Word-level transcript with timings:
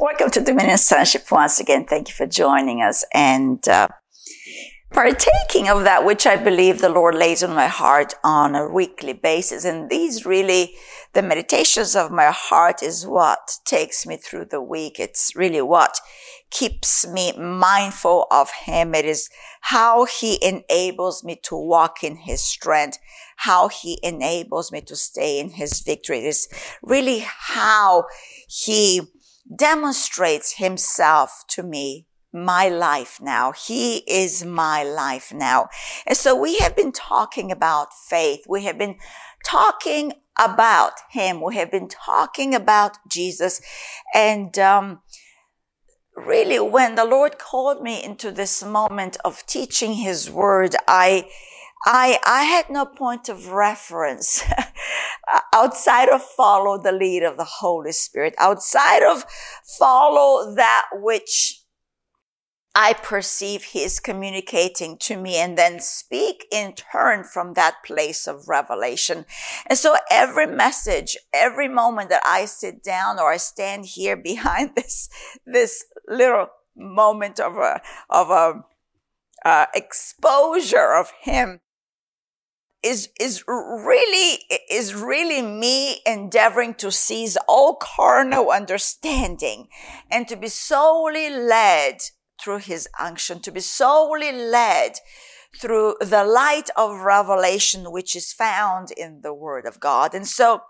Welcome 0.00 0.30
to 0.30 0.40
Dominion 0.40 0.78
Sonship 0.78 1.30
once 1.30 1.60
again. 1.60 1.84
Thank 1.84 2.08
you 2.08 2.14
for 2.14 2.26
joining 2.26 2.80
us 2.80 3.04
and 3.12 3.68
uh, 3.68 3.88
partaking 4.90 5.68
of 5.68 5.84
that 5.84 6.06
which 6.06 6.26
I 6.26 6.36
believe 6.36 6.80
the 6.80 6.88
Lord 6.88 7.14
lays 7.14 7.42
on 7.42 7.54
my 7.54 7.66
heart 7.66 8.14
on 8.24 8.54
a 8.54 8.66
weekly 8.66 9.12
basis. 9.12 9.66
And 9.66 9.90
these 9.90 10.24
really, 10.24 10.72
the 11.12 11.20
meditations 11.20 11.94
of 11.94 12.10
my 12.10 12.30
heart 12.30 12.82
is 12.82 13.06
what 13.06 13.58
takes 13.66 14.06
me 14.06 14.16
through 14.16 14.46
the 14.46 14.62
week. 14.62 14.98
It's 14.98 15.36
really 15.36 15.60
what 15.60 16.00
keeps 16.50 17.06
me 17.06 17.32
mindful 17.36 18.26
of 18.30 18.50
Him. 18.64 18.94
It 18.94 19.04
is 19.04 19.28
how 19.60 20.06
He 20.06 20.42
enables 20.42 21.22
me 21.22 21.38
to 21.42 21.54
walk 21.54 22.02
in 22.02 22.16
His 22.16 22.40
strength, 22.40 22.96
how 23.36 23.68
He 23.68 24.00
enables 24.02 24.72
me 24.72 24.80
to 24.80 24.96
stay 24.96 25.38
in 25.38 25.50
His 25.50 25.80
victory. 25.80 26.20
It 26.20 26.28
is 26.28 26.48
really 26.82 27.22
how 27.26 28.06
He 28.48 29.02
demonstrates 29.54 30.56
himself 30.56 31.44
to 31.48 31.62
me 31.62 32.06
my 32.32 32.68
life 32.68 33.18
now. 33.20 33.52
He 33.52 33.98
is 34.08 34.44
my 34.44 34.84
life 34.84 35.32
now. 35.32 35.68
And 36.06 36.16
so 36.16 36.36
we 36.36 36.58
have 36.58 36.76
been 36.76 36.92
talking 36.92 37.50
about 37.50 37.92
faith. 37.92 38.44
We 38.48 38.64
have 38.64 38.78
been 38.78 38.96
talking 39.44 40.12
about 40.38 40.92
him. 41.10 41.40
We 41.42 41.56
have 41.56 41.70
been 41.70 41.88
talking 41.88 42.54
about 42.54 42.98
Jesus. 43.08 43.60
And, 44.14 44.56
um, 44.58 45.00
really 46.16 46.60
when 46.60 46.94
the 46.94 47.04
Lord 47.04 47.38
called 47.38 47.82
me 47.82 48.02
into 48.02 48.30
this 48.30 48.62
moment 48.62 49.16
of 49.24 49.44
teaching 49.46 49.94
his 49.94 50.30
word, 50.30 50.76
I, 50.86 51.28
I, 51.86 52.18
I 52.26 52.44
had 52.44 52.68
no 52.68 52.84
point 52.84 53.28
of 53.28 53.48
reference 53.48 54.42
outside 55.54 56.08
of 56.08 56.22
follow 56.22 56.78
the 56.78 56.92
lead 56.92 57.22
of 57.22 57.36
the 57.36 57.44
Holy 57.44 57.92
Spirit, 57.92 58.34
outside 58.38 59.02
of 59.02 59.24
follow 59.78 60.54
that 60.54 60.86
which 60.94 61.60
I 62.74 62.92
perceive 62.92 63.64
He 63.64 63.82
is 63.82 63.98
communicating 63.98 64.96
to 64.98 65.16
me 65.16 65.36
and 65.36 65.58
then 65.58 65.80
speak 65.80 66.46
in 66.52 66.74
turn 66.74 67.24
from 67.24 67.54
that 67.54 67.76
place 67.84 68.28
of 68.28 68.48
revelation. 68.48 69.26
And 69.66 69.76
so 69.76 69.96
every 70.10 70.46
message, 70.46 71.16
every 71.34 71.68
moment 71.68 72.10
that 72.10 72.22
I 72.24 72.44
sit 72.44 72.82
down 72.82 73.18
or 73.18 73.32
I 73.32 73.38
stand 73.38 73.86
here 73.86 74.16
behind 74.22 74.76
this, 74.76 75.08
this 75.44 75.84
little 76.08 76.48
moment 76.76 77.40
of 77.40 77.56
a, 77.56 77.80
of 78.08 78.30
a, 78.30 78.64
uh, 79.44 79.66
exposure 79.74 80.94
of 80.94 81.12
Him, 81.22 81.60
is, 82.82 83.08
is 83.20 83.44
really, 83.46 84.38
is 84.70 84.94
really 84.94 85.42
me 85.42 86.00
endeavoring 86.06 86.74
to 86.74 86.90
seize 86.90 87.36
all 87.48 87.76
carnal 87.76 88.50
understanding 88.50 89.68
and 90.10 90.26
to 90.28 90.36
be 90.36 90.48
solely 90.48 91.30
led 91.30 91.98
through 92.42 92.58
his 92.58 92.88
unction, 92.98 93.40
to 93.40 93.52
be 93.52 93.60
solely 93.60 94.32
led 94.32 94.92
through 95.56 95.96
the 96.00 96.24
light 96.24 96.70
of 96.76 97.00
revelation, 97.00 97.90
which 97.92 98.16
is 98.16 98.32
found 98.32 98.90
in 98.92 99.20
the 99.22 99.34
word 99.34 99.66
of 99.66 99.80
God. 99.80 100.14
And 100.14 100.26
so 100.26 100.62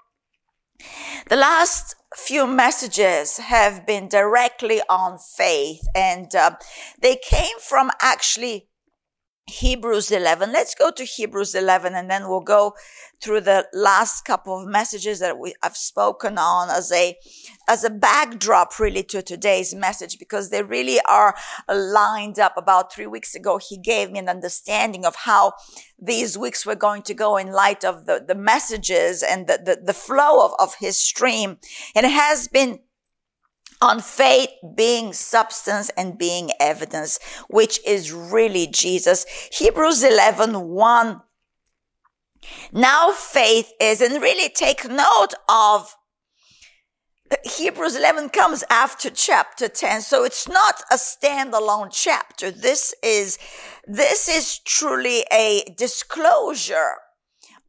the 1.29 1.37
last 1.37 1.95
few 2.17 2.47
messages 2.47 3.37
have 3.37 3.87
been 3.87 4.09
directly 4.09 4.81
on 4.89 5.19
faith 5.19 5.83
and 5.95 6.35
uh, 6.35 6.57
they 7.01 7.17
came 7.17 7.59
from 7.61 7.91
actually 8.01 8.69
Hebrews 9.51 10.11
11. 10.11 10.53
Let's 10.53 10.75
go 10.75 10.91
to 10.93 11.05
Hebrews 11.05 11.55
11 11.55 11.95
and 11.95 12.11
then 12.11 12.29
we'll 12.29 12.41
go 12.41 12.75
through 13.21 13.43
the 13.43 13.67
last 13.73 14.25
couple 14.25 14.61
of 14.61 14.69
messages 14.69 15.19
that 15.19 15.39
we 15.39 15.55
have 15.63 15.77
spoken 15.77 16.39
on 16.39 16.71
as 16.71 16.91
a, 16.93 17.17
as 17.69 17.85
a 17.85 17.91
backdrop 17.91 18.79
really 18.79 19.03
to 19.03 19.21
today's 19.21 19.75
message 19.75 20.19
because 20.19 20.51
they 20.51 20.63
really 20.63 21.01
are 21.09 21.35
lined 21.69 22.39
up. 22.39 22.55
About 22.57 22.93
three 22.93 23.07
weeks 23.07 23.35
ago, 23.35 23.59
he 23.59 23.77
gave 23.77 24.11
me 24.11 24.19
an 24.19 24.29
understanding 24.29 25.05
of 25.05 25.17
how 25.17 25.53
these 26.01 26.39
weeks 26.39 26.65
were 26.65 26.75
going 26.75 27.03
to 27.03 27.15
go 27.15 27.37
in 27.37 27.53
light 27.53 27.85
of 27.85 28.07
the, 28.07 28.25
the 28.27 28.35
messages 28.35 29.23
and 29.23 29.47
the, 29.47 29.59
the, 29.63 29.81
the 29.85 29.95
flow 29.95 30.45
of, 30.45 30.53
of 30.59 30.77
his 30.77 30.97
stream. 30.97 31.59
And 31.95 32.07
it 32.07 32.13
has 32.13 32.49
been 32.49 32.81
on 33.81 34.01
faith 34.01 34.51
being 34.75 35.13
substance 35.13 35.91
and 35.97 36.19
being 36.19 36.51
evidence, 36.61 37.19
which 37.49 37.81
is 37.87 38.13
really 38.13 38.67
Jesus. 38.67 39.25
Hebrews 39.53 40.03
11, 40.03 40.69
1. 40.69 41.23
Now 42.73 43.13
faith 43.13 43.73
is, 43.81 44.01
and 44.01 44.23
really 44.23 44.49
take 44.49 44.89
note 44.89 45.35
of 45.49 45.95
Hebrews 47.45 47.95
11 47.95 48.31
comes 48.31 48.65
after 48.71 49.09
chapter 49.09 49.69
10. 49.69 50.03
So 50.03 50.25
it's 50.25 50.49
not 50.49 50.83
a 50.91 50.97
standalone 50.97 51.91
chapter. 51.93 52.51
This 52.51 52.95
is, 53.05 53.39
this 53.87 54.29
is 54.29 54.59
truly 54.59 55.25
a 55.33 55.63
disclosure 55.77 56.97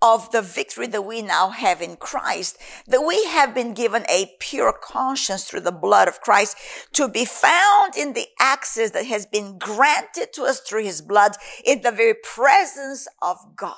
of 0.01 0.31
the 0.31 0.41
victory 0.41 0.87
that 0.87 1.03
we 1.03 1.21
now 1.21 1.49
have 1.49 1.81
in 1.81 1.95
Christ, 1.95 2.57
that 2.87 3.01
we 3.01 3.23
have 3.25 3.53
been 3.53 3.73
given 3.73 4.03
a 4.09 4.33
pure 4.39 4.73
conscience 4.73 5.43
through 5.43 5.61
the 5.61 5.71
blood 5.71 6.07
of 6.07 6.21
Christ 6.21 6.57
to 6.93 7.07
be 7.07 7.25
found 7.25 7.95
in 7.95 8.13
the 8.13 8.27
access 8.39 8.91
that 8.91 9.05
has 9.05 9.25
been 9.25 9.57
granted 9.57 10.33
to 10.33 10.43
us 10.43 10.59
through 10.59 10.83
his 10.83 11.01
blood 11.01 11.33
in 11.63 11.81
the 11.81 11.91
very 11.91 12.15
presence 12.15 13.07
of 13.21 13.37
God. 13.55 13.75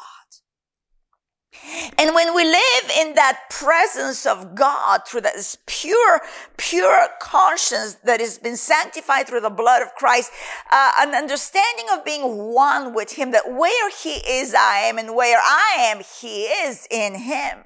And 1.98 2.14
when 2.14 2.36
we 2.36 2.44
live 2.44 2.92
in 3.00 3.16
that 3.16 3.40
presence 3.50 4.26
of 4.26 4.54
God 4.54 5.02
through 5.08 5.22
that 5.22 5.58
pure, 5.66 6.22
pure 6.58 7.08
conscience 7.22 7.96
that 8.04 8.20
has 8.20 8.38
been 8.38 8.58
sanctified 8.58 9.28
through 9.28 9.42
the 9.42 9.50
blood 9.50 9.82
of 9.82 9.96
Christ, 9.96 10.32
uh, 10.72 10.92
an 11.00 11.16
understanding 11.16 11.86
of 11.94 12.04
being 12.04 12.54
one 12.54 12.94
with 12.94 13.14
Him, 13.14 13.32
that 13.32 13.52
where 13.52 13.90
He 13.90 14.16
is, 14.28 14.54
I 14.54 14.80
am, 14.80 14.98
and 14.98 15.16
where 15.16 15.40
I 15.40 15.76
am, 15.80 16.02
He 16.22 16.44
is 16.44 16.88
in 16.92 17.16
Him. 17.16 17.60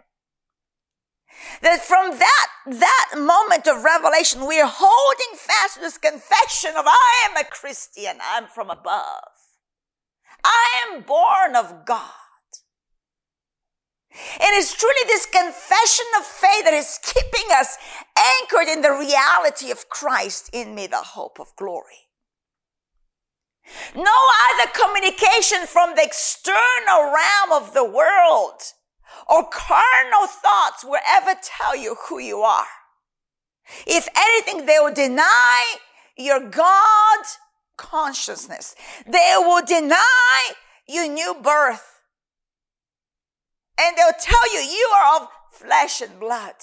That 1.61 1.81
from 1.81 2.17
that, 2.17 2.47
that 2.67 3.13
moment 3.17 3.67
of 3.67 3.83
revelation, 3.83 4.45
we 4.47 4.59
are 4.59 4.71
holding 4.71 5.37
fast 5.37 5.75
to 5.75 5.81
this 5.81 5.97
confession 5.97 6.71
of 6.77 6.85
I 6.87 7.27
am 7.29 7.37
a 7.37 7.43
Christian. 7.43 8.17
I'm 8.21 8.47
from 8.47 8.69
above. 8.69 9.23
I 10.43 10.83
am 10.87 11.01
born 11.01 11.55
of 11.55 11.85
God. 11.85 12.26
And 14.39 14.55
it's 14.55 14.73
truly 14.73 14.95
this 15.05 15.25
confession 15.25 16.05
of 16.17 16.25
faith 16.25 16.65
that 16.65 16.73
is 16.73 16.99
keeping 17.03 17.49
us 17.53 17.77
anchored 18.41 18.67
in 18.67 18.81
the 18.81 18.91
reality 18.91 19.71
of 19.71 19.89
Christ 19.89 20.49
in 20.53 20.75
me, 20.75 20.87
the 20.87 20.97
hope 20.97 21.39
of 21.39 21.55
glory. 21.55 22.07
No 23.95 24.17
other 24.51 24.71
communication 24.71 25.67
from 25.67 25.95
the 25.95 26.03
external 26.03 27.11
realm 27.13 27.51
of 27.51 27.73
the 27.73 27.83
world 27.83 28.61
or 29.29 29.49
carnal 29.49 30.27
thoughts 30.27 30.83
will 30.83 31.01
ever 31.07 31.33
tell 31.41 31.75
you 31.75 31.95
who 32.07 32.19
you 32.19 32.39
are. 32.39 32.65
If 33.85 34.07
anything, 34.15 34.65
they 34.65 34.77
will 34.79 34.93
deny 34.93 35.75
your 36.15 36.39
God 36.39 37.19
consciousness. 37.77 38.75
They 39.05 39.33
will 39.37 39.65
deny 39.65 40.51
your 40.87 41.07
new 41.07 41.35
birth 41.41 41.96
and 43.79 43.97
they'll 43.97 44.19
tell 44.19 44.53
you 44.53 44.59
you 44.59 44.91
are 44.97 45.21
of 45.21 45.27
flesh 45.51 46.01
and 46.01 46.19
blood. 46.19 46.55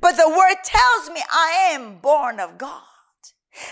But 0.00 0.16
the 0.16 0.28
word 0.28 0.56
tells 0.64 1.10
me 1.10 1.22
I 1.30 1.70
am 1.72 1.98
born 1.98 2.40
of 2.40 2.58
God. 2.58 2.82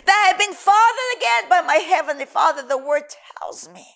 That 0.05 0.25
I 0.25 0.29
have 0.29 0.39
been 0.39 0.55
fathered 0.55 1.17
again 1.17 1.49
by 1.49 1.61
my 1.61 1.77
heavenly 1.77 2.25
Father. 2.25 2.63
The 2.63 2.79
word 2.79 3.05
tells 3.41 3.69
me 3.69 3.87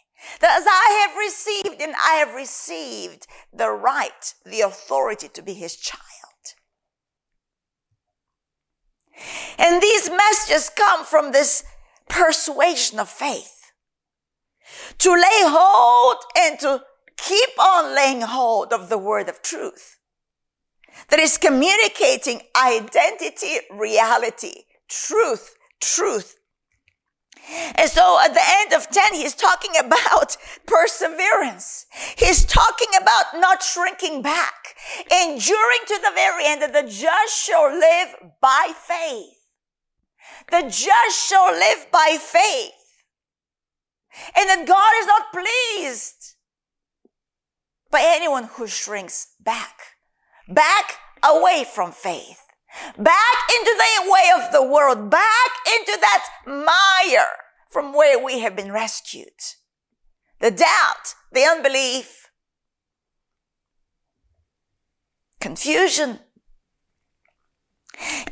that 0.41 0.59
as 0.61 0.67
I 0.69 1.07
have 1.07 1.17
received 1.17 1.81
and 1.81 1.95
I 2.05 2.15
have 2.15 2.35
received 2.35 3.27
the 3.53 3.71
right, 3.71 4.35
the 4.45 4.61
authority 4.61 5.29
to 5.29 5.43
be 5.43 5.55
his 5.55 5.77
child. 5.77 6.05
And 9.59 9.83
these 9.83 10.11
messages 10.11 10.71
come 10.71 11.05
from 11.05 11.33
this 11.33 11.65
persuasion 12.09 12.99
of 12.99 13.09
faith. 13.09 13.73
To 14.99 15.13
lay 15.13 15.43
hold 15.43 16.17
and 16.37 16.59
to 16.61 16.83
keep 17.21 17.51
on 17.59 17.95
laying 17.95 18.23
hold 18.23 18.73
of 18.73 18.89
the 18.89 18.99
word 18.99 19.29
of 19.29 19.43
truth 19.43 19.99
that 21.09 21.21
is 21.21 21.39
communicating 21.39 22.43
identity, 22.57 23.59
reality, 23.71 24.65
truth, 24.89 25.57
truth. 25.81 26.37
And 27.77 27.91
so 27.91 28.21
at 28.23 28.35
the 28.35 28.43
end 28.43 28.73
of 28.75 28.91
10, 28.91 29.15
he's 29.15 29.35
talking 29.35 29.73
about 29.79 30.37
perseverance. 30.67 31.87
He's 32.17 32.45
talking 32.45 32.89
about 33.01 33.25
not 33.35 33.63
shrinking 33.63 34.23
back, 34.23 34.75
enduring 35.11 35.85
to 35.89 35.99
the 36.03 36.13
very 36.15 36.47
end 36.47 36.63
that 36.63 36.73
the 36.73 36.89
just 36.89 37.47
shall 37.47 37.71
live 37.71 38.15
by 38.41 38.73
faith. 38.77 39.37
The 40.51 40.63
just 40.63 41.29
shall 41.29 41.53
live 41.53 41.87
by 41.91 42.19
faith. 42.21 42.73
And 44.37 44.49
that 44.49 44.67
God 44.67 44.93
is 45.01 45.07
not 45.07 45.33
pleased 45.33 46.20
by 47.91 48.03
anyone 48.05 48.45
who 48.45 48.67
shrinks 48.67 49.35
back, 49.41 49.81
back 50.49 50.99
away 51.23 51.65
from 51.65 51.93
faith, 51.93 52.43
back 52.97 53.37
into 53.59 53.77
the 53.77 54.11
way 54.11 54.31
of 54.37 54.53
the 54.53 54.65
world, 54.65 55.11
back 55.11 55.51
into 55.75 55.99
that 56.01 56.27
mire 56.47 57.27
from 57.69 57.93
where 57.93 58.23
we 58.23 58.41
have 58.41 58.57
been 58.57 58.73
rescued. 58.73 59.29
The 60.41 60.51
doubt, 60.51 61.15
the 61.33 61.45
unbelief, 61.45 62.31
confusion. 65.41 66.21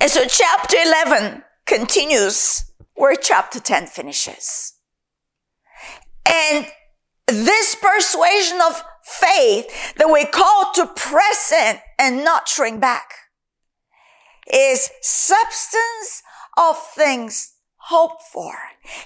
And 0.00 0.10
so 0.10 0.24
chapter 0.26 0.76
11 0.76 1.42
continues 1.66 2.64
where 2.94 3.14
chapter 3.16 3.60
10 3.60 3.86
finishes. 3.86 4.74
And 6.26 6.66
this 7.26 7.74
persuasion 7.74 8.60
of 8.60 8.82
faith 9.08 9.94
that 9.96 10.08
we're 10.08 10.26
called 10.26 10.74
to 10.74 10.86
press 10.86 11.52
in 11.52 11.78
and 11.98 12.24
not 12.24 12.48
shrink 12.48 12.80
back 12.80 13.10
is 14.52 14.90
substance 15.00 16.22
of 16.56 16.76
things 16.94 17.54
hoped 17.76 18.22
for. 18.22 18.52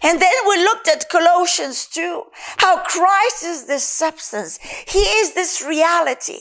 And 0.02 0.20
then 0.20 0.32
we 0.48 0.56
looked 0.56 0.88
at 0.88 1.08
Colossians 1.08 1.86
2, 1.86 2.22
how 2.58 2.82
Christ 2.82 3.44
is 3.44 3.66
this 3.66 3.84
substance. 3.84 4.58
He 4.88 5.00
is 5.00 5.34
this 5.34 5.62
reality. 5.62 6.40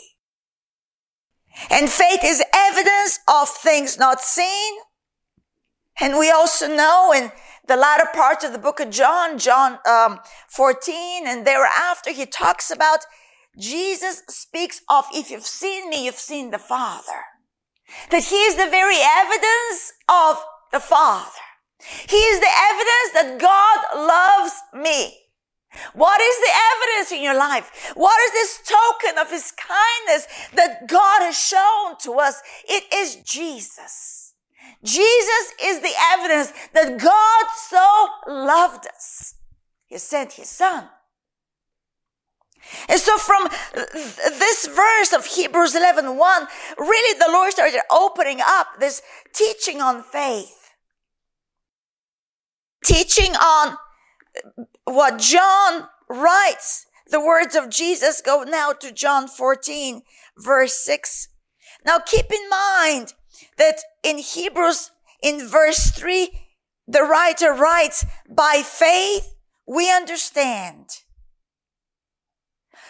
And 1.70 1.90
faith 1.90 2.22
is 2.24 2.44
evidence 2.54 3.20
of 3.28 3.50
things 3.50 4.00
not 4.00 4.22
seen. 4.22 4.74
And 6.00 6.18
we 6.18 6.32
also 6.32 6.68
know 6.68 7.14
in 7.16 7.32
the 7.68 7.76
latter 7.76 8.08
part 8.14 8.44
of 8.44 8.54
the 8.54 8.60
book 8.60 8.80
of 8.80 8.90
John, 8.90 9.38
John 9.38 9.78
um, 9.88 10.20
14, 10.50 11.28
and 11.28 11.46
thereafter, 11.46 12.12
he 12.12 12.26
talks 12.26 12.72
about 12.72 13.06
Jesus 13.58 14.24
speaks 14.30 14.82
of, 14.90 15.06
if 15.14 15.30
you've 15.30 15.46
seen 15.46 15.90
me, 15.90 16.06
you've 16.06 16.16
seen 16.16 16.52
the 16.52 16.60
Father. 16.60 17.22
That 18.10 18.24
he 18.24 18.36
is 18.36 18.56
the 18.56 18.70
very 18.70 18.98
evidence 19.00 19.94
of 20.08 20.44
the 20.72 20.80
Father. 20.80 21.32
He 22.08 22.18
is 22.18 22.40
the 22.40 22.46
evidence 22.48 23.12
that 23.14 23.40
God 23.40 24.08
loves 24.08 24.54
me. 24.74 25.18
What 25.94 26.22
is 26.22 26.38
the 26.38 26.52
evidence 26.74 27.12
in 27.12 27.24
your 27.24 27.38
life? 27.38 27.92
What 27.96 28.20
is 28.22 28.32
this 28.32 28.60
token 28.68 29.18
of 29.18 29.30
his 29.30 29.52
kindness 29.52 30.28
that 30.54 30.88
God 30.88 31.22
has 31.22 31.38
shown 31.38 31.98
to 32.04 32.20
us? 32.20 32.42
It 32.68 32.94
is 32.94 33.16
Jesus. 33.18 34.34
Jesus 34.84 35.54
is 35.64 35.80
the 35.80 35.94
evidence 36.14 36.54
that 36.74 37.00
God 37.00 37.46
so 37.56 38.08
loved 38.28 38.88
us. 38.88 39.36
He 39.86 39.98
sent 39.98 40.34
his 40.34 40.50
son. 40.50 40.90
And 42.88 43.00
so 43.00 43.18
from 43.18 43.48
this 43.78 44.68
verse 44.68 45.14
of 45.14 45.26
Hebrews 45.26 45.76
11, 45.76 46.18
1, 46.18 46.48
really 46.78 47.20
the 47.20 47.32
Lord 47.32 47.52
started 47.52 47.82
opening 47.92 48.40
up 48.42 48.80
this 48.80 49.02
teaching 49.34 49.82
on 49.82 50.04
faith. 50.04 50.74
Teaching 52.84 53.36
on 53.36 53.78
what 54.86 55.20
John 55.20 55.88
writes. 56.10 56.86
The 57.08 57.20
words 57.20 57.56
of 57.56 57.70
Jesus 57.70 58.22
go 58.22 58.44
now 58.44 58.72
to 58.72 58.92
John 58.92 59.28
14, 59.28 60.02
verse 60.38 60.74
6. 60.86 61.28
Now 61.86 62.00
keep 62.00 62.32
in 62.32 62.50
mind 62.50 63.14
that 63.58 63.80
in 64.04 64.18
Hebrews, 64.18 64.92
in 65.22 65.48
verse 65.48 65.92
3, 65.92 66.32
the 66.88 67.04
writer 67.04 67.54
writes, 67.54 68.06
by 68.30 68.64
faith 68.66 69.36
we 69.68 69.92
understand. 69.92 70.88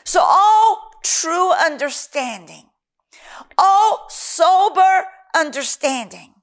So 0.03 0.21
all 0.21 0.92
true 1.03 1.51
understanding, 1.51 2.69
all 3.57 4.06
sober 4.09 5.06
understanding, 5.36 6.33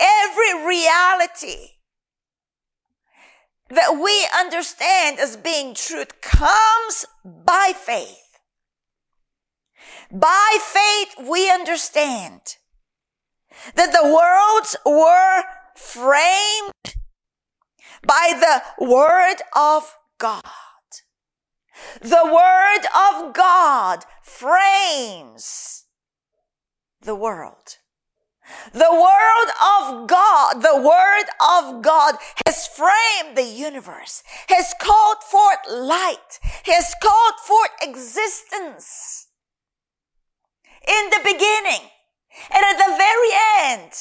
every 0.00 0.66
reality 0.66 1.70
that 3.70 3.98
we 4.00 4.28
understand 4.38 5.18
as 5.18 5.36
being 5.36 5.74
truth 5.74 6.20
comes 6.20 7.06
by 7.24 7.72
faith. 7.74 8.38
By 10.10 10.58
faith, 10.60 11.28
we 11.28 11.50
understand 11.50 12.56
that 13.74 13.92
the 13.92 14.04
worlds 14.04 14.76
were 14.84 15.42
framed 15.76 16.94
by 18.06 18.34
the 18.38 18.84
word 18.84 19.36
of 19.56 19.96
God. 20.18 20.42
The 22.00 22.24
word 22.24 22.86
of 22.94 23.34
God 23.34 24.04
frames 24.22 25.84
the 27.00 27.14
world. 27.14 27.78
The 28.72 28.90
word 28.92 29.50
of 29.62 30.06
God, 30.06 30.60
the 30.60 30.76
word 30.76 31.24
of 31.40 31.82
God 31.82 32.16
has 32.46 32.66
framed 32.66 33.36
the 33.36 33.44
universe, 33.44 34.22
has 34.48 34.74
called 34.78 35.22
forth 35.22 35.60
light, 35.70 36.40
has 36.64 36.94
called 37.02 37.34
forth 37.42 37.70
existence. 37.80 39.28
In 40.86 41.10
the 41.10 41.20
beginning 41.24 41.88
and 42.50 42.64
at 42.64 42.76
the 42.76 42.96
very 42.96 43.30
end, 43.60 43.92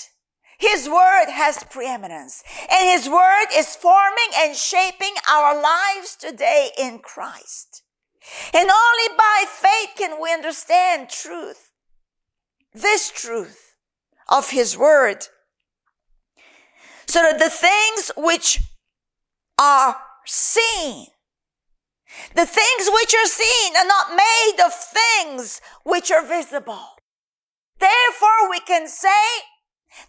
his 0.58 0.88
word 0.88 1.26
has 1.30 1.64
preeminence 1.70 2.44
and 2.70 2.88
his 2.88 3.10
word 3.10 3.48
is 3.56 3.76
forming 3.76 4.30
and 4.38 4.56
shaping 4.56 5.14
our 5.30 5.62
lives 5.62 6.16
today 6.16 6.70
in 6.78 7.00
Christ. 7.00 7.84
And 8.54 8.70
only 8.70 9.18
by 9.18 9.46
faith 9.48 9.90
can 9.98 10.22
we 10.22 10.32
understand 10.32 11.10
truth. 11.10 11.72
This 12.74 13.12
truth 13.12 13.76
of 14.30 14.52
his 14.52 14.78
word. 14.78 15.28
So 17.06 17.22
that 17.22 17.40
the 17.40 17.50
things 17.50 18.12
which 18.18 18.60
are 19.60 19.98
seen, 20.26 21.08
the 22.36 22.46
things 22.46 22.90
which 22.92 23.14
are 23.14 23.28
seen 23.28 23.76
are 23.76 23.88
not 23.88 24.16
made 24.16 24.64
of 24.66 24.74
things 24.74 25.62
which 25.84 26.12
are 26.12 26.26
visible. 26.26 26.88
Therefore, 27.80 28.50
we 28.50 28.60
can 28.62 28.88
say 28.88 29.10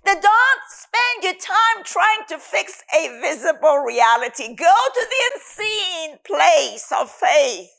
that 0.04 0.22
don't 0.22 0.62
spend 0.68 1.24
your 1.24 1.34
time 1.34 1.84
trying 1.84 2.26
to 2.28 2.38
fix 2.38 2.82
a 2.94 3.08
visible 3.20 3.78
reality. 3.78 4.54
Go 4.54 4.74
to 4.94 5.06
the 5.08 5.34
unseen 5.34 6.18
place 6.24 6.92
of 6.98 7.10
faith. 7.10 7.70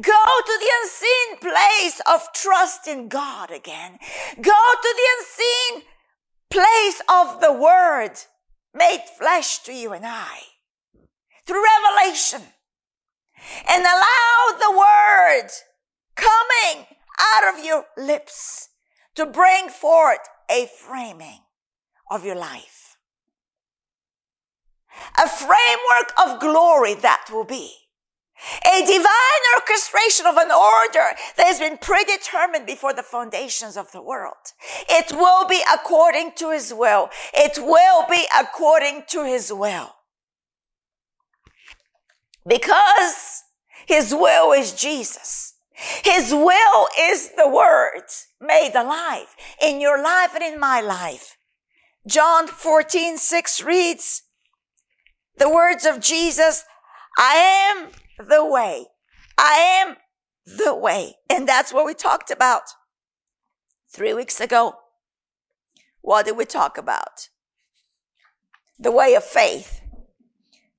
Go 0.00 0.24
to 0.46 0.58
the 0.60 0.70
unseen 0.82 1.50
place 1.50 2.00
of 2.06 2.32
trust 2.34 2.86
in 2.86 3.08
God 3.08 3.50
again. 3.50 3.98
Go 4.36 4.52
to 4.82 4.94
the 4.96 5.08
unseen 5.18 5.82
place 6.50 7.00
of 7.08 7.40
the 7.40 7.52
Word 7.52 8.12
made 8.74 9.02
flesh 9.18 9.60
to 9.60 9.72
you 9.72 9.92
and 9.92 10.04
I 10.06 10.38
through 11.46 11.64
revelation 11.64 12.42
and 13.68 13.82
allow 13.82 14.58
the 14.58 14.78
Word 14.78 15.48
coming 16.16 16.86
out 17.18 17.54
of 17.54 17.64
your 17.64 17.84
lips 17.96 18.68
to 19.14 19.26
bring 19.26 19.68
forth 19.68 20.20
a 20.50 20.66
framing 20.66 21.40
of 22.10 22.24
your 22.24 22.36
life. 22.36 22.96
A 25.18 25.28
framework 25.28 26.12
of 26.18 26.40
glory 26.40 26.94
that 26.94 27.26
will 27.32 27.44
be. 27.44 27.72
A 28.66 28.80
divine 28.80 29.44
orchestration 29.56 30.26
of 30.26 30.36
an 30.36 30.50
order 30.50 31.16
that 31.36 31.46
has 31.46 31.60
been 31.60 31.78
predetermined 31.78 32.66
before 32.66 32.92
the 32.92 33.02
foundations 33.02 33.76
of 33.76 33.92
the 33.92 34.02
world. 34.02 34.52
It 34.88 35.12
will 35.12 35.46
be 35.46 35.62
according 35.72 36.32
to 36.36 36.50
his 36.50 36.74
will. 36.74 37.08
It 37.32 37.58
will 37.58 38.04
be 38.08 38.26
according 38.38 39.04
to 39.08 39.24
his 39.24 39.52
will. 39.52 39.94
Because 42.46 43.42
his 43.86 44.12
will 44.12 44.52
is 44.52 44.72
Jesus. 44.72 45.51
His 46.04 46.32
will 46.32 46.88
is 46.98 47.30
the 47.36 47.48
word 47.48 48.04
made 48.40 48.72
alive 48.74 49.34
in 49.60 49.80
your 49.80 50.02
life 50.02 50.34
and 50.34 50.42
in 50.42 50.58
my 50.58 50.80
life. 50.80 51.36
John 52.06 52.46
14, 52.46 53.18
6 53.18 53.62
reads 53.62 54.22
the 55.38 55.48
words 55.48 55.84
of 55.84 56.00
Jesus, 56.00 56.64
I 57.18 57.34
am 57.34 57.88
the 58.18 58.44
way. 58.44 58.86
I 59.38 59.82
am 59.84 59.96
the 60.46 60.74
way. 60.74 61.14
And 61.28 61.48
that's 61.48 61.72
what 61.72 61.86
we 61.86 61.94
talked 61.94 62.30
about 62.30 62.62
three 63.92 64.14
weeks 64.14 64.40
ago. 64.40 64.74
What 66.00 66.26
did 66.26 66.36
we 66.36 66.44
talk 66.44 66.78
about? 66.78 67.28
The 68.78 68.90
way 68.90 69.14
of 69.14 69.24
faith 69.24 69.81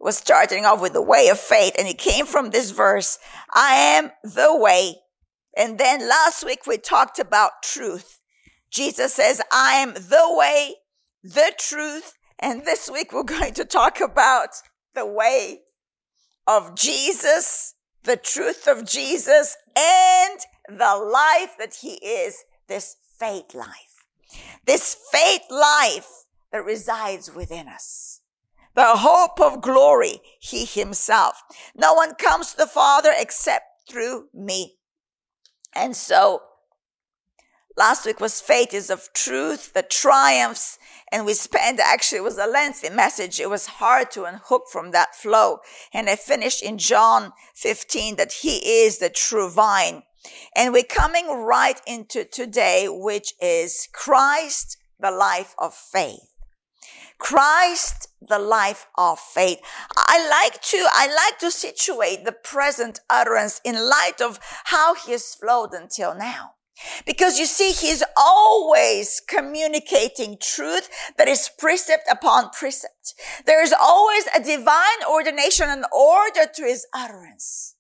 was 0.04 0.18
starting 0.18 0.66
off 0.66 0.82
with 0.82 0.92
the 0.92 1.02
way 1.02 1.30
of 1.30 1.40
faith 1.40 1.74
and 1.80 1.88
it 1.88 1.98
came 1.98 2.26
from 2.26 2.50
this 2.50 2.72
verse. 2.72 3.18
I 3.54 3.76
am 3.76 4.12
the 4.24 4.56
way. 4.56 4.96
And 5.56 5.78
then 5.78 6.08
last 6.08 6.46
week 6.46 6.68
we 6.68 6.78
talked 6.78 7.20
about 7.20 7.64
truth. 7.64 8.20
Jesus 8.70 9.14
says, 9.14 9.42
I 9.50 9.76
am 9.76 9.94
the 9.94 10.28
way, 10.30 10.76
the 11.24 11.54
truth. 11.58 12.14
And 12.38 12.66
this 12.66 12.90
week 12.92 13.14
we're 13.14 13.24
going 13.40 13.54
to 13.54 13.64
talk 13.64 14.02
about 14.02 14.50
the 14.94 15.06
way 15.06 15.62
of 16.46 16.76
Jesus, 16.76 17.76
the 18.04 18.18
truth 18.18 18.68
of 18.68 18.86
Jesus, 18.86 19.56
and 19.78 20.40
the 20.68 20.96
life 20.98 21.56
that 21.58 21.76
he 21.82 21.94
is, 22.06 22.44
this 22.68 22.98
faith 23.18 23.54
life. 23.54 24.06
This 24.66 24.98
faith 25.12 25.44
life 25.50 26.26
that 26.52 26.66
resides 26.66 27.34
within 27.34 27.70
us. 27.70 28.20
The 28.76 28.98
hope 28.98 29.40
of 29.40 29.62
glory, 29.62 30.22
he 30.40 30.66
himself. 30.66 31.44
No 31.76 31.94
one 31.94 32.16
comes 32.16 32.52
to 32.52 32.58
the 32.58 32.68
Father 32.68 33.14
except 33.16 33.66
through 33.88 34.30
me. 34.34 34.78
And 35.76 35.96
so 35.96 36.42
last 37.78 38.06
week 38.06 38.20
was 38.20 38.42
faith 38.42 38.74
is 38.74 38.90
of 38.90 39.14
truth, 39.14 39.74
the 39.74 39.84
triumphs. 39.84 40.80
And 41.12 41.26
we 41.26 41.36
spent 41.36 41.80
actually, 41.80 42.20
it 42.20 42.24
was 42.24 42.40
a 42.40 42.48
lengthy 42.48 42.90
message. 42.90 43.40
It 43.40 43.50
was 43.50 43.68
hard 43.68 44.10
to 44.12 44.24
unhook 44.24 44.64
from 44.72 44.90
that 44.92 45.16
flow. 45.16 45.60
And 45.94 46.10
I 46.10 46.16
finished 46.16 46.64
in 46.64 46.80
John 46.80 47.34
15 47.56 48.16
that 48.16 48.34
he 48.42 48.86
is 48.86 48.98
the 48.98 49.10
true 49.10 49.50
vine. 49.50 50.02
And 50.56 50.74
we're 50.74 50.84
coming 50.84 51.28
right 51.28 51.80
into 51.86 52.24
today, 52.24 52.88
which 52.90 53.34
is 53.40 53.88
Christ, 53.94 54.78
the 55.00 55.12
life 55.12 55.54
of 55.60 55.76
faith. 55.76 56.33
Christ, 57.24 58.10
the 58.22 58.38
life 58.38 58.86
of 58.98 59.18
faith. 59.18 59.60
I 59.96 60.28
like 60.30 60.62
to, 60.62 60.86
I 60.92 61.08
like 61.08 61.40
to 61.40 61.52
situate 61.52 62.26
the 62.26 62.34
present 62.34 63.00
utterance 63.10 63.62
in 63.64 63.76
light 63.76 64.20
of 64.22 64.42
how 64.66 64.94
he 64.94 65.14
has 65.14 65.34
flowed 65.34 65.74
until 65.74 66.14
now. 66.14 66.56
Because 67.06 67.40
you 67.40 67.46
see, 67.46 67.72
he's 67.72 68.04
always 68.18 69.22
communicating 69.26 70.38
truth 70.38 70.90
that 71.18 71.30
is 71.30 71.50
precept 71.58 72.04
upon 72.12 72.50
precept. 72.50 73.14
There 73.46 73.64
is 73.64 73.74
always 73.74 74.26
a 74.36 74.44
divine 74.44 75.04
ordination 75.10 75.70
and 75.70 75.86
order 75.94 76.46
to 76.54 76.64
his 76.64 76.86
utterance. 76.94 77.76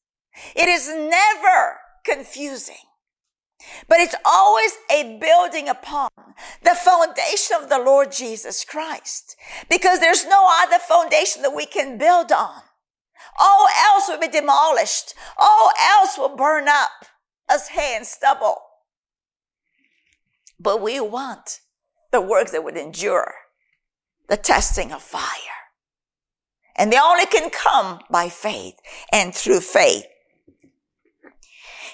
It 0.55 0.69
is 0.69 0.87
never 0.87 1.79
confusing. 2.05 2.75
But 3.87 3.99
it's 3.99 4.15
always 4.25 4.71
a 4.91 5.17
building 5.19 5.69
upon 5.69 6.09
the 6.63 6.75
foundation 6.75 7.57
of 7.61 7.69
the 7.69 7.79
Lord 7.79 8.11
Jesus 8.11 8.63
Christ. 8.65 9.35
Because 9.69 9.99
there's 9.99 10.25
no 10.25 10.47
other 10.61 10.79
foundation 10.79 11.41
that 11.41 11.55
we 11.55 11.65
can 11.65 11.97
build 11.97 12.31
on. 12.31 12.61
All 13.39 13.67
else 13.67 14.07
will 14.07 14.19
be 14.19 14.27
demolished. 14.27 15.13
All 15.37 15.71
else 15.79 16.17
will 16.17 16.35
burn 16.35 16.67
up 16.67 17.05
as 17.49 17.69
hay 17.69 17.95
and 17.95 18.05
stubble. 18.05 18.57
But 20.59 20.81
we 20.81 20.99
want 20.99 21.59
the 22.11 22.21
works 22.21 22.51
that 22.51 22.63
would 22.63 22.77
endure 22.77 23.33
the 24.29 24.37
testing 24.37 24.91
of 24.91 25.01
fire. 25.01 25.27
And 26.75 26.91
they 26.91 26.97
only 26.97 27.25
can 27.25 27.49
come 27.49 27.99
by 28.09 28.29
faith 28.29 28.75
and 29.11 29.33
through 29.33 29.59
faith. 29.59 30.05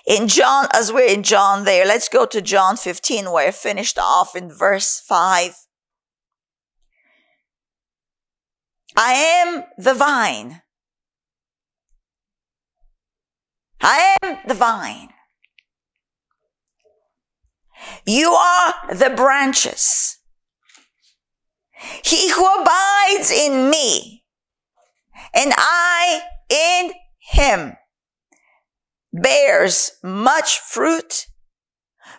In 0.07 0.27
John, 0.27 0.67
as 0.73 0.91
we're 0.91 1.09
in 1.09 1.23
John 1.23 1.65
there, 1.65 1.85
let's 1.85 2.09
go 2.09 2.25
to 2.25 2.41
John 2.41 2.77
15 2.77 3.31
where 3.31 3.47
I 3.47 3.51
finished 3.51 3.97
off 3.97 4.35
in 4.35 4.51
verse 4.51 4.99
5. 4.99 5.55
I 8.95 9.13
am 9.13 9.63
the 9.77 9.93
vine. 9.93 10.61
I 13.81 14.17
am 14.21 14.37
the 14.47 14.53
vine. 14.53 15.09
You 18.05 18.31
are 18.31 18.73
the 18.93 19.09
branches. 19.09 20.17
He 22.03 22.31
who 22.31 22.45
abides 22.45 23.31
in 23.31 23.69
me 23.69 24.23
and 25.33 25.53
I 25.55 26.21
in 26.49 26.91
him 27.19 27.77
bears 29.13 29.93
much 30.03 30.59
fruit. 30.59 31.27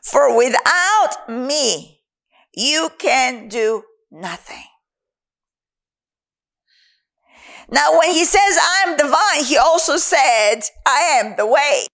For 0.02 0.36
without 0.36 1.28
me, 1.28 2.00
you 2.54 2.90
can 2.98 3.48
do 3.48 3.84
nothing. 4.10 4.64
Now, 7.70 7.96
when 7.98 8.10
he 8.10 8.24
says, 8.24 8.40
I 8.58 8.84
am 8.88 8.96
the 8.96 9.04
vine, 9.04 9.44
he 9.44 9.56
also 9.56 9.96
said, 9.96 10.60
I 10.86 11.20
am 11.22 11.36
the 11.36 11.46
way. 11.46 11.86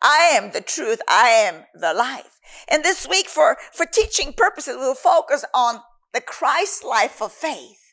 I 0.00 0.32
am 0.34 0.52
the 0.52 0.60
truth. 0.60 1.00
I 1.08 1.30
am 1.30 1.64
the 1.74 1.92
life. 1.92 2.38
And 2.68 2.84
this 2.84 3.08
week, 3.08 3.26
for, 3.26 3.56
for 3.72 3.86
teaching 3.86 4.32
purposes, 4.32 4.76
we'll 4.78 4.94
focus 4.94 5.44
on 5.52 5.80
the 6.14 6.20
Christ 6.20 6.84
life 6.84 7.20
of 7.20 7.32
faith. 7.32 7.85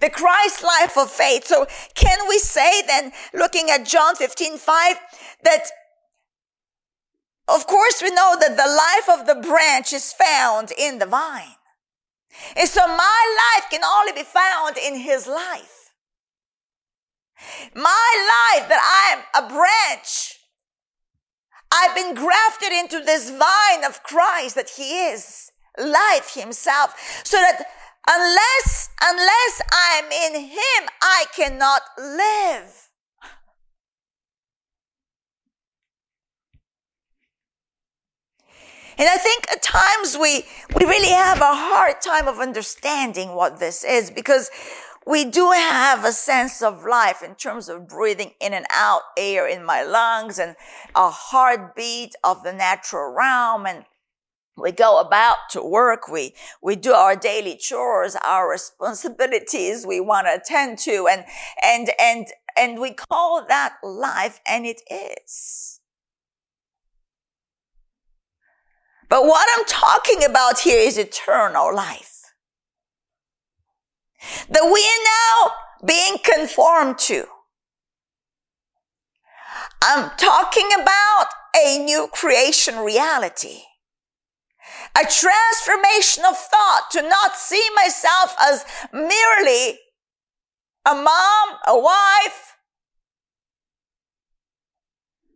The 0.00 0.10
Christ 0.10 0.62
life 0.62 0.96
of 0.96 1.10
faith. 1.10 1.46
So 1.46 1.66
can 1.94 2.18
we 2.28 2.38
say 2.38 2.82
then, 2.86 3.12
looking 3.34 3.70
at 3.70 3.86
John 3.86 4.14
15, 4.14 4.58
5, 4.58 4.96
that 5.44 5.64
of 7.48 7.66
course 7.66 8.02
we 8.02 8.10
know 8.10 8.36
that 8.38 8.56
the 8.56 9.08
life 9.08 9.20
of 9.20 9.26
the 9.26 9.48
branch 9.48 9.92
is 9.92 10.12
found 10.12 10.72
in 10.76 10.98
the 10.98 11.06
vine. 11.06 11.56
And 12.56 12.68
so 12.68 12.86
my 12.86 13.54
life 13.56 13.70
can 13.70 13.82
only 13.82 14.12
be 14.12 14.22
found 14.22 14.76
in 14.76 14.96
his 14.96 15.26
life. 15.26 15.92
My 17.74 18.56
life 18.58 18.68
that 18.68 18.80
I 18.80 19.16
am 19.16 19.44
a 19.44 19.48
branch. 19.48 20.34
I've 21.70 21.94
been 21.94 22.14
grafted 22.14 22.72
into 22.72 23.00
this 23.00 23.30
vine 23.30 23.84
of 23.84 24.02
Christ 24.02 24.54
that 24.54 24.70
he 24.70 25.06
is 25.06 25.50
life 25.78 26.34
himself 26.34 26.94
so 27.24 27.36
that 27.36 27.66
Unless, 28.10 28.88
unless 29.02 29.62
I'm 29.70 30.04
in 30.06 30.40
Him, 30.40 30.88
I 31.02 31.26
cannot 31.36 31.82
live. 31.98 32.88
And 38.96 39.08
I 39.08 39.16
think 39.16 39.46
at 39.52 39.62
times 39.62 40.16
we, 40.18 40.44
we 40.74 40.86
really 40.86 41.10
have 41.10 41.40
a 41.40 41.54
hard 41.54 42.00
time 42.00 42.26
of 42.26 42.38
understanding 42.38 43.34
what 43.34 43.60
this 43.60 43.84
is 43.84 44.10
because 44.10 44.50
we 45.06 45.24
do 45.24 45.52
have 45.52 46.04
a 46.04 46.12
sense 46.12 46.62
of 46.62 46.84
life 46.84 47.22
in 47.22 47.34
terms 47.34 47.68
of 47.68 47.86
breathing 47.86 48.32
in 48.40 48.54
and 48.54 48.66
out 48.72 49.02
air 49.16 49.46
in 49.46 49.64
my 49.64 49.82
lungs 49.82 50.38
and 50.38 50.56
a 50.94 51.10
heartbeat 51.10 52.14
of 52.24 52.42
the 52.42 52.52
natural 52.52 53.14
realm 53.14 53.66
and 53.66 53.84
we 54.60 54.72
go 54.72 55.00
about 55.00 55.36
to 55.50 55.62
work. 55.62 56.08
We, 56.08 56.34
we 56.62 56.76
do 56.76 56.92
our 56.92 57.16
daily 57.16 57.56
chores, 57.56 58.16
our 58.24 58.50
responsibilities 58.50 59.86
we 59.86 60.00
want 60.00 60.26
to 60.26 60.34
attend 60.34 60.78
to 60.80 61.08
and, 61.10 61.24
and, 61.62 61.90
and, 62.00 62.26
and 62.56 62.80
we 62.80 62.92
call 62.92 63.44
that 63.48 63.76
life 63.82 64.40
and 64.46 64.66
it 64.66 64.82
is. 64.90 65.80
But 69.08 69.24
what 69.24 69.48
I'm 69.56 69.64
talking 69.64 70.22
about 70.24 70.60
here 70.60 70.80
is 70.80 70.98
eternal 70.98 71.74
life. 71.74 72.14
That 74.50 74.64
we 74.64 74.80
are 74.80 75.04
now 75.04 75.86
being 75.86 76.18
conformed 76.22 76.98
to. 76.98 77.24
I'm 79.82 80.10
talking 80.18 80.68
about 80.78 81.26
a 81.56 81.78
new 81.78 82.08
creation 82.12 82.78
reality 82.78 83.62
a 84.96 85.04
transformation 85.04 86.24
of 86.24 86.36
thought 86.36 86.88
to 86.92 87.02
not 87.02 87.36
see 87.36 87.64
myself 87.74 88.34
as 88.40 88.64
merely 88.92 89.78
a 90.86 90.94
mom, 90.94 91.58
a 91.66 91.78
wife, 91.78 92.56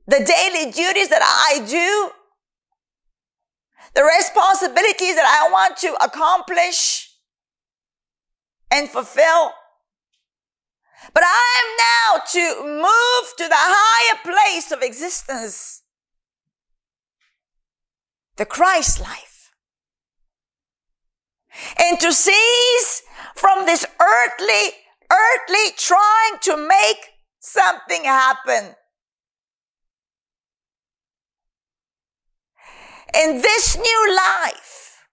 the 0.06 0.24
daily 0.24 0.70
duties 0.72 1.08
that 1.08 1.22
I 1.22 1.64
do, 1.66 2.10
the 3.94 4.04
responsibilities 4.04 5.14
that 5.14 5.26
I 5.26 5.52
want 5.52 5.76
to 5.78 5.94
accomplish 6.02 7.10
and 8.70 8.88
fulfill. 8.88 9.52
But 11.12 11.24
I 11.26 11.60
am 11.60 11.76
now 11.78 12.22
to 12.32 12.64
move 12.64 13.34
to 13.38 13.48
the 13.48 13.54
higher 13.58 14.18
place 14.22 14.72
of 14.72 14.82
existence, 14.82 15.81
the 18.36 18.46
Christ 18.46 19.00
life 19.00 19.32
and 21.78 21.98
to 22.00 22.12
cease 22.12 23.02
from 23.34 23.66
this 23.66 23.84
earthly, 24.00 24.72
earthly 25.10 25.72
trying 25.76 26.38
to 26.42 26.56
make 26.56 27.10
something 27.40 28.04
happen. 28.04 28.74
And 33.14 33.42
this 33.42 33.76
new 33.76 34.16
life 34.16 35.04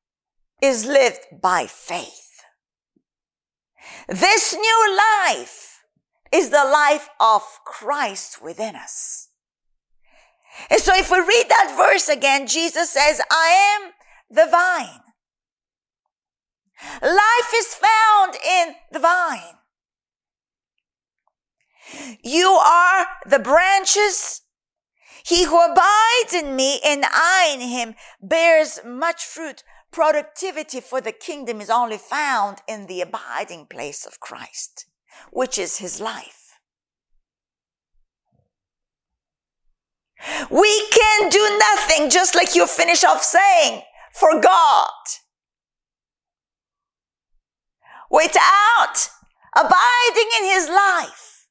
is 0.61 0.85
lived 0.85 1.41
by 1.41 1.65
faith. 1.65 2.43
This 4.07 4.53
new 4.53 4.97
life 5.27 5.83
is 6.31 6.49
the 6.49 6.63
life 6.63 7.09
of 7.19 7.41
Christ 7.65 8.41
within 8.41 8.75
us. 8.75 9.28
And 10.69 10.79
so 10.79 10.93
if 10.95 11.09
we 11.11 11.19
read 11.19 11.45
that 11.49 11.73
verse 11.77 12.09
again, 12.09 12.47
Jesus 12.47 12.89
says, 12.89 13.21
I 13.31 13.79
am 13.81 13.91
the 14.29 14.47
vine. 14.49 15.01
Life 17.01 17.53
is 17.55 17.75
found 17.75 18.35
in 18.35 18.75
the 18.91 18.99
vine. 18.99 19.55
You 22.23 22.47
are 22.47 23.07
the 23.25 23.39
branches. 23.39 24.41
He 25.25 25.45
who 25.45 25.59
abides 25.59 26.33
in 26.33 26.55
me 26.55 26.79
and 26.85 27.03
I 27.05 27.51
in 27.53 27.61
him 27.61 27.95
bears 28.21 28.79
much 28.85 29.23
fruit. 29.23 29.63
productivity 29.91 30.79
for 30.79 31.01
the 31.01 31.11
kingdom 31.11 31.59
is 31.61 31.69
only 31.69 31.97
found 31.97 32.59
in 32.67 32.85
the 32.85 33.01
abiding 33.01 33.65
place 33.65 34.05
of 34.05 34.19
Christ, 34.19 34.85
which 35.31 35.57
is 35.57 35.77
his 35.77 35.99
life. 35.99 36.38
We 40.49 40.87
can 40.89 41.29
do 41.29 41.57
nothing, 41.57 42.09
just 42.09 42.35
like 42.35 42.55
you 42.55 42.67
finish 42.67 43.03
off 43.03 43.23
saying, 43.23 43.83
for 44.13 44.39
God. 44.41 44.89
Without 48.11 49.09
abiding 49.55 50.29
in 50.39 50.45
his 50.45 50.67
life 50.67 51.47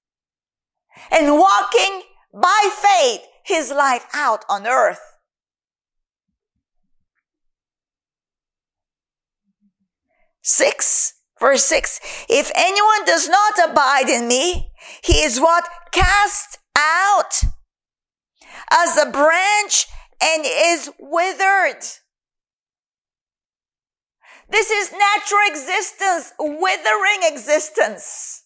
and 1.10 1.38
walking 1.38 2.02
by 2.34 2.68
faith 2.70 3.20
his 3.44 3.70
life 3.70 4.06
out 4.12 4.44
on 4.48 4.66
earth. 4.66 5.00
Six, 10.42 11.14
verse 11.40 11.64
six. 11.64 12.00
If 12.28 12.50
anyone 12.54 13.04
does 13.04 13.28
not 13.28 13.70
abide 13.70 14.08
in 14.08 14.28
me, 14.28 14.70
he 15.02 15.22
is 15.22 15.40
what? 15.40 15.68
Cast 15.92 16.58
out 16.76 17.42
as 18.70 18.96
a 18.96 19.10
branch 19.10 19.86
and 20.20 20.44
is 20.46 20.90
withered. 20.98 21.82
This 24.50 24.70
is 24.70 24.92
natural 24.92 25.40
existence, 25.46 26.32
withering 26.38 27.20
existence, 27.22 28.44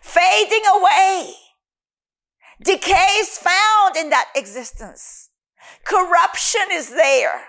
fading 0.00 0.62
away. 0.72 1.32
Decay 2.62 3.18
is 3.18 3.38
found 3.38 3.96
in 3.96 4.10
that 4.10 4.28
existence. 4.36 5.30
Corruption 5.84 6.68
is 6.70 6.90
there. 6.90 7.42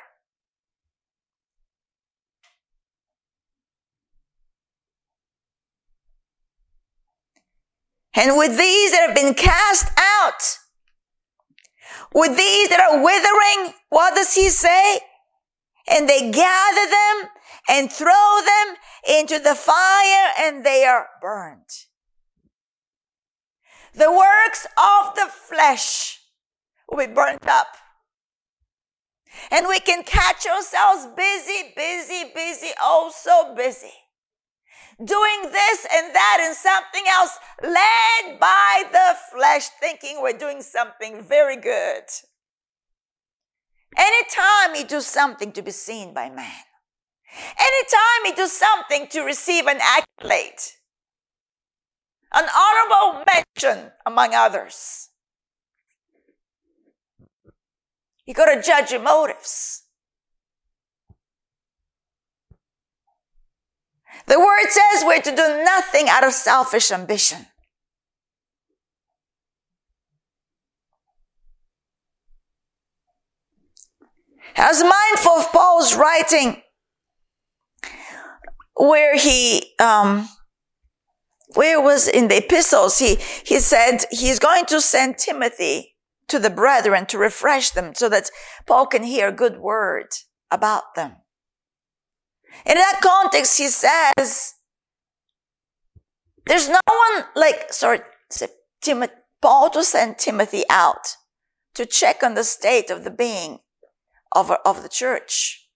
And 8.14 8.38
with 8.38 8.58
these 8.58 8.92
that 8.92 9.08
have 9.08 9.16
been 9.16 9.34
cast 9.34 9.88
out, 9.98 10.58
with 12.14 12.38
these 12.38 12.70
that 12.70 12.80
are 12.80 13.04
withering, 13.04 13.74
what 13.90 14.16
does 14.16 14.34
he 14.34 14.50
say? 14.50 15.00
And 15.90 16.08
they 16.08 16.32
gather 16.32 16.90
them 16.90 17.30
and 17.70 17.92
throw 17.92 18.40
them 18.46 18.76
into 19.08 19.40
the 19.40 19.56
fire 19.56 20.32
and 20.40 20.64
they 20.64 20.86
are 20.86 21.08
burned. 21.22 21.70
The 23.94 24.12
works 24.12 24.66
of 24.78 25.16
the 25.16 25.28
flesh 25.30 26.20
will 26.90 27.08
be 27.08 27.14
burnt 27.14 27.48
up. 27.48 27.76
And 29.50 29.68
we 29.68 29.80
can 29.80 30.04
catch 30.04 30.46
ourselves 30.46 31.08
busy, 31.16 31.74
busy, 31.76 32.32
busy, 32.34 32.70
oh 32.82 33.12
so 33.16 33.56
busy 33.56 33.94
doing 35.06 35.52
this 35.52 35.88
and 35.94 36.14
that 36.14 36.38
and 36.42 36.56
something 36.56 37.04
else, 37.10 37.38
led 37.64 38.40
by 38.40 38.84
the 38.92 39.18
flesh, 39.32 39.70
thinking 39.80 40.22
we're 40.22 40.38
doing 40.38 40.62
something 40.62 41.24
very 41.24 41.58
good. 41.58 42.04
Anytime 43.98 44.76
you 44.76 44.86
do 44.86 45.02
something 45.02 45.52
to 45.52 45.62
be 45.62 45.72
seen 45.72 46.14
by 46.14 46.30
man, 46.30 46.64
anytime 47.60 48.26
you 48.26 48.36
do 48.36 48.48
something 48.48 49.08
to 49.08 49.22
receive 49.22 49.68
an 49.68 49.80
accolade, 49.82 50.62
an 52.34 52.46
honorable 52.56 53.26
mention 53.26 53.92
among 54.06 54.34
others, 54.34 55.10
you 58.26 58.34
got 58.34 58.54
to 58.54 58.62
judge 58.62 58.92
your 58.92 59.02
motives. 59.02 59.81
The 64.28 64.40
word 64.40 64.70
says 64.70 65.04
we're 65.06 65.22
to 65.22 65.36
do 65.36 65.64
nothing 65.64 66.08
out 66.10 66.24
of 66.24 66.34
selfish 66.34 66.92
ambition. 66.92 67.48
I 74.56 74.68
was 74.68 74.84
mindful 74.84 75.32
of 75.34 75.52
Paul's 75.52 75.96
writing 75.96 76.62
where 78.76 79.16
he, 79.18 79.74
um, 79.80 80.28
where 81.56 81.80
it 81.80 81.84
was 81.84 82.08
in 82.08 82.28
the 82.28 82.38
epistles, 82.38 83.00
he, 83.00 83.16
he 83.46 83.60
said 83.60 84.00
he's 84.12 84.40
going 84.40 84.66
to 84.66 84.82
send 84.82 85.18
Timothy 85.18 85.96
to 86.28 86.40
the 86.40 86.50
brethren 86.50 87.06
to 87.08 87.18
refresh 87.18 87.72
them 87.72 87.94
so 87.94 88.10
that 88.10 88.30
Paul 88.66 88.88
can 88.88 89.04
hear 89.04 89.30
a 89.30 89.34
good 89.34 89.60
word 89.60 90.08
about 90.50 90.96
them. 90.96 91.18
In 92.66 92.76
that 92.76 93.00
context, 93.02 93.58
he 93.58 93.68
says, 93.68 94.56
there's 96.46 96.70
no 96.70 96.80
one 96.86 97.26
like, 97.36 97.72
sorry, 97.74 98.00
Paul 99.42 99.70
to 99.72 99.84
send 99.84 100.18
Timothy 100.18 100.64
out 100.70 101.18
to 101.74 101.86
check 101.86 102.24
on 102.24 102.36
the 102.36 102.44
state 102.44 102.90
of 102.90 103.04
the 103.04 103.12
being 103.12 103.60
of, 104.34 104.52
of 104.66 104.84
the 104.84 104.90
church. 104.90 105.68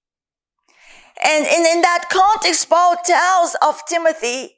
And, 1.23 1.45
and 1.45 1.65
in 1.65 1.81
that 1.81 2.09
context, 2.11 2.69
Paul 2.69 2.97
tells 3.03 3.55
of 3.61 3.81
Timothy 3.87 4.57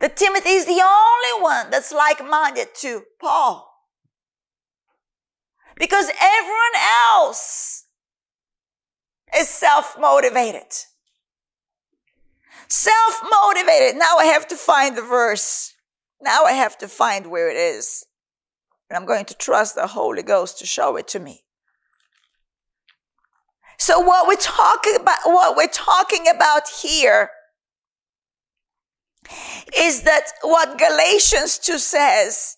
that 0.00 0.16
Timothy 0.16 0.50
is 0.50 0.66
the 0.66 0.82
only 0.82 1.42
one 1.42 1.70
that's 1.70 1.92
like-minded 1.92 2.68
to 2.80 3.02
Paul. 3.20 3.68
Because 5.76 6.10
everyone 6.20 6.76
else 7.14 7.84
is 9.36 9.48
self-motivated. 9.48 10.72
Self-motivated. 12.74 13.98
Now 13.98 14.16
I 14.16 14.24
have 14.32 14.48
to 14.48 14.56
find 14.56 14.96
the 14.96 15.02
verse. 15.02 15.74
Now 16.22 16.44
I 16.44 16.52
have 16.52 16.78
to 16.78 16.88
find 16.88 17.26
where 17.26 17.50
it 17.50 17.56
is. 17.58 18.06
And 18.88 18.96
I'm 18.96 19.04
going 19.04 19.26
to 19.26 19.34
trust 19.34 19.74
the 19.74 19.88
Holy 19.88 20.22
Ghost 20.22 20.58
to 20.60 20.66
show 20.66 20.96
it 20.96 21.06
to 21.08 21.20
me. 21.20 21.42
So 23.76 24.00
what 24.00 24.26
we're 24.26 24.36
talking 24.36 24.96
about, 24.98 25.18
what 25.26 25.54
we're 25.54 25.66
talking 25.66 26.26
about 26.34 26.62
here 26.80 27.28
is 29.76 30.04
that 30.04 30.28
what 30.40 30.78
Galatians 30.78 31.58
2 31.58 31.76
says, 31.76 32.56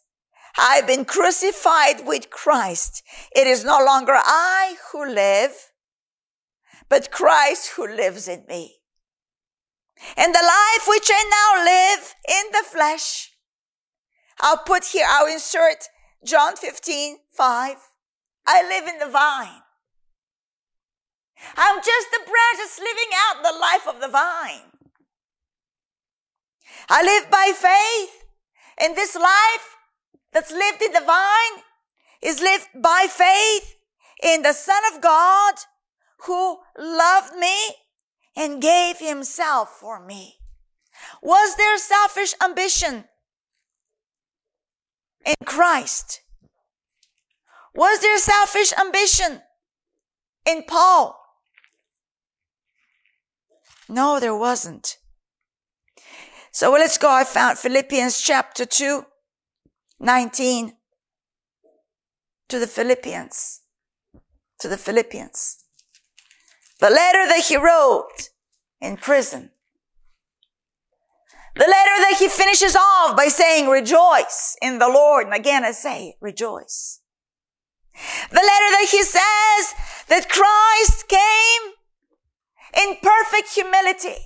I've 0.57 0.87
been 0.87 1.05
crucified 1.05 2.07
with 2.07 2.31
Christ. 2.31 3.03
It 3.35 3.49
is 3.49 3.65
no 3.65 3.85
longer 3.85 4.15
I 4.15 4.77
who 4.93 5.13
live, 5.13 5.73
but 6.89 7.11
Christ 7.11 7.73
who 7.75 7.89
lives 7.89 8.29
in 8.29 8.45
me. 8.49 8.77
And 10.17 10.35
the 10.35 10.43
life 10.43 10.87
which 10.89 11.11
I 11.11 11.23
now 11.31 11.65
live 11.65 12.15
in 12.29 12.53
the 12.53 12.65
flesh, 12.69 13.33
I'll 14.41 14.59
put 14.59 14.87
here, 14.87 15.07
I'll 15.09 15.33
insert 15.33 15.89
John 16.25 16.57
15, 16.57 17.19
5. 17.33 17.77
I 18.47 18.63
live 18.69 18.89
in 18.89 18.99
the 18.99 19.11
vine. 19.11 19.63
I'm 21.57 21.79
just 21.79 22.11
the 22.11 22.21
branches 22.21 22.79
living 22.79 23.11
out 23.27 23.43
the 23.43 23.59
life 23.59 23.89
of 23.89 24.01
the 24.01 24.09
vine. 24.09 24.71
I 26.89 27.03
live 27.03 27.31
by 27.31 27.53
faith. 27.55 28.25
And 28.79 28.97
this 28.97 29.15
life 29.15 29.77
that's 30.33 30.51
lived 30.51 30.83
in 30.83 30.93
the 30.93 31.01
vine 31.07 31.63
is 32.23 32.41
lived 32.41 32.69
by 32.83 33.07
faith 33.09 33.77
in 34.23 34.43
the 34.43 34.53
Son 34.53 34.83
of 34.93 35.01
God 35.01 35.55
who 36.27 36.59
loved 36.79 37.37
me 37.37 37.55
and 38.37 38.61
gave 38.61 38.99
himself 38.99 39.71
for 39.71 40.05
me. 40.05 40.37
Was 41.23 41.57
there 41.57 41.79
selfish 41.79 42.35
ambition 42.43 43.05
in 45.25 45.35
Christ? 45.45 46.23
Was 47.75 48.01
there 48.01 48.19
selfish 48.19 48.73
ambition 48.79 49.43
in 50.47 50.63
Paul? 50.63 51.21
No, 53.89 54.21
there 54.21 54.37
wasn't. 54.37 54.99
So 56.53 56.71
let's 56.73 56.99
go. 56.99 57.11
I 57.11 57.25
found 57.25 57.59
Philippians 57.59 58.21
chapter 58.23 58.65
2, 58.65 59.05
19 59.99 60.73
to 62.49 62.59
the 62.59 62.67
Philippians. 62.67 63.61
To 64.61 64.69
the 64.69 64.79
Philippians. 64.79 65.64
The 66.85 66.91
letter 66.91 67.27
that 67.29 67.47
he 67.49 67.57
wrote 67.57 68.29
in 68.79 68.99
prison. 68.99 69.53
The 71.55 71.61
letter 71.61 71.97
that 72.03 72.17
he 72.19 72.29
finishes 72.29 72.77
off 72.77 73.17
by 73.17 73.29
saying, 73.29 73.71
rejoice 73.71 74.55
in 74.61 74.79
the 74.81 74.89
Lord. 74.89 75.25
And 75.25 75.35
again, 75.35 75.65
I 75.65 75.71
say, 75.71 76.17
rejoice. 76.21 77.01
The 78.29 78.35
letter 78.35 78.71
that 78.77 78.89
he 78.91 79.03
says 79.03 79.75
that 80.09 80.29
Christ 80.29 81.09
came 81.09 81.73
in 82.77 82.99
perfect 83.03 83.55
humility. 83.55 84.21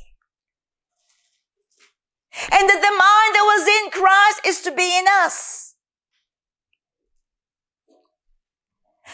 And 2.51 2.69
that 2.69 2.83
the 2.83 2.91
mind 2.91 3.35
that 3.37 3.55
was 3.55 3.69
in 3.69 3.91
Christ 3.93 4.41
is 4.45 4.63
to 4.63 4.73
be 4.73 4.99
in 4.99 5.05
us. 5.07 5.68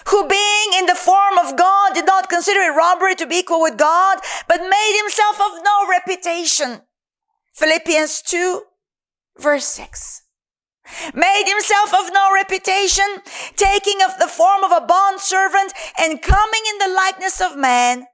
Who 0.09 0.28
being 0.28 0.68
in 0.78 0.87
the 0.87 0.94
form 0.94 1.38
of 1.38 1.57
God 1.57 1.94
did 1.94 2.07
not 2.07 2.28
consider 2.28 2.61
it 2.61 2.76
robbery 2.76 3.14
to 3.16 3.26
be 3.26 3.37
equal 3.37 3.61
with 3.61 3.76
God, 3.76 4.18
but 4.48 4.61
made 4.61 4.98
himself 5.00 5.40
of 5.40 5.62
no 5.64 5.88
reputation. 5.88 6.83
Philippians 7.54 8.22
2 8.22 8.62
verse 9.38 9.66
6. 9.66 10.22
Made 11.14 11.44
himself 11.46 11.94
of 11.94 12.12
no 12.12 12.33
reputation, 12.35 13.07
taking 13.57 14.02
of 14.02 14.18
the 14.18 14.28
form 14.28 14.64
of 14.64 14.70
a 14.70 14.87
bond 14.87 15.18
servant 15.18 15.72
and 15.98 16.20
coming 16.20 16.62
in 16.68 16.78
the 16.78 16.94
likeness 16.94 17.40
of 17.40 17.57
man 17.57 18.07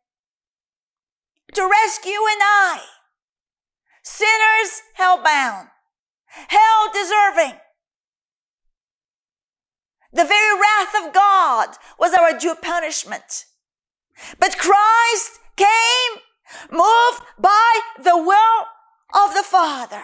to 1.53 1.69
rescue 1.69 2.13
and 2.13 2.41
I, 2.41 2.81
sinners 4.05 4.83
hell 4.95 5.21
bound, 5.23 5.69
hell 6.27 6.93
deserving, 6.93 7.59
the 10.13 10.25
very 10.25 10.59
wrath 10.59 11.07
of 11.07 11.13
God 11.13 11.77
was 11.99 12.15
our 12.15 12.37
due 12.37 12.55
punishment. 12.55 13.47
But 14.39 14.59
Christ 14.59 15.39
came 15.57 16.23
moved 16.71 17.23
by 17.39 17.81
the 17.97 18.17
will 18.17 18.67
of 19.15 19.35
the 19.35 19.45
Father. 19.45 20.03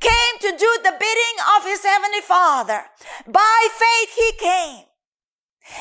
Came 0.00 0.38
to 0.40 0.56
do 0.56 0.78
the 0.82 0.96
bidding 0.98 1.36
of 1.56 1.64
his 1.64 1.84
heavenly 1.84 2.20
Father. 2.20 2.84
By 3.26 3.68
faith 3.70 4.14
he 4.16 4.32
came. 4.38 4.84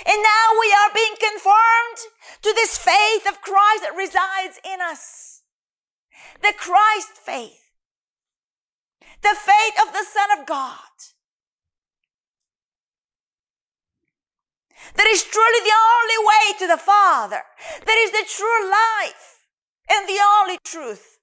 And 0.06 0.22
now 0.22 0.60
we 0.60 0.74
are 0.74 0.94
being 0.94 1.16
conformed 1.20 2.00
to 2.42 2.54
this 2.54 2.78
faith 2.78 3.28
of 3.28 3.42
Christ 3.42 3.84
that 3.84 3.96
resides 3.96 4.60
in 4.66 4.82
us. 4.82 5.42
The 6.42 6.54
Christ 6.58 7.14
faith. 7.24 7.72
The 9.22 9.36
faith 9.36 9.76
of 9.82 9.94
the 9.94 10.04
Son 10.04 10.40
of 10.40 10.46
God 10.46 11.15
That 14.94 15.08
is 15.08 15.24
truly 15.24 15.60
the 15.60 15.78
only 15.96 16.28
way 16.28 16.60
to 16.60 16.68
the 16.68 16.78
Father. 16.78 17.42
That 17.86 17.98
is 17.98 18.12
the 18.12 18.26
true 18.28 18.70
life 18.70 19.48
and 19.90 20.08
the 20.08 20.20
only 20.40 20.58
truth. 20.64 21.18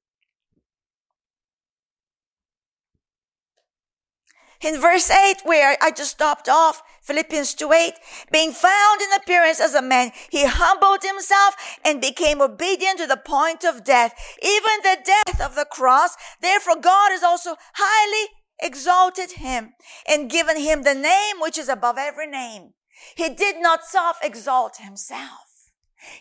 In 4.62 4.80
verse 4.80 5.10
8, 5.10 5.38
where 5.44 5.76
I 5.82 5.90
just 5.90 6.12
stopped 6.12 6.48
off, 6.48 6.82
Philippians 7.02 7.54
2 7.54 7.72
8, 7.72 7.94
being 8.30 8.52
found 8.52 9.00
in 9.00 9.12
appearance 9.14 9.58
as 9.58 9.74
a 9.74 9.82
man, 9.82 10.12
he 10.30 10.46
humbled 10.46 11.02
himself 11.02 11.56
and 11.84 12.00
became 12.00 12.40
obedient 12.40 12.98
to 12.98 13.08
the 13.08 13.16
point 13.16 13.64
of 13.64 13.82
death, 13.82 14.14
even 14.40 14.72
the 14.84 14.98
death 15.04 15.40
of 15.40 15.56
the 15.56 15.64
cross. 15.64 16.16
Therefore, 16.40 16.76
God 16.76 17.10
has 17.10 17.24
also 17.24 17.56
highly 17.74 18.28
exalted 18.60 19.32
him 19.32 19.72
and 20.06 20.30
given 20.30 20.56
him 20.56 20.82
the 20.82 20.94
name 20.94 21.36
which 21.40 21.58
is 21.58 21.68
above 21.68 21.98
every 21.98 22.28
name 22.28 22.74
he 23.16 23.30
did 23.30 23.60
not 23.60 23.84
self-exalt 23.84 24.76
himself. 24.78 25.70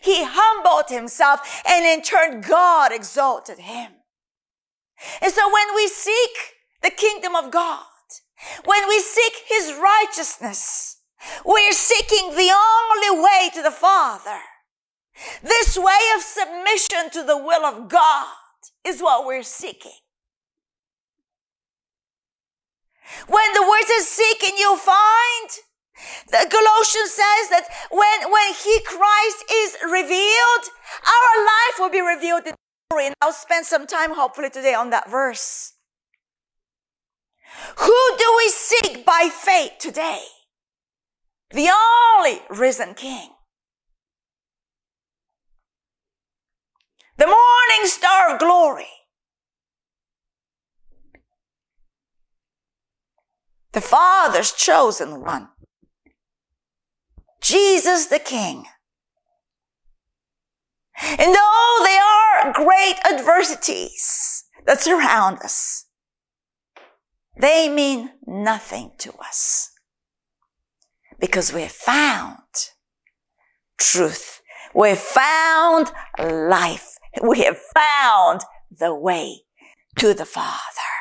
He 0.00 0.24
humbled 0.24 0.88
himself 0.88 1.62
and 1.66 1.84
in 1.84 2.02
turn 2.02 2.40
God 2.40 2.92
exalted 2.92 3.58
him. 3.58 3.92
And 5.20 5.32
so 5.32 5.52
when 5.52 5.74
we 5.74 5.88
seek 5.88 6.30
the 6.82 6.90
kingdom 6.90 7.34
of 7.34 7.50
God, 7.50 7.84
when 8.64 8.88
we 8.88 9.00
seek 9.00 9.32
his 9.48 9.74
righteousness, 9.74 10.98
we're 11.44 11.72
seeking 11.72 12.30
the 12.30 12.52
only 12.52 13.22
way 13.22 13.50
to 13.54 13.62
the 13.62 13.70
Father. 13.70 14.38
This 15.42 15.78
way 15.78 15.98
of 16.16 16.22
submission 16.22 17.10
to 17.12 17.22
the 17.22 17.36
will 17.36 17.64
of 17.64 17.88
God 17.88 18.26
is 18.84 19.00
what 19.00 19.26
we're 19.26 19.42
seeking. 19.42 19.92
When 23.28 23.52
the 23.52 23.62
word 23.62 23.84
says 23.86 24.08
seek 24.08 24.42
and 24.42 24.58
you'll 24.58 24.76
find, 24.76 25.50
the 26.28 26.46
Galatians 26.48 27.12
says 27.12 27.48
that 27.50 27.68
when, 27.90 28.30
when 28.30 28.54
He, 28.54 28.80
Christ, 28.84 29.44
is 29.50 29.76
revealed, 29.84 30.64
our 31.06 31.44
life 31.44 31.76
will 31.78 31.90
be 31.90 32.00
revealed 32.00 32.46
in 32.46 32.54
glory. 32.90 33.06
And 33.06 33.14
I'll 33.20 33.32
spend 33.32 33.66
some 33.66 33.86
time, 33.86 34.14
hopefully, 34.14 34.50
today 34.50 34.74
on 34.74 34.90
that 34.90 35.10
verse. 35.10 35.74
Who 37.78 38.16
do 38.18 38.34
we 38.36 38.48
seek 38.48 39.04
by 39.04 39.30
faith 39.32 39.72
today? 39.78 40.22
The 41.50 41.70
only 41.70 42.40
risen 42.48 42.94
King. 42.94 43.30
The 47.18 47.26
morning 47.26 47.84
star 47.84 48.32
of 48.32 48.38
glory. 48.38 48.86
The 53.72 53.80
Father's 53.80 54.52
chosen 54.52 55.20
one. 55.22 55.48
Jesus 57.42 58.06
the 58.06 58.18
King. 58.18 58.64
And 61.02 61.34
though 61.34 61.76
there 61.82 62.02
are 62.02 62.52
great 62.52 62.94
adversities 63.10 64.44
that 64.66 64.80
surround 64.80 65.38
us, 65.38 65.86
they 67.36 67.68
mean 67.68 68.10
nothing 68.26 68.92
to 68.98 69.12
us 69.14 69.70
because 71.18 71.52
we 71.52 71.62
have 71.62 71.72
found 71.72 72.38
truth. 73.78 74.40
We 74.74 74.90
have 74.90 74.98
found 74.98 75.90
life. 76.18 76.96
We 77.22 77.40
have 77.40 77.58
found 77.74 78.42
the 78.70 78.94
way 78.94 79.42
to 79.98 80.14
the 80.14 80.24
Father. 80.24 80.91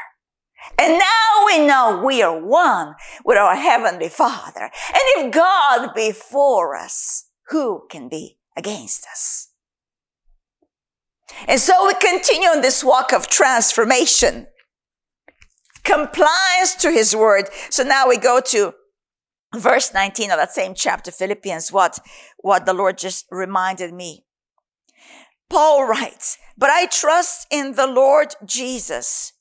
And 0.81 0.97
now 0.97 1.45
we 1.45 1.63
know 1.63 2.01
we 2.03 2.23
are 2.23 2.43
one 2.43 2.95
with 3.23 3.37
our 3.37 3.55
Heavenly 3.55 4.09
Father. 4.09 4.63
And 4.63 5.03
if 5.15 5.31
God 5.31 5.93
be 5.93 6.11
for 6.11 6.75
us, 6.75 7.29
who 7.49 7.83
can 7.87 8.09
be 8.09 8.39
against 8.57 9.05
us? 9.05 9.49
And 11.47 11.59
so 11.59 11.85
we 11.85 11.93
continue 11.93 12.49
on 12.49 12.61
this 12.61 12.83
walk 12.83 13.13
of 13.13 13.27
transformation, 13.27 14.47
compliance 15.83 16.73
to 16.77 16.89
His 16.89 17.15
word. 17.15 17.49
So 17.69 17.83
now 17.83 18.09
we 18.09 18.17
go 18.17 18.41
to 18.47 18.73
verse 19.55 19.93
19 19.93 20.31
of 20.31 20.37
that 20.37 20.51
same 20.51 20.73
chapter, 20.73 21.11
Philippians, 21.11 21.71
what, 21.71 21.99
what 22.39 22.65
the 22.65 22.73
Lord 22.73 22.97
just 22.97 23.27
reminded 23.29 23.93
me. 23.93 24.25
Paul 25.47 25.85
writes, 25.85 26.39
but 26.57 26.71
I 26.71 26.87
trust 26.87 27.45
in 27.51 27.73
the 27.73 27.85
Lord 27.85 28.33
Jesus 28.43 29.33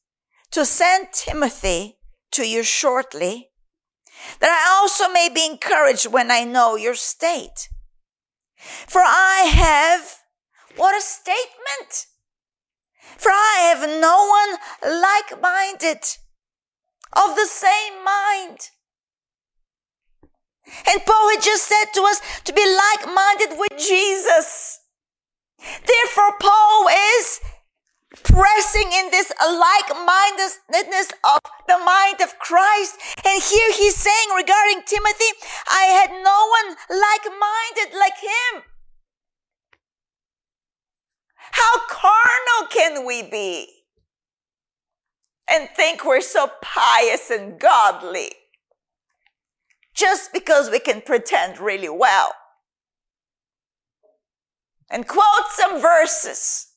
to 0.52 0.64
send 0.64 1.08
Timothy 1.12 1.98
to 2.32 2.46
you 2.46 2.62
shortly, 2.62 3.50
that 4.40 4.50
I 4.50 4.80
also 4.80 5.08
may 5.08 5.28
be 5.28 5.46
encouraged 5.46 6.06
when 6.06 6.30
I 6.30 6.44
know 6.44 6.76
your 6.76 6.94
state. 6.94 7.68
For 8.56 9.00
I 9.00 9.50
have, 9.52 10.16
what 10.76 10.96
a 10.96 11.00
statement! 11.00 12.06
For 13.16 13.30
I 13.30 13.74
have 13.74 13.88
no 14.00 14.26
one 14.28 15.00
like-minded, 15.02 16.04
of 17.12 17.34
the 17.36 17.46
same 17.46 18.04
mind. 18.04 18.70
And 20.88 21.04
Paul 21.04 21.30
had 21.30 21.42
just 21.42 21.66
said 21.66 21.86
to 21.94 22.02
us 22.02 22.20
to 22.44 22.52
be 22.52 22.64
like-minded 22.64 23.58
with 23.58 23.78
Jesus. 23.78 24.78
Therefore, 25.58 26.32
Paul 26.40 26.88
is 27.18 27.40
pressing 28.24 28.90
in 28.92 29.10
this 29.10 29.32
like-mindedness 29.40 31.12
of 31.24 31.40
the 31.68 31.78
mind 31.78 32.20
of 32.20 32.38
Christ. 32.38 32.98
And 33.24 33.42
here 33.42 33.72
he's 33.72 33.96
saying 33.96 34.28
regarding 34.36 34.82
Timothy, 34.84 35.32
I 35.68 35.84
had 35.84 36.10
no 36.10 36.48
one 36.50 36.76
like-minded 36.90 37.96
like 37.98 38.18
him. 38.20 38.62
How 41.52 41.78
carnal 41.88 42.68
can 42.70 43.06
we 43.06 43.22
be? 43.22 43.68
And 45.48 45.68
think 45.76 46.04
we're 46.04 46.20
so 46.20 46.50
pious 46.62 47.30
and 47.30 47.58
godly 47.58 48.32
just 49.94 50.32
because 50.32 50.70
we 50.70 50.78
can 50.78 51.00
pretend 51.00 51.58
really 51.58 51.88
well 51.88 52.32
and 54.88 55.06
quote 55.06 55.50
some 55.50 55.80
verses 55.80 56.69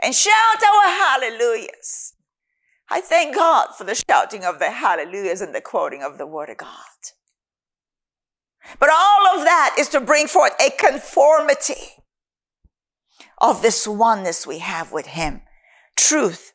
and 0.00 0.14
shout 0.14 0.62
our 0.62 0.88
hallelujahs. 0.88 2.14
I 2.90 3.00
thank 3.00 3.34
God 3.36 3.68
for 3.76 3.84
the 3.84 3.94
shouting 3.94 4.44
of 4.44 4.58
the 4.58 4.70
hallelujahs 4.70 5.40
and 5.40 5.54
the 5.54 5.60
quoting 5.60 6.02
of 6.02 6.18
the 6.18 6.26
word 6.26 6.50
of 6.50 6.56
God. 6.56 6.68
But 8.78 8.90
all 8.90 9.38
of 9.38 9.44
that 9.44 9.76
is 9.78 9.88
to 9.90 10.00
bring 10.00 10.26
forth 10.26 10.52
a 10.60 10.70
conformity 10.70 12.02
of 13.38 13.62
this 13.62 13.86
oneness 13.86 14.46
we 14.46 14.58
have 14.58 14.92
with 14.92 15.06
Him. 15.06 15.42
Truth. 15.96 16.52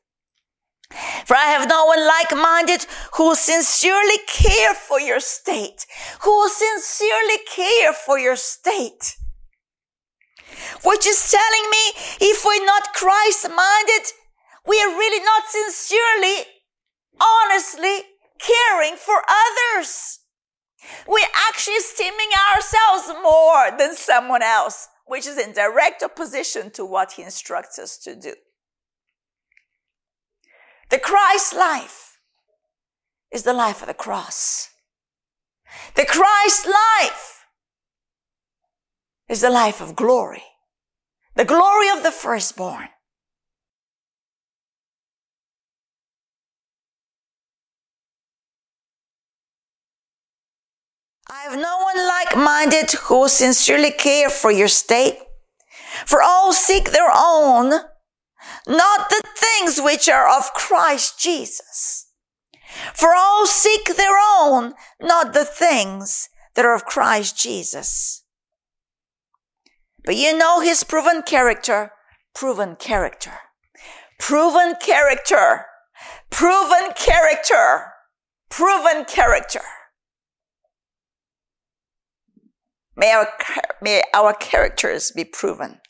For 1.25 1.35
I 1.35 1.45
have 1.45 1.67
no 1.67 1.85
one 1.85 2.05
like-minded 2.05 2.85
who 3.13 3.29
will 3.29 3.35
sincerely 3.35 4.17
care 4.27 4.73
for 4.75 4.99
your 4.99 5.19
state, 5.19 5.85
who 6.21 6.29
will 6.29 6.49
sincerely 6.49 7.39
care 7.53 7.91
for 7.91 8.19
your 8.19 8.35
state 8.35 9.15
which 10.83 11.05
is 11.05 11.31
telling 11.31 11.69
me 11.69 11.83
if 12.21 12.43
we're 12.45 12.65
not 12.65 12.93
Christ 12.93 13.47
minded, 13.49 14.11
we 14.65 14.81
are 14.81 14.89
really 14.89 15.23
not 15.23 15.43
sincerely, 15.47 16.45
honestly 17.19 18.01
caring 18.39 18.95
for 18.95 19.21
others. 19.27 20.19
We're 21.07 21.27
actually 21.49 21.75
esteeming 21.75 22.29
ourselves 22.53 23.07
more 23.23 23.77
than 23.77 23.95
someone 23.95 24.43
else, 24.43 24.87
which 25.05 25.25
is 25.25 25.37
in 25.37 25.53
direct 25.53 26.03
opposition 26.03 26.71
to 26.71 26.85
what 26.85 27.13
he 27.13 27.23
instructs 27.23 27.79
us 27.79 27.97
to 27.99 28.15
do. 28.15 28.33
The 30.89 30.99
Christ 30.99 31.55
life 31.55 32.19
is 33.31 33.43
the 33.43 33.53
life 33.53 33.81
of 33.81 33.87
the 33.87 33.93
cross. 33.93 34.69
The 35.95 36.05
Christ 36.05 36.67
life 36.67 37.34
is 39.27 39.41
the 39.41 39.49
life 39.49 39.81
of 39.81 39.95
glory. 39.95 40.43
The 41.35 41.45
glory 41.45 41.89
of 41.89 42.03
the 42.03 42.11
firstborn. 42.11 42.89
I 51.29 51.41
have 51.49 51.59
no 51.59 51.79
one 51.79 52.07
like-minded 52.07 52.91
who 52.91 53.27
sincerely 53.27 53.91
care 53.91 54.29
for 54.29 54.51
your 54.51 54.67
state. 54.67 55.17
For 56.05 56.21
all 56.21 56.53
seek 56.53 56.91
their 56.91 57.09
own, 57.13 57.71
not 58.67 59.09
the 59.09 59.23
things 59.35 59.81
which 59.81 60.07
are 60.07 60.29
of 60.29 60.53
Christ 60.53 61.19
Jesus. 61.19 62.07
For 62.93 63.15
all 63.15 63.47
seek 63.47 63.95
their 63.95 64.17
own, 64.37 64.73
not 65.01 65.33
the 65.33 65.45
things 65.45 66.29
that 66.55 66.65
are 66.65 66.75
of 66.75 66.85
Christ 66.85 67.37
Jesus. 67.37 68.24
But 70.05 70.15
you 70.15 70.37
know 70.37 70.59
his 70.59 70.83
proven 70.83 71.23
character, 71.23 71.91
proven 72.33 72.75
character, 72.75 73.33
proven 74.19 74.75
character, 74.79 75.65
proven 76.29 76.91
character, 76.95 77.93
proven 78.49 79.05
character. 79.05 79.61
May 82.95 83.11
our, 83.11 83.27
may 83.81 84.03
our 84.13 84.33
characters 84.33 85.11
be 85.11 85.25
proven 85.25 85.81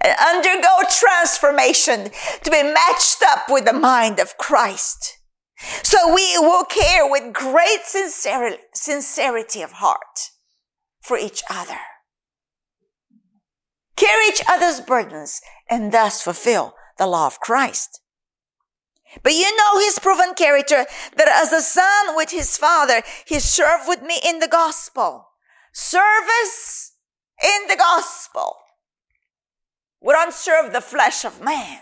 and 0.00 0.16
undergo 0.20 0.68
transformation 0.88 2.10
to 2.44 2.50
be 2.50 2.62
matched 2.62 3.22
up 3.26 3.46
with 3.48 3.64
the 3.64 3.72
mind 3.72 4.20
of 4.20 4.38
Christ. 4.38 5.18
So 5.82 6.14
we 6.14 6.38
will 6.38 6.64
care 6.64 7.10
with 7.10 7.32
great 7.32 7.80
sincerity, 7.82 8.62
sincerity 8.72 9.60
of 9.62 9.72
heart 9.72 10.30
for 11.00 11.18
each 11.18 11.42
other. 11.50 11.78
Carry 13.98 14.28
each 14.28 14.42
other's 14.48 14.80
burdens 14.80 15.40
and 15.68 15.90
thus 15.90 16.22
fulfill 16.22 16.74
the 16.98 17.06
law 17.06 17.26
of 17.26 17.40
Christ. 17.40 18.00
But 19.24 19.32
you 19.32 19.56
know 19.56 19.80
his 19.80 19.98
proven 19.98 20.34
character 20.34 20.86
that 21.16 21.28
as 21.28 21.52
a 21.52 21.60
son 21.60 22.14
with 22.14 22.30
his 22.30 22.56
father, 22.56 23.02
he 23.26 23.40
served 23.40 23.88
with 23.88 24.02
me 24.02 24.20
in 24.24 24.38
the 24.38 24.46
gospel. 24.46 25.30
Service 25.72 26.92
in 27.42 27.66
the 27.68 27.76
gospel. 27.76 28.56
We 30.00 30.12
don't 30.12 30.32
serve 30.32 30.72
the 30.72 30.80
flesh 30.80 31.24
of 31.24 31.42
man. 31.42 31.80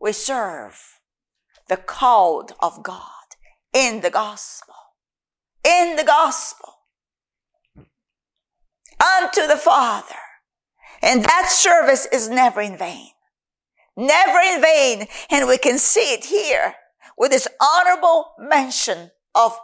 We 0.00 0.12
serve 0.12 0.98
the 1.68 1.76
called 1.76 2.54
of 2.58 2.82
God 2.82 3.36
in 3.72 4.00
the 4.00 4.10
gospel. 4.10 4.74
In 5.64 5.94
the 5.94 6.04
gospel. 6.04 6.70
Unto 9.00 9.46
the 9.46 9.56
Father. 9.56 10.23
And 11.02 11.24
that 11.24 11.50
service 11.50 12.06
is 12.12 12.28
never 12.28 12.60
in 12.60 12.76
vain. 12.76 13.08
Never 13.96 14.38
in 14.38 14.60
vain. 14.60 15.06
And 15.30 15.48
we 15.48 15.58
can 15.58 15.78
see 15.78 16.12
it 16.12 16.26
here 16.26 16.74
with 17.16 17.30
this 17.30 17.48
honorable 17.60 18.32
mention 18.38 19.10
of 19.34 19.58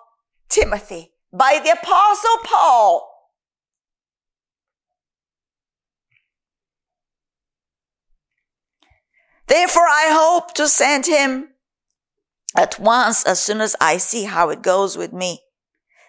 Timothy 0.48 1.12
by 1.32 1.60
the 1.62 1.70
apostle 1.70 2.38
Paul 2.44 3.10
Therefore, 9.50 9.88
I 9.88 10.10
hope 10.12 10.54
to 10.54 10.68
send 10.68 11.06
him 11.06 11.48
at 12.56 12.78
once 12.78 13.24
as 13.24 13.40
soon 13.42 13.60
as 13.60 13.74
I 13.80 13.96
see 13.96 14.22
how 14.22 14.48
it 14.50 14.62
goes 14.62 14.96
with 14.96 15.12
me. 15.12 15.40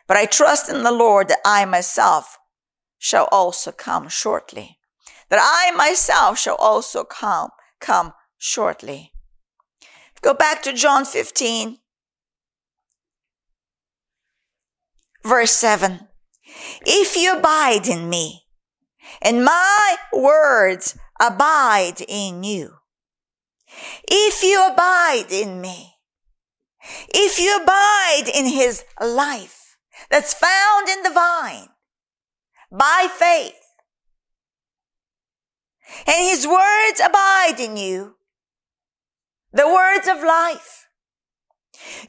But 0.06 0.16
I 0.16 0.28
trust 0.28 0.70
in 0.70 0.84
the 0.84 0.92
Lord 0.92 1.28
that 1.30 1.40
I 1.44 1.66
myself 1.66 2.38
shall 3.00 3.28
also 3.32 3.72
come 3.72 4.10
shortly. 4.10 4.78
That 5.32 5.39
I 5.41 5.72
myself 5.72 6.38
shall 6.38 6.58
also 6.58 7.06
come, 7.06 7.50
come 7.80 8.13
shortly. 8.38 9.13
Go 10.22 10.34
back 10.34 10.62
to 10.63 10.74
John 10.74 11.06
15, 11.06 11.78
verse 15.24 15.52
7. 15.52 16.02
If 16.86 17.15
you 17.15 17.38
abide 17.38 17.88
in 17.88 18.10
me, 18.10 18.44
and 19.22 19.46
my 19.46 19.96
words 20.12 20.98
abide 21.20 22.02
in 22.08 22.44
you, 22.44 22.74
if 24.12 24.44
you 24.44 24.67
abide 24.67 25.32
in 25.32 25.62
me, 25.62 25.94
if 27.08 27.39
you 27.39 27.56
abide 27.56 28.30
in 28.36 28.48
his 28.48 28.84
life 29.00 29.78
that's 30.10 30.34
found 30.34 30.89
in 30.89 31.04
the 31.04 31.10
vine 31.10 31.70
by 32.70 33.08
faith, 33.10 33.61
and 36.08 36.17
his 36.17 36.47
words 36.47 37.01
abide 37.04 37.60
in 37.60 37.77
you, 37.77 38.15
the 39.54 39.67
words 39.67 40.08
of 40.08 40.23
life, 40.23 40.88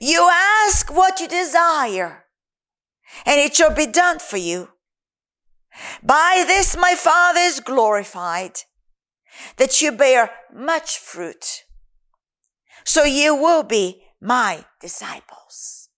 you 0.01 0.29
ask 0.31 0.95
what 0.95 1.21
you 1.21 1.29
desire, 1.29 2.25
and 3.25 3.41
it 3.41 3.57
shall 3.57 3.75
be 3.75 3.87
done 3.87 4.19
for 4.19 4.37
you. 4.37 4.69
By 6.03 6.45
this 6.47 6.77
my 6.77 6.95
Father 6.95 7.41
is 7.41 7.61
glorified 7.61 8.61
that 9.57 9.81
you 9.81 9.93
bear 9.93 10.31
much 10.53 10.99
fruit. 10.99 11.65
So 12.85 13.05
you 13.05 13.35
will 13.35 13.63
be 13.63 14.03
my 14.21 14.65
disciples. 14.81 15.89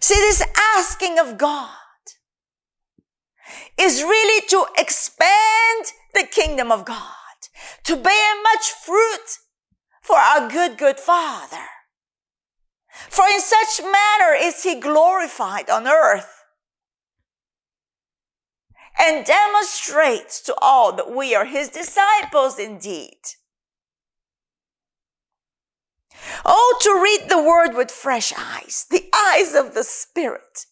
See, 0.00 0.14
this 0.14 0.42
asking 0.76 1.18
of 1.18 1.38
God 1.38 1.76
is 3.78 4.02
really 4.02 4.46
to 4.48 4.66
expand 4.78 5.92
the 6.14 6.26
kingdom 6.30 6.70
of 6.70 6.84
God, 6.84 6.98
to 7.84 7.96
bear 7.96 8.42
much 8.42 8.70
fruit 8.70 9.38
for 10.02 10.16
our 10.16 10.48
good, 10.48 10.78
good 10.78 11.00
Father. 11.00 11.66
For 13.08 13.26
in 13.26 13.40
such 13.40 13.80
manner 13.82 14.34
is 14.36 14.62
he 14.62 14.78
glorified 14.78 15.68
on 15.68 15.88
earth 15.88 16.44
and 18.98 19.26
demonstrates 19.26 20.40
to 20.42 20.54
all 20.62 20.92
that 20.92 21.10
we 21.10 21.34
are 21.34 21.44
his 21.44 21.68
disciples 21.68 22.58
indeed. 22.58 23.18
Oh, 26.44 26.78
to 26.82 27.02
read 27.02 27.28
the 27.28 27.42
word 27.42 27.76
with 27.76 27.90
fresh 27.90 28.32
eyes, 28.36 28.86
the 28.90 29.10
eyes 29.12 29.54
of 29.54 29.74
the 29.74 29.82
spirit, 29.82 30.66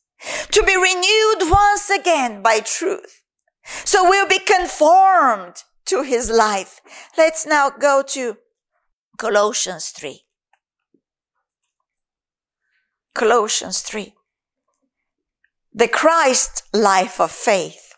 to 0.50 0.62
be 0.62 0.76
renewed 0.76 1.50
once 1.50 1.90
again 1.90 2.42
by 2.42 2.60
truth. 2.60 3.22
So 3.84 4.08
we'll 4.08 4.28
be 4.28 4.38
conformed 4.38 5.56
to 5.86 6.02
his 6.02 6.30
life. 6.30 6.80
Let's 7.16 7.46
now 7.46 7.70
go 7.70 8.02
to 8.08 8.36
Colossians 9.18 9.88
3. 9.90 10.22
Colossians 13.14 13.80
3. 13.82 14.14
The 15.74 15.88
Christ 15.88 16.64
life 16.72 17.20
of 17.20 17.30
faith 17.30 17.92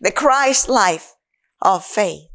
the 0.00 0.12
Christ 0.12 0.68
life 0.68 1.14
of 1.60 1.84
faith. 1.84 2.28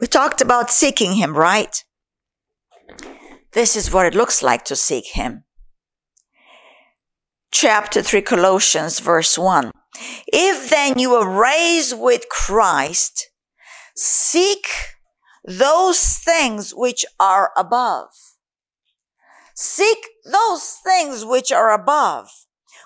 We 0.00 0.06
talked 0.06 0.40
about 0.40 0.70
seeking 0.70 1.14
Him, 1.14 1.36
right? 1.36 1.84
This 3.52 3.76
is 3.76 3.92
what 3.92 4.06
it 4.06 4.14
looks 4.14 4.42
like 4.42 4.64
to 4.66 4.76
seek 4.76 5.06
Him. 5.08 5.44
Chapter 7.50 8.02
3 8.02 8.22
Colossians 8.22 9.00
verse 9.00 9.36
1. 9.36 9.72
If 10.28 10.70
then 10.70 10.98
you 10.98 11.14
are 11.14 11.28
raised 11.28 11.98
with 11.98 12.28
Christ, 12.28 13.30
seek 13.96 14.66
those 15.44 16.18
things 16.18 16.72
which 16.72 17.04
are 17.18 17.50
above 17.56 18.10
Seek 19.62 20.08
those 20.24 20.78
things 20.82 21.22
which 21.22 21.52
are 21.52 21.70
above, 21.70 22.30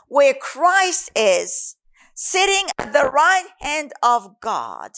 where 0.09 0.35
Christ 0.35 1.09
is, 1.15 1.77
sitting 2.17 2.67
at 2.81 2.93
the 2.93 3.09
right 3.15 3.47
hand 3.61 3.93
of 4.03 4.41
God. 4.41 4.91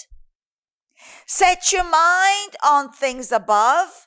Set 1.27 1.73
your 1.73 1.85
mind 1.85 2.57
on 2.65 2.93
things 2.93 3.31
above. 3.31 4.07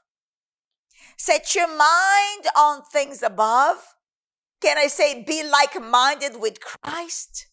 Set 1.20 1.54
your 1.54 1.68
mind 1.68 2.46
on 2.58 2.82
things 2.82 3.22
above. 3.22 3.94
Can 4.62 4.78
I 4.78 4.88
say 4.88 5.22
be 5.22 5.44
like 5.44 5.80
minded 5.82 6.40
with 6.40 6.62
Christ? 6.62 7.48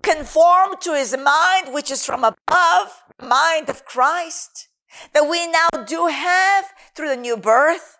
Conform 0.00 0.76
to 0.82 0.94
his 0.94 1.16
mind, 1.16 1.74
which 1.74 1.90
is 1.90 2.06
from 2.06 2.22
above, 2.22 3.02
mind 3.20 3.68
of 3.68 3.84
Christ. 3.84 4.68
that 5.12 5.28
we 5.28 5.46
now 5.46 5.68
do 5.86 6.06
have 6.06 6.64
through 6.94 7.08
the 7.08 7.16
new 7.16 7.36
birth. 7.36 7.98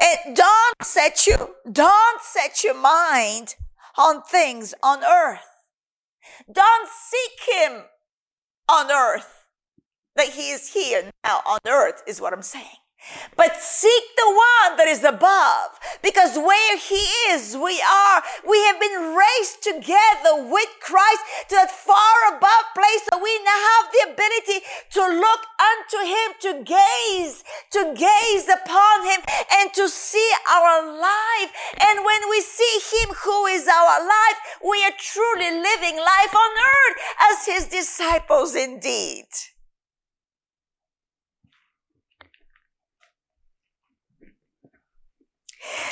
And 0.00 0.34
don't 0.36 0.76
set 0.82 1.26
you, 1.26 1.56
don't 1.70 2.22
set 2.22 2.64
your 2.64 2.74
mind 2.74 3.56
on 3.98 4.22
things 4.22 4.72
on 4.82 5.04
earth. 5.04 5.46
Don't 6.50 6.88
seek 6.88 7.54
him 7.54 7.82
on 8.68 8.90
earth. 8.90 9.46
That 10.16 10.28
he 10.28 10.50
is 10.50 10.72
here 10.72 11.10
now 11.24 11.42
on 11.46 11.58
earth 11.68 12.02
is 12.06 12.20
what 12.20 12.32
I'm 12.32 12.42
saying. 12.42 12.81
But 13.36 13.56
seek 13.56 14.04
the 14.16 14.30
one 14.30 14.76
that 14.76 14.86
is 14.86 15.04
above, 15.04 15.78
because 16.02 16.36
where 16.36 16.76
he 16.78 17.02
is, 17.34 17.56
we 17.56 17.82
are. 17.82 18.22
We 18.46 18.62
have 18.66 18.78
been 18.78 19.16
raised 19.16 19.62
together 19.62 20.46
with 20.46 20.68
Christ 20.80 21.22
to 21.48 21.54
that 21.56 21.70
far 21.70 22.16
above 22.30 22.64
place 22.74 23.02
that 23.10 23.20
we 23.22 23.32
now 23.42 23.60
have 23.72 23.86
the 23.90 24.04
ability 24.14 24.58
to 24.96 25.02
look 25.18 25.42
unto 25.58 25.98
him, 26.06 26.28
to 26.46 26.50
gaze, 26.62 27.42
to 27.74 27.94
gaze 27.96 28.46
upon 28.48 29.06
him 29.06 29.20
and 29.60 29.72
to 29.74 29.88
see 29.88 30.30
our 30.50 30.86
life. 30.86 31.50
And 31.80 32.04
when 32.04 32.30
we 32.30 32.40
see 32.40 32.78
him 32.94 33.14
who 33.24 33.46
is 33.46 33.66
our 33.66 33.98
life, 34.06 34.38
we 34.62 34.84
are 34.84 34.96
truly 34.98 35.50
living 35.50 35.96
life 35.98 36.34
on 36.34 36.52
earth 36.54 36.98
as 37.30 37.46
his 37.46 37.66
disciples 37.66 38.54
indeed. 38.54 39.26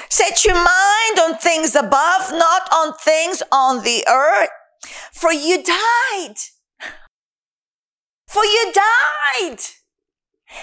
Set 0.08 0.44
your 0.44 0.54
mind 0.54 1.18
on 1.20 1.38
things 1.38 1.74
above, 1.74 2.32
not 2.32 2.68
on 2.72 2.94
things 2.94 3.42
on 3.52 3.82
the 3.84 4.04
earth. 4.08 4.50
For 5.12 5.32
you 5.32 5.62
died. 5.62 6.36
For 8.26 8.44
you 8.44 8.72
died. 8.72 9.60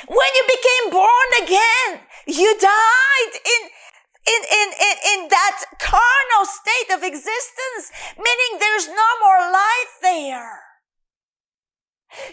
When 0.08 0.30
you 0.36 0.44
became 0.48 0.92
born 0.92 1.30
again, 1.44 2.02
you 2.28 2.58
died 2.60 3.34
in, 3.34 3.70
in, 4.28 4.42
in, 4.44 4.70
in, 4.74 4.98
in 5.14 5.28
that 5.30 5.64
carnal 5.80 6.46
state 6.46 6.96
of 6.96 7.04
existence, 7.04 7.92
meaning 8.18 8.60
there's 8.60 8.88
no 8.88 9.10
more 9.24 9.52
life 9.52 9.94
there. 10.02 10.60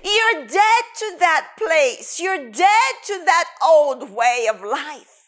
You're 0.02 0.46
dead 0.46 0.84
to 0.98 1.16
that 1.20 1.50
place. 1.58 2.18
You're 2.20 2.50
dead 2.50 2.94
to 3.06 3.22
that 3.24 3.50
old 3.64 4.10
way 4.10 4.48
of 4.50 4.62
life. 4.62 5.23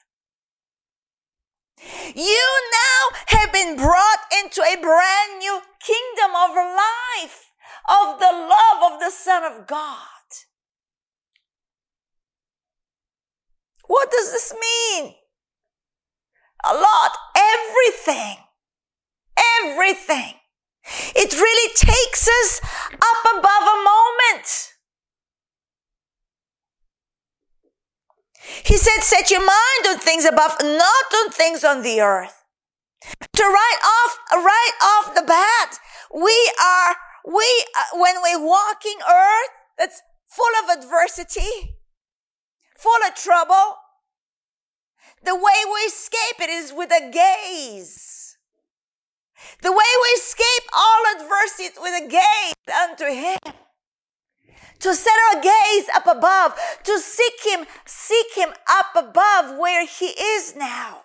You 2.17 2.49
now 2.73 3.19
have 3.27 3.53
been 3.53 3.77
brought 3.77 4.21
into 4.43 4.63
a 4.63 4.81
brand 4.81 5.39
new 5.39 5.61
kingdom 5.85 6.35
of 6.35 6.57
life, 6.57 7.53
of 7.87 8.19
the 8.19 8.33
love 8.33 8.91
of 8.91 9.01
the 9.01 9.11
Son 9.11 9.45
of 9.45 9.67
God. 9.67 9.99
What 13.87 14.11
does 14.11 14.33
this 14.33 14.55
mean? 14.55 15.15
A 16.65 16.73
lot. 16.73 17.11
Everything. 17.37 18.39
Everything. 19.63 20.37
It 21.15 21.35
really 21.35 21.75
takes 21.75 22.27
us 22.29 22.61
up 22.95 23.39
above 23.39 23.63
a 23.63 23.85
moment. 23.85 24.76
He 28.65 28.77
said, 28.77 29.01
set 29.01 29.31
your 29.31 29.41
mind 29.41 29.87
on 29.89 29.99
things 29.99 30.25
above, 30.25 30.57
not 30.63 31.15
on 31.15 31.31
things 31.31 31.65
on 31.65 31.83
the 31.83 32.01
earth. 32.01 32.45
To 33.35 33.43
write 33.43 33.81
off, 33.85 34.19
right 34.33 34.73
off 34.83 35.15
the 35.15 35.23
bat, 35.23 35.79
we 36.15 36.53
are, 36.63 36.97
we, 37.25 37.67
uh, 37.79 37.99
when 37.99 38.17
we're 38.23 38.45
walking 38.45 38.97
earth 39.09 39.51
that's 39.79 40.03
full 40.27 40.53
of 40.63 40.79
adversity, 40.79 41.77
full 42.77 43.03
of 43.07 43.15
trouble, 43.15 43.77
the 45.25 45.35
way 45.35 45.65
we 45.73 45.81
escape 45.81 46.41
it 46.41 46.51
is 46.51 46.73
with 46.73 46.91
a 46.91 47.11
gaze. 47.11 48.37
The 49.63 49.73
way 49.73 49.79
we 49.79 50.09
escape 50.19 50.69
all 50.75 51.03
adversity 51.21 51.79
with 51.81 52.05
a 52.05 52.09
gaze 52.09 52.75
unto 52.89 53.05
Him 53.05 53.55
to 54.81 54.95
set 54.95 55.15
our 55.33 55.41
gaze 55.41 55.87
up 55.95 56.07
above, 56.07 56.55
to 56.85 56.99
seek 56.99 57.35
Him, 57.45 57.67
seek 57.85 58.27
Him 58.35 58.51
up 58.69 58.87
above 58.97 59.59
where 59.59 59.87
He 59.87 60.07
is 60.07 60.55
now. 60.57 61.03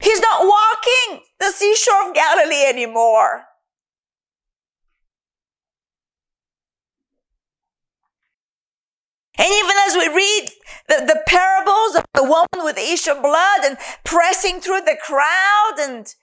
He's 0.00 0.20
not 0.20 0.46
walking 0.46 1.22
the 1.40 1.50
seashore 1.50 2.08
of 2.08 2.14
Galilee 2.14 2.64
anymore. 2.64 3.46
And 9.38 9.48
even 9.52 9.76
as 9.86 9.94
we 9.94 10.08
read 10.08 10.48
the, 10.88 11.04
the 11.06 11.22
parables 11.26 11.96
of 11.96 12.04
the 12.14 12.22
woman 12.22 12.64
with 12.64 12.76
the 12.76 12.92
issue 12.92 13.12
of 13.12 13.22
blood 13.22 13.64
and 13.64 13.76
pressing 14.04 14.60
through 14.60 14.82
the 14.82 14.96
crowd 15.02 15.74
and 15.78 16.14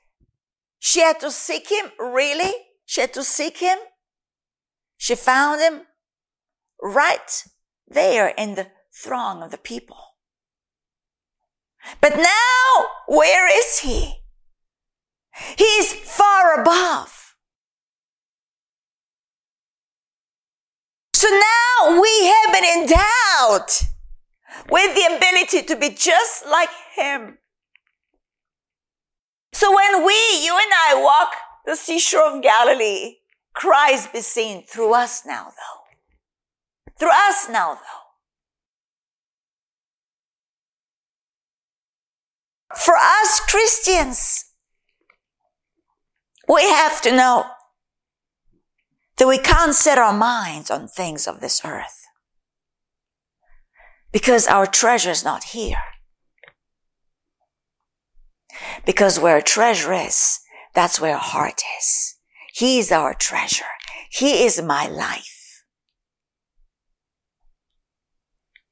she 0.86 1.00
had 1.00 1.22
to 1.22 1.32
seek 1.32 1.70
him, 1.70 1.92
really? 1.98 2.52
She 2.86 3.00
had 3.00 3.14
to 3.14 3.24
seek 3.24 3.60
him. 3.60 3.78
She 4.98 5.16
found 5.16 5.62
him 5.62 5.84
right 6.82 7.46
there 7.88 8.34
in 8.38 8.56
the 8.56 8.68
throng 8.94 9.42
of 9.42 9.52
the 9.52 9.58
people. 9.58 9.96
But 12.02 12.18
now, 12.18 12.86
where 13.08 13.48
is 13.48 13.80
he? 13.80 14.24
He's 15.58 15.94
far 15.94 16.60
above. 16.60 17.38
So 21.14 21.30
now 21.30 22.02
we 22.02 22.26
have 22.26 22.52
been 22.52 22.66
endowed 22.66 23.70
with 24.70 24.96
the 24.96 25.16
ability 25.16 25.62
to 25.64 25.78
be 25.78 25.92
just 25.92 26.46
like 26.46 26.72
him. 26.98 27.38
So 29.64 29.74
when 29.74 30.06
we, 30.06 30.14
you 30.44 30.58
and 30.62 30.74
I 30.90 31.02
walk 31.02 31.36
the 31.66 31.78
seashore 31.78 32.36
of 32.36 32.44
Galilee, 32.44 33.20
Christ 33.54 34.12
be 34.12 34.20
seen 34.20 34.66
through 34.66 34.94
us 34.94 35.26
now 35.26 35.46
though. 35.46 35.84
Through 37.00 37.14
us 37.14 37.48
now 37.50 37.76
though. 37.76 38.04
For 42.76 42.96
us 42.96 43.40
Christians, 43.48 44.52
we 46.50 46.64
have 46.64 47.00
to 47.04 47.16
know 47.16 47.46
that 49.16 49.30
we 49.30 49.38
can't 49.38 49.74
set 49.74 49.98
our 49.98 50.12
minds 50.12 50.70
on 50.70 50.90
things 50.90 51.26
of 51.26 51.40
this 51.40 51.62
earth 51.64 52.06
because 54.12 54.46
our 54.46 54.66
treasure 54.66 55.12
is 55.12 55.24
not 55.24 55.46
here. 55.46 55.93
Because 58.86 59.20
where 59.20 59.42
treasure 59.42 59.94
is, 59.94 60.40
that's 60.74 61.00
where 61.00 61.18
heart 61.18 61.62
is. 61.80 62.16
He 62.54 62.80
is 62.80 62.92
our 62.92 63.14
treasure. 63.14 63.66
He 64.12 64.44
is 64.44 64.62
my 64.62 64.88
life. 64.88 65.64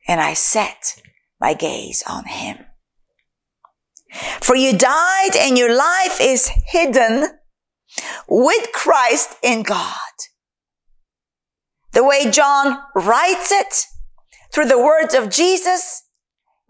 And 0.07 0.19
I 0.19 0.33
set 0.33 1.01
my 1.39 1.53
gaze 1.53 2.03
on 2.07 2.25
him. 2.25 2.57
For 4.41 4.55
you 4.55 4.77
died 4.77 5.35
and 5.37 5.57
your 5.57 5.75
life 5.75 6.19
is 6.21 6.51
hidden 6.67 7.27
with 8.27 8.71
Christ 8.73 9.35
in 9.41 9.63
God. 9.63 9.95
The 11.93 12.03
way 12.03 12.29
John 12.29 12.77
writes 12.95 13.51
it 13.51 13.85
through 14.53 14.65
the 14.65 14.77
words 14.77 15.13
of 15.13 15.29
Jesus 15.29 16.03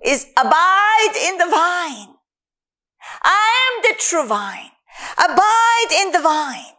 is 0.04 0.28
abide 0.38 1.16
in 1.16 1.38
the 1.38 1.48
vine 1.48 2.11
I 3.24 3.68
am 3.68 3.84
the 3.84 4.00
true 4.00 4.26
vine. 4.26 4.72
Abide 5.18 5.92
in 5.92 6.12
the 6.12 6.20
vine. 6.20 6.76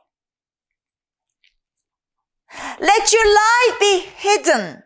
Let 2.81 3.13
your 3.13 3.27
life 3.27 3.81
be 3.81 4.01
hidden 4.17 4.83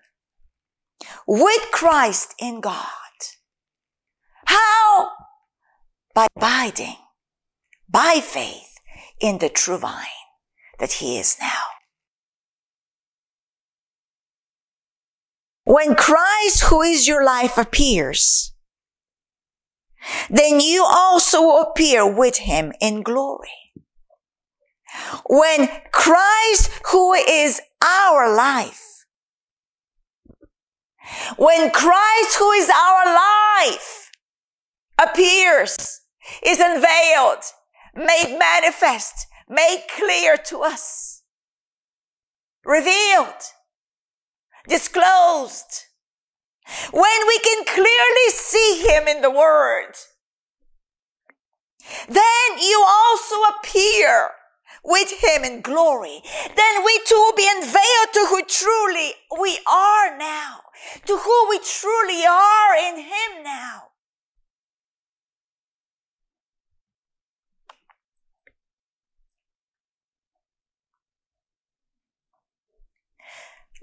with 1.26 1.70
Christ 1.72 2.34
in 2.40 2.60
God. 2.60 2.86
How? 4.46 5.10
By 6.14 6.28
abiding 6.36 6.96
by 7.88 8.20
faith 8.22 8.74
in 9.20 9.38
the 9.38 9.48
true 9.48 9.78
vine 9.78 10.26
that 10.78 10.92
he 10.94 11.18
is 11.18 11.36
now. 11.40 11.62
When 15.64 15.94
Christ, 15.94 16.64
who 16.64 16.82
is 16.82 17.08
your 17.08 17.24
life, 17.24 17.58
appears, 17.58 18.52
then 20.30 20.60
you 20.60 20.84
also 20.84 21.58
appear 21.58 22.06
with 22.06 22.38
him 22.38 22.72
in 22.80 23.02
glory. 23.02 23.50
When 25.28 25.68
Christ, 25.92 26.70
who 26.90 27.12
is 27.14 27.60
our 27.82 28.34
life, 28.34 28.82
when 31.36 31.70
Christ, 31.70 32.36
who 32.38 32.50
is 32.52 32.70
our 32.70 33.04
life, 33.06 34.10
appears, 34.98 36.00
is 36.44 36.58
unveiled, 36.60 37.44
made 37.94 38.36
manifest, 38.38 39.26
made 39.48 39.84
clear 39.96 40.36
to 40.36 40.62
us, 40.62 41.22
revealed, 42.64 43.34
disclosed. 44.68 45.84
When 46.92 47.26
we 47.28 47.38
can 47.38 47.64
clearly 47.64 48.28
see 48.30 48.86
him 48.88 49.06
in 49.06 49.22
the 49.22 49.30
word, 49.30 49.92
then 52.08 52.58
you 52.58 52.84
also 52.86 53.36
appear 53.56 54.30
with 54.84 55.12
him 55.22 55.44
in 55.44 55.60
glory. 55.60 56.22
Then 56.56 56.84
we 56.84 57.00
too 57.06 57.14
will 57.14 57.36
be 57.36 57.48
unveiled 57.48 58.12
to 58.14 58.26
who 58.28 58.42
truly 58.44 59.12
we 59.40 59.58
are 59.68 60.16
now, 60.16 60.60
to 61.06 61.16
who 61.16 61.48
we 61.48 61.58
truly 61.58 62.24
are 62.26 62.76
in 62.76 62.98
him 62.98 63.42
now. 63.44 63.82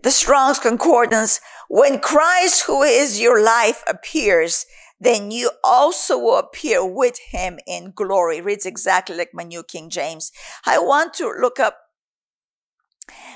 The 0.01 0.11
Strong's 0.11 0.59
Concordance, 0.59 1.39
when 1.73 1.97
Christ 1.97 2.65
who 2.67 2.83
is 2.83 3.19
your 3.19 3.43
life 3.43 3.83
appears, 3.87 4.67
then 4.99 5.31
you 5.31 5.49
also 5.63 6.19
will 6.19 6.37
appear 6.37 6.85
with 6.85 7.17
him 7.31 7.57
in 7.65 7.93
glory. 7.95 8.41
Reads 8.41 8.67
exactly 8.67 9.17
like 9.17 9.31
my 9.33 9.41
New 9.41 9.63
King 9.63 9.89
James. 9.89 10.31
I 10.67 10.77
want 10.77 11.15
to 11.15 11.33
look 11.41 11.59
up 11.59 11.79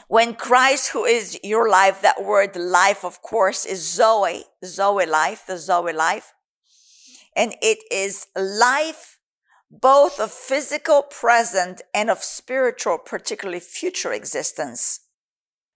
when 0.07 0.35
Christ, 0.35 0.91
who 0.91 1.03
is 1.03 1.39
your 1.43 1.67
life, 1.67 1.99
that 2.03 2.23
word 2.23 2.55
life, 2.55 3.03
of 3.03 3.23
course, 3.23 3.65
is 3.65 3.83
Zoe, 3.83 4.43
Zoe 4.63 5.07
life, 5.07 5.45
the 5.47 5.57
Zoe 5.57 5.91
life. 5.91 6.35
And 7.35 7.55
it 7.59 7.79
is 7.91 8.27
life 8.35 9.17
both 9.71 10.19
of 10.19 10.31
physical 10.31 11.01
present 11.01 11.81
and 11.91 12.11
of 12.11 12.23
spiritual, 12.23 12.99
particularly 12.99 13.61
future 13.61 14.13
existence. 14.13 14.99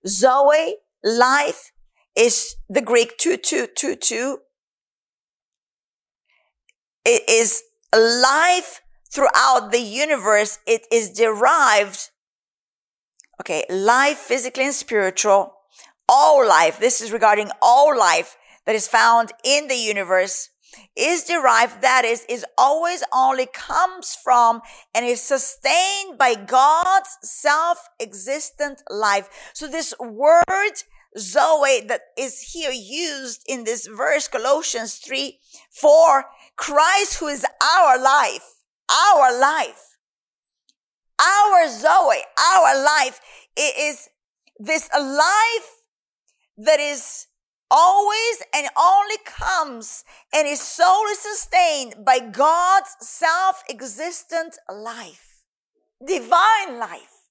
Zoe, 0.06 0.76
life, 1.04 1.71
is 2.16 2.56
the 2.70 2.82
Greek 2.82 3.18
2222 3.18 4.40
it 7.06 7.24
is 7.28 7.64
life 7.96 8.82
throughout 9.12 9.70
the 9.72 9.80
universe. 9.80 10.60
It 10.68 10.86
is 10.92 11.12
derived. 11.12 12.10
Okay. 13.42 13.66
Life, 13.70 14.18
physically 14.18 14.66
and 14.66 14.74
spiritual, 14.74 15.54
all 16.08 16.48
life. 16.48 16.80
This 16.80 17.02
is 17.02 17.12
regarding 17.12 17.50
all 17.62 17.98
life 17.98 18.38
that 18.66 18.76
is 18.76 18.88
found 18.88 19.32
in 19.44 19.68
the 19.68 19.76
universe 19.76 20.50
is 20.96 21.24
derived. 21.24 21.82
That 21.82 22.06
is, 22.06 22.24
is 22.30 22.46
always 22.58 23.04
only 23.12 23.48
comes 23.52 24.16
from 24.16 24.62
and 24.94 25.06
is 25.06 25.22
sustained 25.22 26.18
by 26.18 26.36
God's 26.36 27.18
self-existent 27.24 28.84
life. 28.90 29.52
So 29.54 29.68
this 29.68 29.94
word 30.00 30.84
Zoe 31.18 31.82
that 31.88 32.02
is 32.18 32.54
here 32.54 32.72
used 32.72 33.44
in 33.48 33.64
this 33.64 33.88
verse, 33.88 34.28
Colossians 34.28 34.96
3, 34.96 35.38
4, 35.70 36.26
Christ 36.56 37.20
who 37.20 37.28
is 37.28 37.46
our 37.62 38.02
life, 38.02 38.56
our 38.90 39.38
life, 39.38 39.98
our 41.20 41.68
Zoe, 41.70 42.24
our 42.56 42.84
life 42.84 43.20
it 43.56 43.78
is 43.78 44.10
this 44.60 44.90
life 44.94 45.70
that 46.58 46.80
is 46.80 47.28
always 47.70 48.44
and 48.54 48.68
only 48.78 49.18
comes 49.26 50.04
and 50.34 50.48
is 50.48 50.62
solely 50.62 51.16
sustained 51.16 51.96
by 52.06 52.20
God's 52.20 52.96
self-existent 53.00 54.58
life, 54.70 55.44
divine 56.06 56.80
life, 56.80 57.28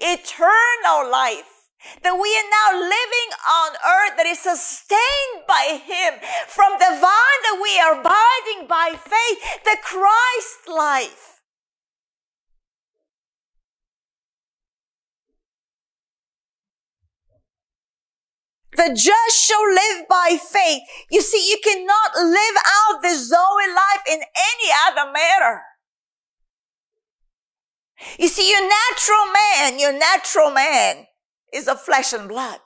eternal 0.00 1.10
life 1.10 1.57
that 2.02 2.14
we 2.14 2.28
are 2.34 2.50
now 2.50 2.80
living 2.80 3.30
on 3.46 3.70
earth 3.70 4.16
that 4.16 4.26
is 4.26 4.40
sustained 4.40 5.46
by 5.46 5.78
Him 5.78 6.20
from 6.48 6.72
the 6.78 6.92
vine 6.98 7.40
that 7.46 7.58
we 7.62 7.78
are 7.78 8.00
abiding 8.00 8.66
by 8.68 8.98
faith, 8.98 9.64
the 9.64 9.76
Christ 9.82 10.68
life. 10.68 11.38
The 18.76 18.94
just 18.94 19.44
shall 19.44 19.66
live 19.66 20.06
by 20.08 20.38
faith. 20.38 20.82
You 21.10 21.20
see, 21.20 21.50
you 21.50 21.58
cannot 21.64 22.14
live 22.14 22.56
out 22.64 23.02
the 23.02 23.14
Zoe 23.16 23.74
life 23.74 24.02
in 24.06 24.20
any 24.20 24.70
other 24.86 25.10
manner. 25.10 25.62
You 28.20 28.28
see, 28.28 28.48
your 28.48 28.62
natural 28.62 29.32
man, 29.32 29.80
your 29.80 29.98
natural 29.98 30.52
man 30.52 31.07
is 31.52 31.68
of 31.68 31.80
flesh 31.80 32.12
and 32.12 32.28
blood, 32.28 32.60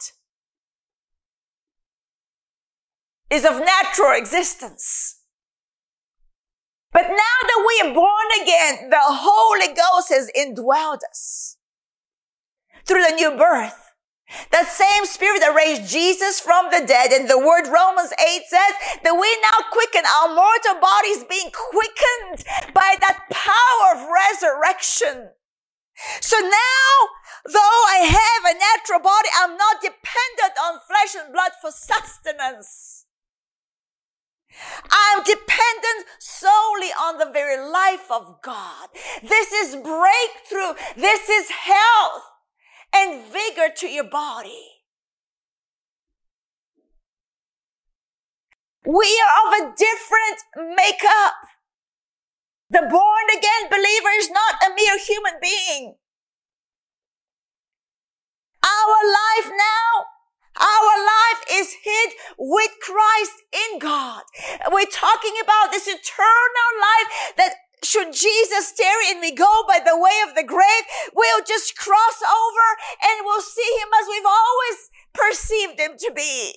is 3.31 3.45
of 3.45 3.59
natural 3.61 4.17
existence. 4.17 5.19
But 6.93 7.09
now 7.09 7.39
that 7.43 7.65
we 7.67 7.89
are 7.89 7.95
born 7.95 8.27
again, 8.43 8.91
the 8.91 9.01
Holy 9.01 9.75
Ghost 9.75 10.11
has 10.11 10.31
indwelled 10.37 11.01
us 11.11 11.57
through 12.87 13.03
the 13.03 13.15
new 13.15 13.31
birth. 13.37 13.93
That 14.51 14.69
same 14.69 15.05
spirit 15.05 15.41
that 15.41 15.55
raised 15.55 15.91
Jesus 15.91 16.41
from 16.41 16.71
the 16.71 16.85
dead 16.87 17.13
and 17.13 17.29
the 17.29 17.39
word 17.39 17.69
Romans 17.69 18.13
8 18.17 18.43
says 18.49 18.73
that 19.05 19.19
we 19.19 19.29
now 19.43 19.69
quicken 19.71 20.05
our 20.09 20.35
mortal 20.35 20.81
bodies 20.81 21.25
being 21.29 21.51
quickened 21.53 22.45
by 22.73 22.97
that 23.01 23.29
power 23.31 23.97
of 23.97 24.09
resurrection. 24.09 25.31
So 26.21 26.39
now, 26.39 26.93
though 27.47 27.83
I 27.89 27.99
have 28.09 28.55
a 28.55 28.59
natural 28.59 29.01
body, 29.01 29.29
I'm 29.41 29.57
not 29.57 29.81
dependent 29.81 30.59
on 30.61 30.81
flesh 30.87 31.15
and 31.23 31.33
blood 31.33 31.53
for 31.61 31.71
sustenance. 31.71 33.07
I'm 34.91 35.23
dependent 35.23 36.07
solely 36.19 36.93
on 37.01 37.19
the 37.19 37.31
very 37.33 37.57
life 37.71 38.11
of 38.11 38.43
God. 38.43 38.89
This 39.23 39.53
is 39.53 39.77
breakthrough. 39.77 40.75
This 40.97 41.29
is 41.29 41.51
health 41.51 42.23
and 42.95 43.23
vigor 43.33 43.73
to 43.77 43.89
your 43.89 44.05
body. 44.05 44.69
We 48.85 49.23
are 49.25 49.47
of 49.47 49.73
a 49.73 49.75
different 49.77 50.77
makeup. 50.77 51.35
The 52.73 52.89
born 52.89 53.27
again 53.37 53.69
believer 53.69 54.13
is 54.17 54.31
not 54.31 54.55
a 54.65 54.75
mere 54.75 54.97
human 54.99 55.35
being. 55.43 55.97
Our 58.65 58.99
life 59.05 59.53
now, 59.53 59.93
our 60.57 60.97
life 61.05 61.45
is 61.53 61.77
hid 61.85 62.13
with 62.39 62.71
Christ 62.81 63.45
in 63.53 63.79
God. 63.79 64.23
We're 64.73 64.89
talking 64.91 65.35
about 65.43 65.71
this 65.71 65.87
eternal 65.87 66.71
life 66.81 67.35
that 67.37 67.55
should 67.85 68.15
Jesus 68.15 68.73
tarry 68.73 69.11
and 69.11 69.21
we 69.21 69.35
go 69.35 69.65
by 69.69 69.81
the 69.85 69.99
way 69.99 70.23
of 70.27 70.35
the 70.35 70.45
grave, 70.45 70.85
we'll 71.15 71.45
just 71.45 71.77
cross 71.77 72.23
over 72.25 72.67
and 73.05 73.27
we'll 73.27 73.43
see 73.43 73.79
him 73.83 73.89
as 74.01 74.09
we've 74.09 74.25
always 74.25 74.79
perceived 75.13 75.79
him 75.79 75.99
to 75.99 76.13
be 76.17 76.55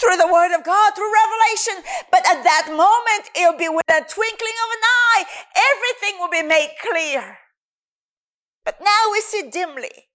through 0.00 0.16
the 0.16 0.32
word 0.32 0.56
of 0.56 0.64
God, 0.64 0.94
through 0.96 1.12
revelation. 1.12 1.84
But 2.10 2.26
at 2.26 2.42
that 2.42 2.66
moment, 2.68 3.30
it'll 3.36 3.58
be 3.58 3.68
with 3.68 3.88
a 3.88 4.00
twinkling 4.08 4.58
of 4.64 4.70
an 4.72 4.84
eye. 4.84 5.24
Everything 5.54 6.18
will 6.18 6.30
be 6.30 6.42
made 6.42 6.74
clear. 6.80 7.38
But 8.64 8.80
now 8.80 9.12
we 9.12 9.20
see 9.20 9.50
dimly. 9.50 10.08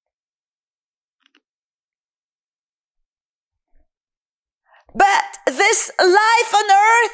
But 4.94 5.38
this 5.46 5.92
life 6.00 6.56
on 6.56 6.72
earth 6.72 7.12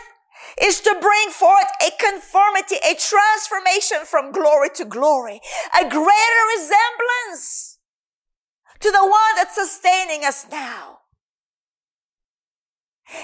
is 0.61 0.81
to 0.81 0.95
bring 1.01 1.29
forth 1.29 1.65
a 1.81 1.89
conformity, 1.99 2.75
a 2.75 2.95
transformation 2.95 4.05
from 4.05 4.31
glory 4.31 4.69
to 4.75 4.85
glory, 4.85 5.41
a 5.73 5.89
greater 5.89 6.43
resemblance 6.55 7.79
to 8.81 8.91
the 8.91 9.01
one 9.01 9.35
that's 9.35 9.55
sustaining 9.55 10.23
us 10.23 10.45
now. 10.51 11.00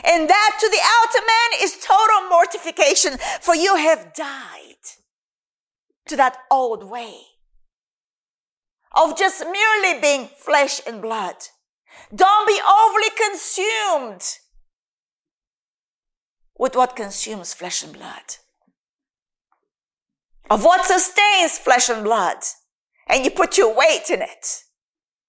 And 0.03 0.29
that 0.29 0.57
to 0.59 0.69
the 0.69 0.81
outer 0.83 1.25
man 1.25 1.61
is 1.61 1.77
total 1.77 2.29
mortification, 2.29 3.17
for 3.41 3.55
you 3.55 3.75
have 3.75 4.13
died 4.13 4.75
to 6.07 6.15
that 6.15 6.37
old 6.51 6.89
way 6.89 7.19
of 8.95 9.17
just 9.17 9.45
merely 9.45 10.01
being 10.01 10.27
flesh 10.27 10.81
and 10.87 11.01
blood. 11.01 11.35
Don't 12.13 12.47
be 12.47 12.59
overly 12.59 13.09
consumed 13.15 14.23
with 16.57 16.75
what 16.75 16.95
consumes 16.95 17.53
flesh 17.53 17.83
and 17.83 17.93
blood. 17.93 18.35
Of 20.49 20.63
what 20.63 20.85
sustains 20.85 21.57
flesh 21.57 21.89
and 21.89 22.03
blood. 22.03 22.37
And 23.07 23.23
you 23.23 23.31
put 23.31 23.57
your 23.57 23.75
weight 23.75 24.09
in 24.09 24.21
it. 24.21 24.63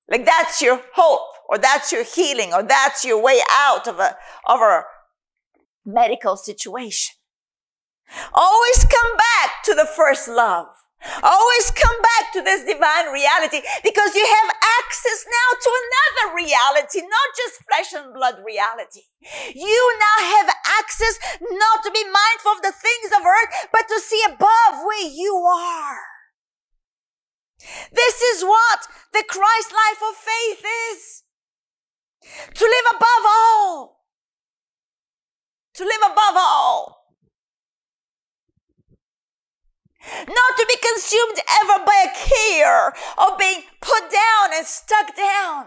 Like 0.08 0.24
that's 0.24 0.62
your 0.62 0.80
hope 0.94 1.37
or 1.48 1.58
that's 1.58 1.92
your 1.92 2.04
healing, 2.04 2.52
or 2.52 2.62
that's 2.62 3.04
your 3.04 3.22
way 3.22 3.40
out 3.50 3.86
of 3.86 3.98
a, 3.98 4.16
of 4.46 4.60
a 4.60 4.82
medical 5.84 6.36
situation. 6.36 7.14
Always 8.32 8.84
come 8.84 9.16
back 9.16 9.62
to 9.64 9.74
the 9.74 9.86
first 9.86 10.28
love. 10.28 10.66
Always 11.22 11.70
come 11.70 11.94
back 12.02 12.32
to 12.32 12.42
this 12.42 12.64
divine 12.64 13.12
reality 13.12 13.62
because 13.84 14.14
you 14.16 14.26
have 14.26 14.50
access 14.82 15.24
now 15.30 15.48
to 15.54 15.70
another 15.70 16.34
reality, 16.34 17.00
not 17.06 17.28
just 17.36 17.62
flesh 17.62 17.92
and 17.94 18.12
blood 18.12 18.42
reality. 18.44 19.02
You 19.54 19.98
now 20.00 20.26
have 20.26 20.50
access 20.80 21.18
not 21.40 21.84
to 21.84 21.92
be 21.92 22.02
mindful 22.02 22.52
of 22.52 22.62
the 22.62 22.74
things 22.74 23.12
of 23.14 23.24
earth, 23.24 23.68
but 23.72 23.86
to 23.88 24.00
see 24.00 24.22
above 24.26 24.82
where 24.84 25.06
you 25.06 25.36
are. 25.36 26.02
This 27.92 28.20
is 28.20 28.42
what 28.42 28.88
the 29.12 29.24
Christ 29.28 29.72
life 29.72 30.02
of 30.02 30.16
faith 30.16 30.64
is. 30.92 31.22
To 32.22 32.64
live 32.64 32.96
above 32.96 33.24
all. 33.26 34.04
To 35.74 35.84
live 35.84 36.12
above 36.12 36.36
all. 36.36 36.98
Not 40.26 40.56
to 40.56 40.66
be 40.68 40.76
consumed 40.76 41.40
ever 41.62 41.84
by 41.84 42.06
a 42.06 42.28
care 42.28 42.94
of 43.18 43.38
being 43.38 43.62
put 43.80 44.10
down 44.10 44.54
and 44.54 44.66
stuck 44.66 45.16
down. 45.16 45.66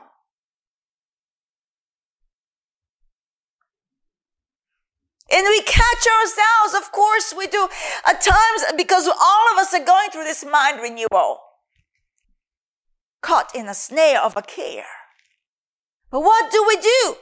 And 5.31 5.45
we 5.47 5.61
catch 5.61 6.05
ourselves, 6.21 6.75
of 6.75 6.91
course 6.91 7.33
we 7.37 7.47
do, 7.47 7.69
at 8.05 8.19
times 8.19 8.63
because 8.75 9.07
all 9.07 9.51
of 9.53 9.57
us 9.59 9.73
are 9.73 9.85
going 9.85 10.09
through 10.11 10.25
this 10.25 10.43
mind 10.43 10.81
renewal. 10.81 11.39
Caught 13.21 13.55
in 13.55 13.69
a 13.69 13.73
snare 13.73 14.21
of 14.21 14.35
a 14.35 14.41
care. 14.41 15.00
But 16.11 16.21
what 16.21 16.51
do 16.51 16.63
we 16.67 16.75
do? 16.75 17.15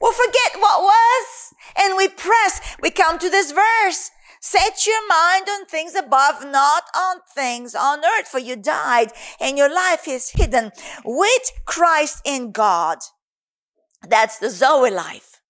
We'll 0.00 0.12
forget 0.12 0.52
what 0.60 0.82
was 0.82 1.54
and 1.78 1.96
we 1.96 2.08
press. 2.08 2.76
We 2.82 2.90
come 2.90 3.18
to 3.18 3.30
this 3.30 3.52
verse. 3.52 4.10
Set 4.40 4.86
your 4.86 5.08
mind 5.08 5.48
on 5.48 5.66
things 5.66 5.94
above, 5.94 6.44
not 6.44 6.84
on 6.94 7.16
things 7.34 7.74
on 7.74 8.04
earth, 8.04 8.28
for 8.28 8.38
you 8.38 8.54
died 8.54 9.10
and 9.40 9.56
your 9.56 9.72
life 9.74 10.06
is 10.06 10.30
hidden 10.30 10.70
with 11.04 11.50
Christ 11.64 12.20
in 12.24 12.52
God. 12.52 12.98
That's 14.06 14.38
the 14.38 14.50
Zoe 14.50 14.90
life. 14.90 15.40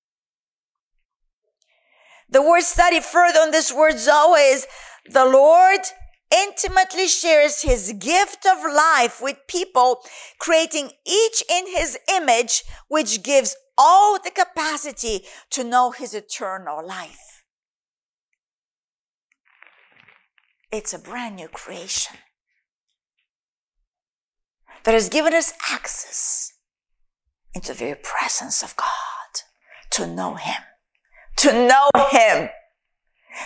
The 2.29 2.43
word 2.43 2.63
study 2.63 3.01
further 3.01 3.41
on 3.41 3.51
this 3.51 3.73
word 3.73 3.99
Zoe 3.99 4.39
is 4.39 4.67
the 5.11 5.25
Lord 5.25 5.81
intimately 6.35 7.07
shares 7.07 7.63
his 7.63 7.93
gift 7.99 8.47
of 8.47 8.59
life 8.63 9.21
with 9.23 9.37
people, 9.49 10.01
creating 10.39 10.91
each 11.07 11.43
in 11.51 11.67
his 11.67 11.99
image, 12.13 12.65
which 12.89 13.23
gives 13.23 13.57
all 13.79 14.19
the 14.19 14.31
capacity 14.31 15.25
to 15.51 15.63
know 15.63 15.91
his 15.91 16.15
eternal 16.15 16.87
life. 16.87 17.45
It's 20.73 20.93
a 20.93 20.99
brand 20.99 21.37
new 21.37 21.49
creation 21.49 22.17
that 24.85 24.93
has 24.93 25.09
given 25.09 25.33
us 25.33 25.53
access 25.71 26.53
into 27.55 27.69
the 27.69 27.79
very 27.79 27.95
presence 27.95 28.63
of 28.63 28.77
God 28.77 28.87
to 29.93 30.07
know 30.07 30.35
him, 30.35 30.63
to 31.37 31.53
know 31.53 31.89
him 32.11 32.49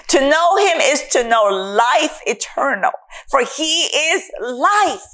to 0.09 0.21
know 0.21 0.57
him 0.57 0.81
is 0.81 1.03
to 1.13 1.25
know 1.25 1.45
life 1.45 2.21
eternal, 2.27 2.93
for 3.31 3.41
he 3.41 3.85
is 3.85 4.31
life. 4.41 5.07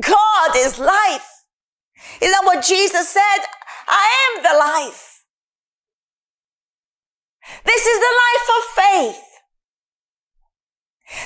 God 0.00 0.56
is 0.56 0.78
life. 0.78 1.30
Isn't 2.20 2.32
that 2.32 2.44
what 2.44 2.64
Jesus 2.64 3.08
said? 3.08 3.38
I 3.88 4.36
am 4.36 4.42
the 4.42 4.58
life. 4.58 5.22
This 7.64 7.86
is 7.86 7.98
the 8.00 8.14
life 8.24 8.48
of 8.56 8.62
faith 8.74 9.34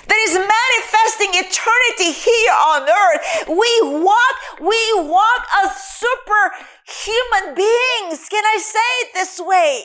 that 0.06 0.18
is 0.28 0.34
manifesting 0.34 1.30
eternity 1.34 2.12
here 2.12 2.52
on 2.52 2.82
earth. 2.82 3.48
We 3.48 4.02
walk, 4.02 4.60
we 4.60 5.08
walk 5.08 5.46
as 5.62 5.76
superhuman 5.76 7.54
beings. 7.54 8.28
Can 8.28 8.44
I 8.44 8.58
say 8.58 8.90
it 9.02 9.14
this 9.14 9.40
way? 9.40 9.84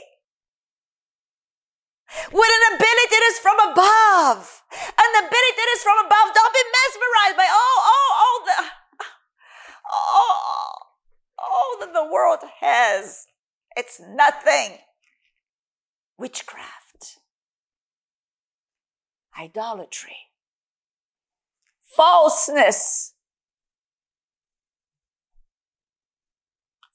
With 2.32 2.50
an 2.50 2.76
ability 2.76 3.08
that 3.10 3.24
is 3.32 3.40
from 3.40 3.58
above. 3.72 4.64
An 4.72 5.12
ability 5.26 5.56
that 5.58 5.70
is 5.76 5.84
from 5.84 6.06
above. 6.06 6.34
Don't 6.34 6.54
be 6.54 6.66
mesmerized 6.74 7.38
by 7.38 7.50
all, 7.50 7.80
all, 7.92 8.12
all 8.24 8.40
the, 8.46 8.58
all, 9.94 10.34
all 11.40 11.78
that 11.80 11.94
the 11.94 12.12
world 12.12 12.40
has. 12.60 13.28
It's 13.76 14.00
nothing. 14.00 14.80
Witchcraft, 16.18 17.18
idolatry, 19.38 20.30
falseness, 21.84 23.14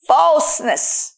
falseness 0.07 1.18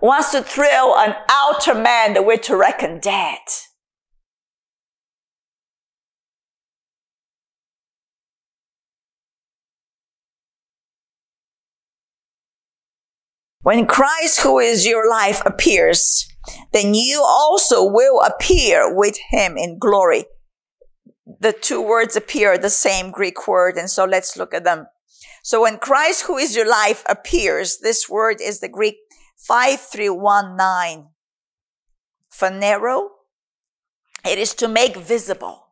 wants 0.00 0.30
to 0.32 0.42
thrill 0.42 0.96
an 0.96 1.14
outer 1.28 1.74
man 1.74 2.14
that 2.14 2.24
we're 2.24 2.36
to 2.38 2.56
reckon 2.56 3.00
dead. 3.00 3.38
When 13.62 13.86
Christ, 13.86 14.40
who 14.40 14.58
is 14.58 14.86
your 14.86 15.08
life, 15.08 15.40
appears, 15.46 16.28
then 16.72 16.94
you 16.94 17.22
also 17.24 17.84
will 17.84 18.20
appear 18.20 18.92
with 18.92 19.16
him 19.30 19.56
in 19.56 19.78
glory. 19.78 20.24
The 21.40 21.52
two 21.52 21.80
words 21.80 22.16
appear 22.16 22.58
the 22.58 22.70
same 22.70 23.12
Greek 23.12 23.46
word, 23.46 23.76
and 23.76 23.88
so 23.88 24.04
let's 24.04 24.36
look 24.36 24.52
at 24.52 24.64
them. 24.64 24.86
So 25.44 25.62
when 25.62 25.78
Christ, 25.78 26.24
who 26.26 26.38
is 26.38 26.56
your 26.56 26.68
life, 26.68 27.04
appears, 27.08 27.78
this 27.78 28.08
word 28.08 28.40
is 28.40 28.58
the 28.58 28.68
Greek 28.68 28.96
5319. 29.46 31.08
phaneroo, 32.32 33.08
it 34.24 34.38
is 34.38 34.54
to 34.54 34.68
make 34.68 34.96
visible. 34.96 35.66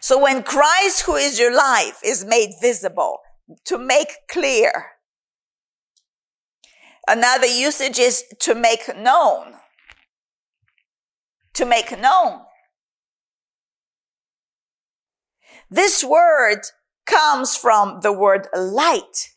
So 0.00 0.18
when 0.22 0.42
Christ, 0.42 1.02
who 1.02 1.16
is 1.16 1.38
your 1.38 1.54
life, 1.54 1.98
is 2.04 2.24
made 2.24 2.50
visible, 2.60 3.18
to 3.64 3.78
make 3.78 4.12
clear. 4.30 4.72
Another 7.08 7.46
usage 7.46 7.98
is 7.98 8.24
to 8.40 8.54
make 8.54 8.94
known. 8.96 9.54
To 11.54 11.64
make 11.64 11.98
known. 11.98 12.42
This 15.70 16.04
word 16.04 16.60
comes 17.06 17.56
from 17.56 18.00
the 18.02 18.12
word 18.12 18.48
light. 18.54 19.31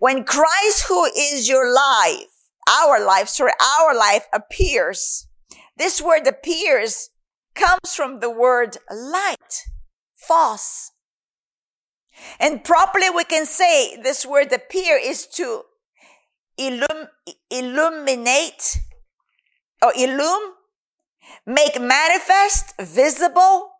When 0.00 0.24
Christ, 0.24 0.86
who 0.88 1.04
is 1.04 1.46
your 1.46 1.70
life, 1.70 2.48
our 2.66 3.04
life, 3.04 3.28
sorry, 3.28 3.52
our 3.78 3.94
life 3.94 4.26
appears, 4.32 5.28
this 5.76 6.00
word 6.00 6.26
appears 6.26 7.10
comes 7.54 7.94
from 7.94 8.20
the 8.20 8.30
word 8.30 8.78
light, 8.90 9.64
phos. 10.14 10.92
And 12.38 12.64
properly 12.64 13.10
we 13.10 13.24
can 13.24 13.44
say 13.44 14.00
this 14.02 14.24
word 14.24 14.50
appear 14.54 14.96
is 14.96 15.26
to 15.34 15.64
illum, 16.56 17.08
illuminate 17.50 18.78
or 19.82 19.92
illum, 19.94 20.54
make 21.44 21.78
manifest, 21.78 22.72
visible, 22.80 23.72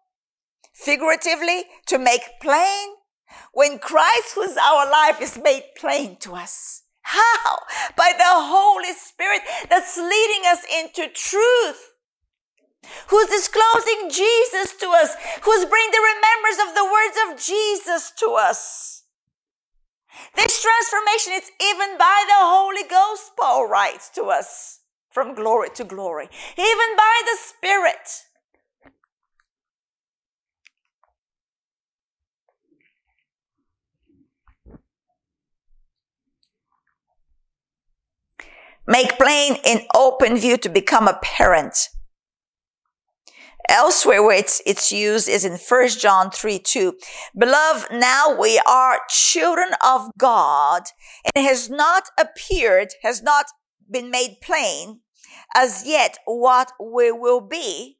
figuratively, 0.74 1.64
to 1.86 1.98
make 1.98 2.40
plain, 2.42 2.88
when 3.52 3.78
Christ, 3.78 4.34
who's 4.34 4.56
our 4.56 4.90
life, 4.90 5.20
is 5.20 5.38
made 5.42 5.64
plain 5.76 6.16
to 6.20 6.34
us. 6.34 6.82
How? 7.02 7.58
By 7.96 8.12
the 8.16 8.24
Holy 8.24 8.92
Spirit 8.92 9.42
that's 9.68 9.96
leading 9.96 10.42
us 10.46 10.64
into 10.72 11.12
truth. 11.12 11.94
Who's 13.08 13.26
disclosing 13.26 14.10
Jesus 14.10 14.74
to 14.78 14.86
us, 14.86 15.14
who's 15.42 15.64
bringing 15.66 15.90
the 15.90 16.14
remembrance 16.14 16.68
of 16.68 16.74
the 16.74 16.84
words 16.84 17.16
of 17.28 17.46
Jesus 17.46 18.12
to 18.18 18.36
us. 18.38 19.04
This 20.34 20.62
transformation 20.62 21.34
is 21.34 21.50
even 21.60 21.98
by 21.98 22.24
the 22.26 22.34
Holy 22.38 22.88
Ghost, 22.88 23.32
Paul 23.38 23.68
writes 23.68 24.08
to 24.10 24.24
us, 24.24 24.80
from 25.10 25.34
glory 25.34 25.68
to 25.74 25.84
glory, 25.84 26.28
even 26.56 26.96
by 26.96 27.22
the 27.24 27.36
Spirit. 27.38 28.24
Make 38.90 39.18
plain 39.18 39.54
in 39.64 39.82
open 39.94 40.36
view 40.36 40.56
to 40.56 40.68
become 40.68 41.06
apparent. 41.06 41.90
Elsewhere 43.68 44.20
where 44.20 44.36
it's, 44.36 44.60
it's 44.66 44.90
used 44.90 45.28
is 45.28 45.44
in 45.44 45.58
1 45.58 45.88
John 45.90 46.32
3, 46.32 46.58
2. 46.58 46.94
Beloved, 47.38 47.92
now 47.92 48.36
we 48.36 48.60
are 48.68 49.02
children 49.08 49.68
of 49.86 50.10
God 50.18 50.82
and 51.24 51.44
it 51.44 51.48
has 51.48 51.70
not 51.70 52.08
appeared, 52.18 52.88
has 53.04 53.22
not 53.22 53.46
been 53.88 54.10
made 54.10 54.38
plain 54.42 55.02
as 55.54 55.86
yet 55.86 56.18
what 56.24 56.72
we 56.80 57.12
will 57.12 57.40
be. 57.40 57.98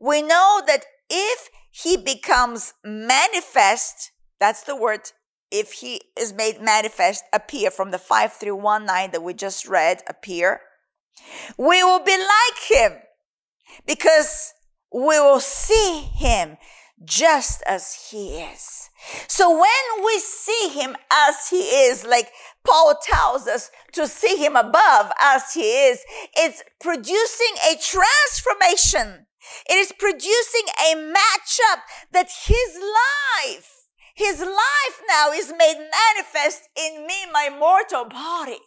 we 0.00 0.22
know 0.22 0.62
that 0.66 0.86
if 1.10 1.50
he 1.70 1.98
becomes 1.98 2.72
manifest, 2.82 4.12
that's 4.40 4.62
the 4.62 4.76
word, 4.76 5.10
if 5.52 5.72
he 5.74 6.00
is 6.18 6.32
made 6.32 6.60
manifest, 6.60 7.24
appear 7.32 7.70
from 7.70 7.90
the 7.90 7.98
5319 7.98 9.12
that 9.12 9.22
we 9.22 9.34
just 9.34 9.68
read, 9.68 10.02
appear, 10.08 10.60
we 11.58 11.84
will 11.84 12.02
be 12.02 12.16
like 12.16 12.62
him 12.68 12.98
because 13.86 14.54
we 14.92 15.20
will 15.20 15.40
see 15.40 16.08
him 16.14 16.56
just 17.04 17.62
as 17.66 18.08
he 18.10 18.40
is. 18.40 18.88
So 19.28 19.50
when 19.50 20.04
we 20.04 20.18
see 20.18 20.68
him 20.68 20.96
as 21.12 21.48
he 21.48 21.60
is, 21.60 22.06
like 22.06 22.30
Paul 22.64 22.94
tells 23.02 23.46
us 23.46 23.70
to 23.92 24.06
see 24.06 24.36
him 24.36 24.56
above 24.56 25.12
as 25.20 25.52
he 25.52 25.62
is, 25.62 26.00
it's 26.36 26.62
producing 26.80 27.54
a 27.70 27.76
transformation. 27.76 29.26
It 29.68 29.74
is 29.74 29.92
producing 29.98 30.66
a 30.80 30.94
matchup 30.94 31.82
that 32.12 32.28
his 32.46 32.80
life, 32.80 33.81
his 34.14 34.40
life 34.40 35.02
now 35.08 35.30
is 35.32 35.52
made 35.56 35.76
manifest 35.78 36.68
in 36.76 37.06
me, 37.06 37.26
my 37.32 37.48
mortal 37.48 38.04
body. 38.04 38.58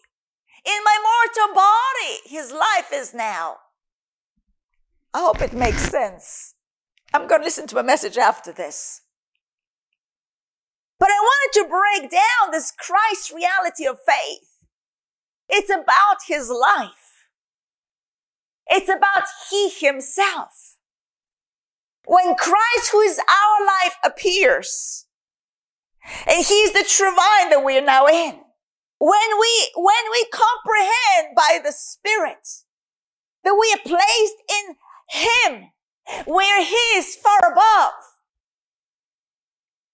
In 0.65 0.83
my 0.83 0.97
mortal 1.01 1.53
body, 1.53 2.19
his 2.25 2.51
life 2.51 2.91
is 2.91 3.13
now. 3.13 3.57
I 5.13 5.19
hope 5.19 5.41
it 5.41 5.53
makes 5.53 5.89
sense. 5.89 6.55
I'm 7.13 7.27
going 7.27 7.41
to 7.41 7.45
listen 7.45 7.67
to 7.67 7.77
a 7.77 7.83
message 7.83 8.17
after 8.17 8.51
this. 8.51 9.01
But 10.99 11.09
I 11.09 11.19
wanted 11.21 11.59
to 11.59 11.69
break 11.69 12.11
down 12.11 12.51
this 12.51 12.71
Christ 12.71 13.31
reality 13.31 13.85
of 13.85 13.99
faith. 14.05 14.59
It's 15.47 15.69
about 15.69 16.17
his 16.27 16.49
life. 16.49 17.27
It's 18.67 18.89
about 18.89 19.25
he 19.49 19.69
himself. 19.69 20.77
When 22.05 22.35
Christ, 22.35 22.91
who 22.91 23.01
is 23.01 23.19
our 23.19 23.65
life, 23.65 23.95
appears, 24.03 25.04
and 26.27 26.45
he's 26.45 26.73
the 26.73 26.85
true 26.87 27.13
vine 27.15 27.49
that 27.49 27.63
we 27.63 27.77
are 27.77 27.85
now 27.85 28.07
in, 28.07 28.39
when 28.99 29.29
we, 29.39 29.71
when 29.75 30.05
we 30.11 30.25
comprehend 30.31 31.35
by 31.35 31.59
the 31.63 31.71
Spirit 31.71 32.47
that 33.43 33.57
we 33.59 33.73
are 33.73 33.83
placed 33.85 34.35
in 34.49 34.75
him, 35.09 35.71
where 36.25 36.63
he 36.63 36.97
is 36.97 37.15
far 37.15 37.39
above, 37.51 37.93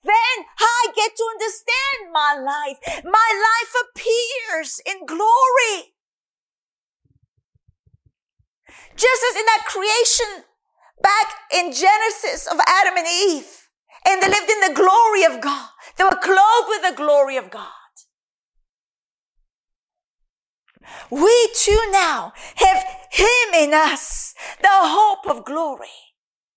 then 0.03 0.45
I 0.59 0.87
get 0.95 1.15
to 1.15 1.23
understand 1.31 2.11
my 2.11 2.35
life. 2.35 3.03
My 3.03 3.29
life 3.31 3.73
appears 3.85 4.81
in 4.85 5.05
glory. 5.05 5.93
Just 8.95 9.23
as 9.29 9.35
in 9.39 9.45
that 9.45 9.65
creation 9.67 10.43
back 11.01 11.27
in 11.53 11.71
Genesis 11.71 12.47
of 12.47 12.59
Adam 12.67 12.97
and 12.97 13.07
Eve, 13.07 13.69
and 14.07 14.21
they 14.21 14.27
lived 14.27 14.49
in 14.49 14.59
the 14.61 14.75
glory 14.75 15.23
of 15.23 15.41
God. 15.41 15.69
They 15.97 16.03
were 16.03 16.09
clothed 16.11 16.67
with 16.67 16.81
the 16.83 16.95
glory 16.95 17.37
of 17.37 17.49
God. 17.51 17.67
We 21.09 21.49
too 21.55 21.79
now 21.91 22.33
have 22.55 22.83
Him 23.11 23.53
in 23.53 23.73
us, 23.73 24.33
the 24.61 24.69
hope 24.71 25.27
of 25.27 25.45
glory. 25.45 25.87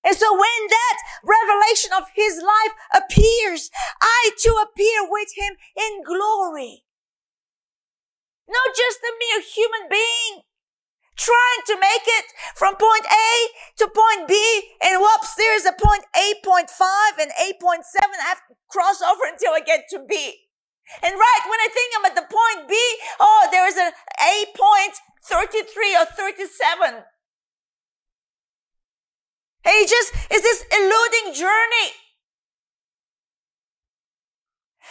And 0.04 0.14
so 0.14 0.32
when 0.32 0.68
that 0.68 0.98
revelation 1.24 1.90
of 1.96 2.04
his 2.14 2.36
life 2.36 2.74
appears, 2.92 3.70
I 4.02 4.30
too 4.38 4.54
appear 4.62 5.08
with 5.08 5.28
him 5.34 5.56
in 5.74 6.04
glory. 6.04 6.84
Not 8.46 8.76
just 8.76 8.98
a 9.00 9.12
mere 9.18 9.40
human 9.40 9.88
being 9.88 10.43
trying 11.16 11.62
to 11.66 11.78
make 11.78 12.06
it 12.06 12.26
from 12.56 12.74
point 12.76 13.06
A 13.06 13.30
to 13.78 13.86
point 13.88 14.28
B 14.28 14.34
and 14.82 15.00
whoops, 15.00 15.34
there's 15.36 15.64
a 15.64 15.72
point 15.72 16.04
8.5 16.44 17.22
and 17.22 17.30
8.7. 17.30 17.82
I 18.02 18.28
have 18.28 18.42
to 18.48 18.54
cross 18.68 19.00
over 19.02 19.22
until 19.30 19.52
I 19.52 19.60
get 19.60 19.86
to 19.90 20.00
B. 20.08 20.34
And 21.02 21.14
right 21.14 21.44
when 21.48 21.60
I 21.60 21.68
think 21.72 21.88
I'm 21.96 22.04
at 22.04 22.14
the 22.14 22.28
point 22.28 22.68
B, 22.68 22.76
oh, 23.20 23.48
there's 23.50 23.76
an 23.76 23.92
8.33 24.54 26.02
or 26.02 26.06
37. 26.06 27.04
It 29.66 29.88
just 29.88 30.12
is 30.30 30.42
this 30.42 30.64
eluding 30.70 31.34
journey. 31.34 32.03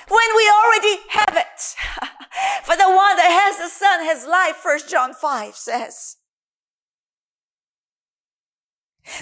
When 0.10 0.36
we 0.36 0.50
already 0.50 1.02
have 1.10 1.38
it. 1.38 1.62
For 2.64 2.76
the 2.76 2.88
one 2.90 3.18
that 3.18 3.30
has 3.30 3.58
the 3.58 3.70
Son 3.70 4.06
has 4.06 4.26
life, 4.26 4.56
First 4.56 4.90
John 4.90 5.14
5 5.14 5.56
says. 5.56 6.18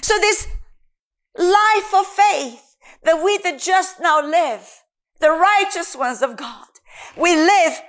So 0.01 0.17
this 0.17 0.47
life 1.37 1.93
of 1.93 2.05
faith 2.05 2.75
that 3.03 3.23
we 3.23 3.37
the 3.37 3.57
just 3.57 3.99
now 3.99 4.25
live, 4.25 4.83
the 5.19 5.31
righteous 5.31 5.95
ones 5.95 6.21
of 6.21 6.37
God, 6.37 6.67
we 7.17 7.35
live 7.35 7.81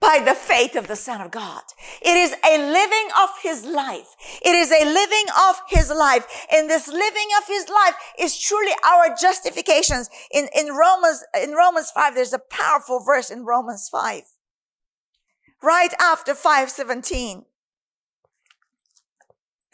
by 0.00 0.22
the 0.24 0.34
faith 0.34 0.76
of 0.76 0.86
the 0.86 0.96
Son 0.96 1.20
of 1.20 1.30
God. 1.30 1.62
It 2.00 2.16
is 2.16 2.34
a 2.44 2.58
living 2.58 3.08
of 3.20 3.30
His 3.42 3.64
life. 3.64 4.14
It 4.44 4.54
is 4.54 4.70
a 4.70 4.84
living 4.84 5.24
of 5.48 5.56
His 5.68 5.90
life. 5.90 6.46
And 6.52 6.70
this 6.70 6.88
living 6.88 7.28
of 7.38 7.46
His 7.46 7.68
life 7.68 7.94
is 8.18 8.38
truly 8.38 8.72
our 8.86 9.14
justifications. 9.20 10.08
In, 10.32 10.48
in 10.56 10.74
Romans, 10.74 11.24
in 11.42 11.52
Romans 11.52 11.90
5, 11.90 12.14
there's 12.14 12.32
a 12.32 12.38
powerful 12.38 13.00
verse 13.00 13.30
in 13.30 13.44
Romans 13.44 13.88
5. 13.88 14.22
Right 15.62 15.92
after 16.00 16.34
517. 16.34 17.44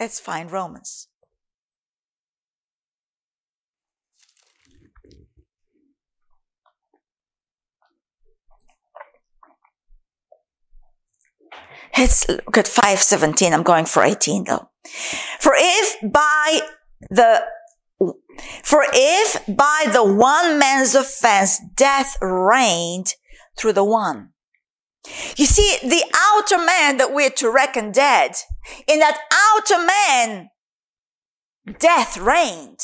Let's 0.01 0.19
find 0.19 0.51
Romans. 0.51 1.09
Let's 11.97 12.29
look 12.29 12.59
at 12.59 12.69
517. 12.69 13.53
I'm 13.53 13.63
going 13.63 13.87
for 13.87 14.03
18 14.03 14.45
though. 14.45 14.69
For 15.39 15.53
if 15.57 16.13
by 16.13 16.61
the 17.11 17.45
for 18.63 18.85
if 18.93 19.47
by 19.47 19.87
the 19.93 20.05
one 20.05 20.59
man's 20.59 20.95
offense 20.95 21.61
death 21.77 22.17
reigned 22.21 23.15
through 23.57 23.75
the 23.75 23.85
one. 23.85 24.31
You 25.37 25.47
see, 25.47 25.77
the 25.83 26.03
outer 26.15 26.59
man 26.59 26.97
that 26.97 27.13
we're 27.13 27.31
to 27.31 27.51
reckon 27.51 27.93
dead, 27.93 28.33
in 28.89 29.01
that 29.01 29.19
outer 29.55 29.85
man, 29.85 30.49
death 31.79 32.17
reigned. 32.17 32.81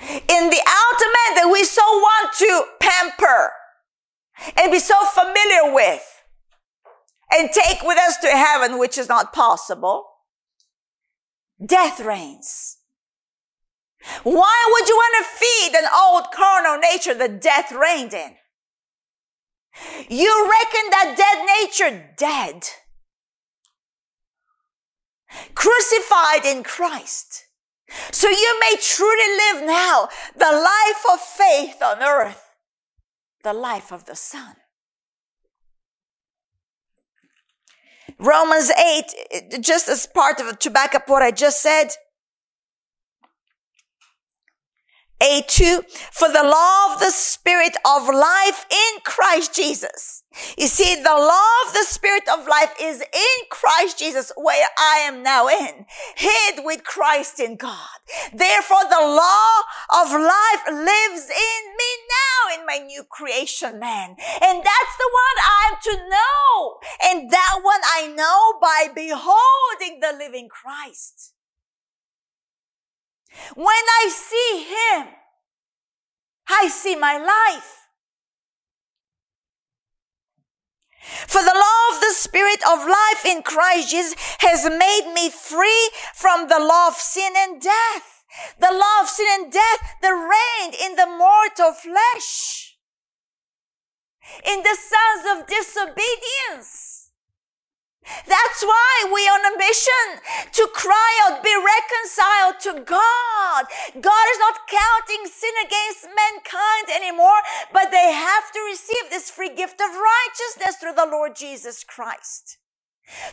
In 0.00 0.50
the 0.50 0.62
outer 0.66 1.10
man 1.12 1.36
that 1.36 1.50
we 1.52 1.64
so 1.64 1.82
want 1.82 2.32
to 2.38 2.64
pamper, 2.80 3.52
and 4.56 4.72
be 4.72 4.78
so 4.78 4.94
familiar 5.04 5.74
with 5.74 6.02
and 7.32 7.50
take 7.50 7.82
with 7.82 7.98
us 7.98 8.16
to 8.18 8.28
heaven, 8.28 8.78
which 8.78 8.98
is 8.98 9.08
not 9.08 9.32
possible. 9.32 10.06
Death 11.64 12.00
reigns. 12.00 12.78
Why 14.22 14.68
would 14.72 14.88
you 14.88 14.94
want 14.94 15.16
to 15.18 15.44
feed 15.44 15.74
an 15.74 15.88
old 15.94 16.30
carnal 16.32 16.78
nature 16.78 17.14
that 17.14 17.40
death 17.40 17.72
reigned 17.72 18.14
in? 18.14 18.36
You 20.08 20.48
reckon 20.48 20.90
that 20.90 21.14
dead 21.16 21.44
nature 21.60 22.14
dead, 22.16 22.68
crucified 25.54 26.44
in 26.44 26.62
Christ. 26.62 27.44
So 28.10 28.28
you 28.28 28.60
may 28.60 28.76
truly 28.80 29.36
live 29.36 29.66
now 29.66 30.08
the 30.36 30.52
life 30.52 31.04
of 31.12 31.20
faith 31.20 31.82
on 31.82 32.02
earth 32.02 32.45
the 33.46 33.52
life 33.52 33.92
of 33.92 34.06
the 34.06 34.16
Son. 34.16 34.56
Romans 38.18 38.72
8, 38.72 39.62
just 39.62 39.88
as 39.88 40.08
part 40.08 40.40
of 40.40 40.58
to 40.58 40.68
back 40.68 40.96
up 40.96 41.08
what 41.08 41.22
I 41.22 41.30
just 41.30 41.62
said. 41.62 41.90
A2, 45.20 45.84
for 46.12 46.28
the 46.28 46.42
law 46.42 46.92
of 46.92 47.00
the 47.00 47.10
Spirit 47.10 47.76
of 47.84 48.08
life 48.08 48.66
in 48.70 49.00
Christ 49.04 49.54
Jesus 49.54 50.22
you 50.58 50.66
see, 50.66 50.94
the 50.96 51.14
law 51.14 51.50
of 51.66 51.72
the 51.72 51.84
spirit 51.84 52.28
of 52.28 52.46
life 52.46 52.74
is 52.80 53.00
in 53.00 53.46
Christ 53.50 53.98
Jesus, 53.98 54.30
where 54.36 54.68
I 54.78 54.98
am 54.98 55.22
now 55.22 55.48
in, 55.48 55.86
hid 56.16 56.64
with 56.64 56.84
Christ 56.84 57.40
in 57.40 57.56
God. 57.56 57.98
Therefore, 58.34 58.84
the 58.84 59.00
law 59.00 60.02
of 60.02 60.12
life 60.12 60.66
lives 60.68 61.30
in 61.30 61.76
me 61.76 61.90
now 62.12 62.58
in 62.58 62.66
my 62.66 62.84
new 62.84 63.02
creation 63.04 63.78
man. 63.78 64.10
And 64.10 64.58
that's 64.58 64.96
the 64.98 65.10
one 65.12 65.36
I'm 65.48 65.76
to 65.82 66.08
know. 66.08 66.78
And 67.04 67.30
that 67.30 67.60
one 67.62 67.80
I 67.84 68.12
know 68.14 68.58
by 68.60 68.92
beholding 68.94 70.00
the 70.00 70.16
living 70.18 70.48
Christ. 70.48 71.32
When 73.54 73.66
I 73.68 74.08
see 74.10 74.64
him, 74.64 75.14
I 76.48 76.68
see 76.68 76.96
my 76.96 77.18
life. 77.18 77.72
For 81.28 81.40
the 81.40 81.54
law 81.54 81.94
of 81.94 82.00
the 82.00 82.14
Spirit 82.14 82.60
of 82.66 82.86
life 82.86 83.24
in 83.24 83.42
Christ 83.42 83.90
Jesus 83.90 84.14
has 84.40 84.64
made 84.64 85.12
me 85.14 85.30
free 85.30 85.90
from 86.14 86.48
the 86.48 86.58
law 86.58 86.88
of 86.88 86.94
sin 86.94 87.32
and 87.36 87.60
death. 87.60 88.24
The 88.58 88.72
law 88.72 89.02
of 89.02 89.08
sin 89.08 89.26
and 89.30 89.52
death 89.52 89.96
that 90.02 90.10
reigned 90.10 90.74
in 90.74 90.96
the 90.96 91.06
mortal 91.06 91.72
flesh. 91.72 92.76
In 94.44 94.62
the 94.62 94.76
sons 94.76 95.40
of 95.40 95.46
disobedience. 95.46 96.95
That's 98.26 98.62
why 98.62 99.10
we 99.12 99.26
are 99.28 99.38
on 99.38 99.54
a 99.54 99.58
mission 99.58 100.06
to 100.52 100.68
cry 100.74 101.12
out, 101.26 101.42
be 101.42 101.54
reconciled 101.54 102.60
to 102.60 102.84
God. 102.84 103.64
God 104.00 104.26
is 104.32 104.38
not 104.38 104.66
counting 104.70 105.26
sin 105.26 105.54
against 105.64 106.06
mankind 106.06 106.86
anymore, 106.94 107.40
but 107.72 107.90
they 107.90 108.12
have 108.12 108.50
to 108.52 108.60
receive 108.60 109.10
this 109.10 109.30
free 109.30 109.54
gift 109.54 109.80
of 109.80 109.90
righteousness 109.90 110.76
through 110.76 110.94
the 110.94 111.10
Lord 111.10 111.36
Jesus 111.36 111.84
Christ. 111.84 112.58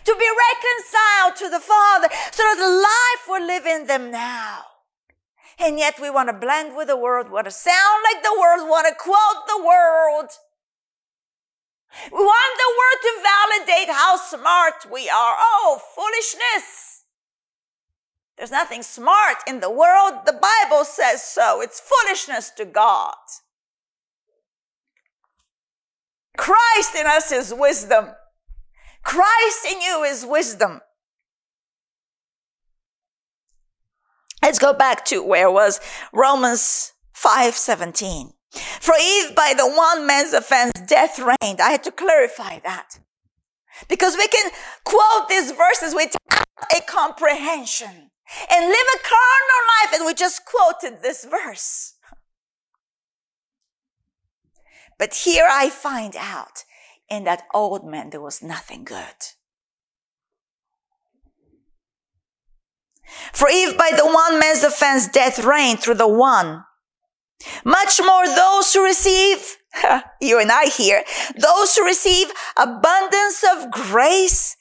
To 0.06 0.16
be 0.16 0.30
reconciled 0.30 1.36
to 1.38 1.50
the 1.50 1.60
Father 1.60 2.08
so 2.32 2.44
that 2.44 2.58
the 2.58 2.70
life 2.70 3.28
will 3.28 3.48
live 3.48 3.66
in 3.66 3.88
them 3.88 4.12
now. 4.12 4.62
And 5.60 5.78
yet 5.78 6.00
we 6.02 6.10
want 6.10 6.30
to 6.30 6.34
blend 6.34 6.76
with 6.76 6.88
the 6.88 6.98
world, 6.98 7.30
want 7.30 7.46
to 7.46 7.52
sound 7.52 8.04
like 8.12 8.24
the 8.24 8.38
world, 8.40 8.70
want 8.70 8.88
to 8.88 8.96
quote 8.96 9.48
the 9.48 9.64
world. 9.64 10.30
We 12.12 12.18
want 12.18 12.58
the 12.58 12.74
world 12.80 13.00
to 13.04 13.68
validate 13.68 13.96
how 13.96 14.18
smart 14.18 14.92
we 14.92 15.10
are. 15.10 15.36
Oh, 15.40 15.80
foolishness. 15.96 17.04
There's 18.38 18.52
nothing 18.52 18.82
smart 18.82 19.38
in 19.48 19.60
the 19.60 19.70
world. 19.70 20.26
The 20.26 20.34
Bible 20.34 20.86
says 20.86 21.24
so. 21.24 21.62
It's 21.62 21.80
foolishness 21.80 22.50
to 22.58 22.66
God. 22.66 23.16
Christ 26.36 26.96
in 27.00 27.06
us 27.06 27.32
is 27.32 27.54
wisdom. 27.56 28.10
Christ 29.04 29.66
in 29.70 29.82
you 29.82 30.04
is 30.04 30.26
wisdom. 30.26 30.82
Let's 34.42 34.60
go 34.60 34.74
back 34.74 35.06
to 35.06 35.24
where 35.24 35.50
was 35.50 35.80
Romans 36.12 36.94
5:17. 37.14 38.34
For 38.54 38.94
if 38.98 39.36
by 39.36 39.54
the 39.56 39.68
one 39.68 40.06
man's 40.06 40.34
offense 40.34 40.74
death 40.88 41.20
reigned, 41.20 41.60
I 41.60 41.72
had 41.72 41.84
to 41.84 41.92
clarify 41.92 42.60
that. 42.60 43.00
Because 43.88 44.16
we 44.16 44.28
can 44.28 44.52
quote 44.84 45.28
these 45.28 45.52
verses 45.52 45.96
without 45.96 46.46
a 46.76 46.82
comprehension 46.82 48.12
and 48.50 48.68
live 48.68 48.88
a 48.96 49.00
carnal 49.00 49.64
life 49.82 49.94
and 49.94 50.06
we 50.06 50.14
just 50.14 50.44
quoted 50.46 51.02
this 51.02 51.26
verse. 51.26 51.96
But 55.00 55.16
here 55.16 55.48
I 55.50 55.70
find 55.70 56.16
out 56.16 56.64
in 57.10 57.24
that 57.24 57.44
old 57.54 57.86
man 57.86 58.12
there 58.12 58.22
was 58.22 58.44
nothing 58.44 58.84
good. 58.84 59.34
For 63.34 63.48
if 63.50 63.78
by 63.78 63.92
the 63.96 64.06
one 64.06 64.40
man's 64.40 64.64
offense 64.64 65.08
death 65.08 65.44
reigned 65.44 65.80
through 65.80 65.96
the 65.96 66.08
one, 66.08 66.64
much 67.66 68.00
more 68.04 68.26
those 68.26 68.74
who 68.74 68.84
receive, 68.84 69.58
you 70.22 70.40
and 70.40 70.52
I 70.52 70.66
here, 70.66 71.04
those 71.38 71.76
who 71.76 71.86
receive 71.86 72.32
abundance 72.58 73.44
of 73.44 73.72
grace 73.72 74.56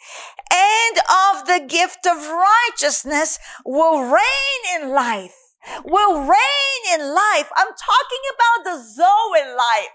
and 0.53 0.99
of 0.99 1.47
the 1.47 1.67
gift 1.67 2.07
of 2.07 2.17
righteousness 2.19 3.39
will 3.65 4.03
reign 4.03 4.83
in 4.83 4.91
life. 4.91 5.37
Will 5.85 6.21
reign 6.21 6.83
in 6.93 7.15
life. 7.15 7.49
I'm 7.57 7.69
talking 7.69 8.25
about 8.35 8.65
the 8.65 8.83
Zoe 8.83 9.57
life. 9.57 9.95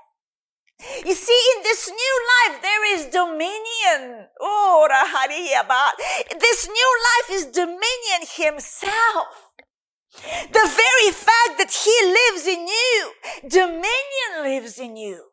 You 1.06 1.14
see, 1.14 1.42
in 1.58 1.64
this 1.64 1.90
new 1.90 2.16
life, 2.46 2.62
there 2.62 2.96
is 2.96 3.06
dominion. 3.08 4.28
Oh, 4.40 4.88
this 6.40 6.68
new 6.68 7.00
life 7.10 7.40
is 7.40 7.46
dominion 7.48 8.22
himself. 8.36 9.47
The 10.24 10.68
very 10.84 11.11
fact 11.11 11.57
that 11.57 11.72
He 11.72 11.95
lives 12.05 12.47
in 12.47 12.68
you, 12.68 13.11
dominion 13.47 14.43
lives 14.43 14.80
in 14.80 14.97
you. 14.97 15.24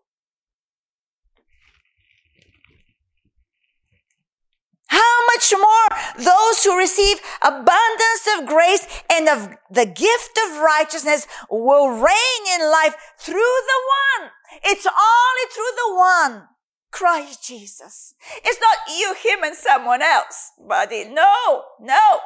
How 4.86 5.26
much 5.34 5.52
more 5.52 5.98
those 6.18 6.62
who 6.62 6.78
receive 6.78 7.20
abundance 7.42 8.28
of 8.38 8.46
grace 8.46 8.86
and 9.10 9.28
of 9.28 9.56
the 9.70 9.86
gift 9.86 10.38
of 10.46 10.58
righteousness 10.58 11.26
will 11.50 11.88
reign 11.88 12.42
in 12.54 12.70
life 12.70 12.94
through 13.18 13.34
the 13.34 13.80
one. 14.20 14.30
It's 14.64 14.86
only 14.86 15.50
through 15.52 15.74
the 15.76 15.94
one. 15.96 16.48
Christ 16.92 17.42
Jesus. 17.42 18.14
It's 18.44 18.60
not 18.60 18.96
you, 18.96 19.14
him, 19.14 19.42
and 19.42 19.56
someone 19.56 20.00
else, 20.00 20.52
buddy. 20.68 21.04
No, 21.06 21.64
no. 21.80 22.20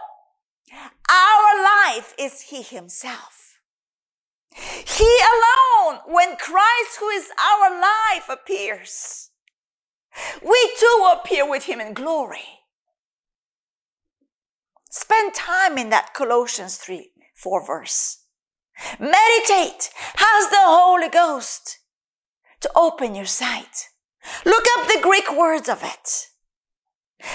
Our 1.09 1.63
life 1.63 2.15
is 2.19 2.43
He 2.43 2.63
Himself. 2.63 3.61
He 4.55 5.19
alone, 5.35 6.01
when 6.07 6.37
Christ, 6.37 6.99
who 6.99 7.09
is 7.09 7.31
our 7.39 7.81
life, 7.81 8.29
appears, 8.29 9.31
we 10.43 10.75
too 10.79 11.11
appear 11.13 11.49
with 11.49 11.65
Him 11.65 11.81
in 11.81 11.95
glory. 11.95 12.61
Spend 14.91 15.35
time 15.35 15.79
in 15.79 15.91
that 15.91 16.15
Colossians 16.15 16.77
3 16.77 17.11
4 17.35 17.67
verse. 17.67 18.25
Meditate. 18.99 19.91
How's 20.15 20.51
the 20.51 20.57
Holy 20.61 21.09
Ghost 21.09 21.79
to 22.61 22.71
open 22.75 23.15
your 23.15 23.27
sight? 23.27 23.89
Look 24.45 24.65
up 24.77 24.89
the 24.89 25.01
Greek 25.03 25.37
words 25.37 25.69
of 25.69 25.83
it. 25.83 26.29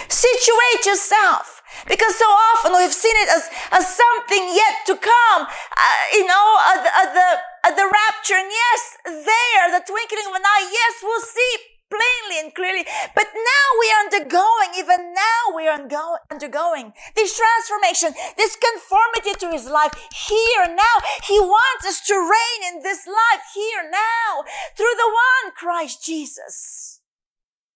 Situate 0.08 0.86
yourself 0.86 1.62
because 1.88 2.16
so 2.16 2.26
often 2.26 2.76
we've 2.78 2.94
seen 2.94 3.16
it 3.18 3.30
as, 3.30 3.50
as 3.72 3.86
something 3.88 4.44
yet 4.54 4.86
to 4.88 4.96
come, 4.98 5.42
uh, 5.48 6.04
you 6.14 6.26
know, 6.26 6.48
at 6.74 6.80
the, 6.84 6.92
at 6.94 7.10
the, 7.14 7.30
at 7.70 7.74
the 7.76 7.88
rapture. 7.88 8.38
And 8.38 8.50
yes, 8.50 8.82
there, 9.06 9.66
the 9.72 9.84
twinkling 9.86 10.28
of 10.30 10.36
an 10.36 10.46
eye, 10.46 10.68
yes, 10.72 11.02
we'll 11.04 11.22
see 11.22 11.74
plainly 11.94 12.38
and 12.42 12.54
clearly. 12.56 12.86
But 13.14 13.30
now 13.34 13.66
we 13.80 13.86
are 13.94 14.02
undergoing, 14.10 14.72
even 14.78 15.14
now 15.14 15.42
we 15.56 15.68
are 15.68 15.78
undergoing 15.78 16.94
this 17.16 17.38
transformation, 17.38 18.18
this 18.38 18.58
conformity 18.58 19.38
to 19.40 19.54
his 19.54 19.70
life 19.70 19.94
here 20.10 20.66
now. 20.74 20.96
He 21.24 21.40
wants 21.40 21.86
us 21.86 22.02
to 22.10 22.16
reign 22.18 22.62
in 22.74 22.82
this 22.82 23.06
life 23.06 23.46
here 23.54 23.86
now 23.90 24.44
through 24.76 24.96
the 24.98 25.12
one 25.14 25.54
Christ 25.54 26.04
Jesus. 26.04 27.02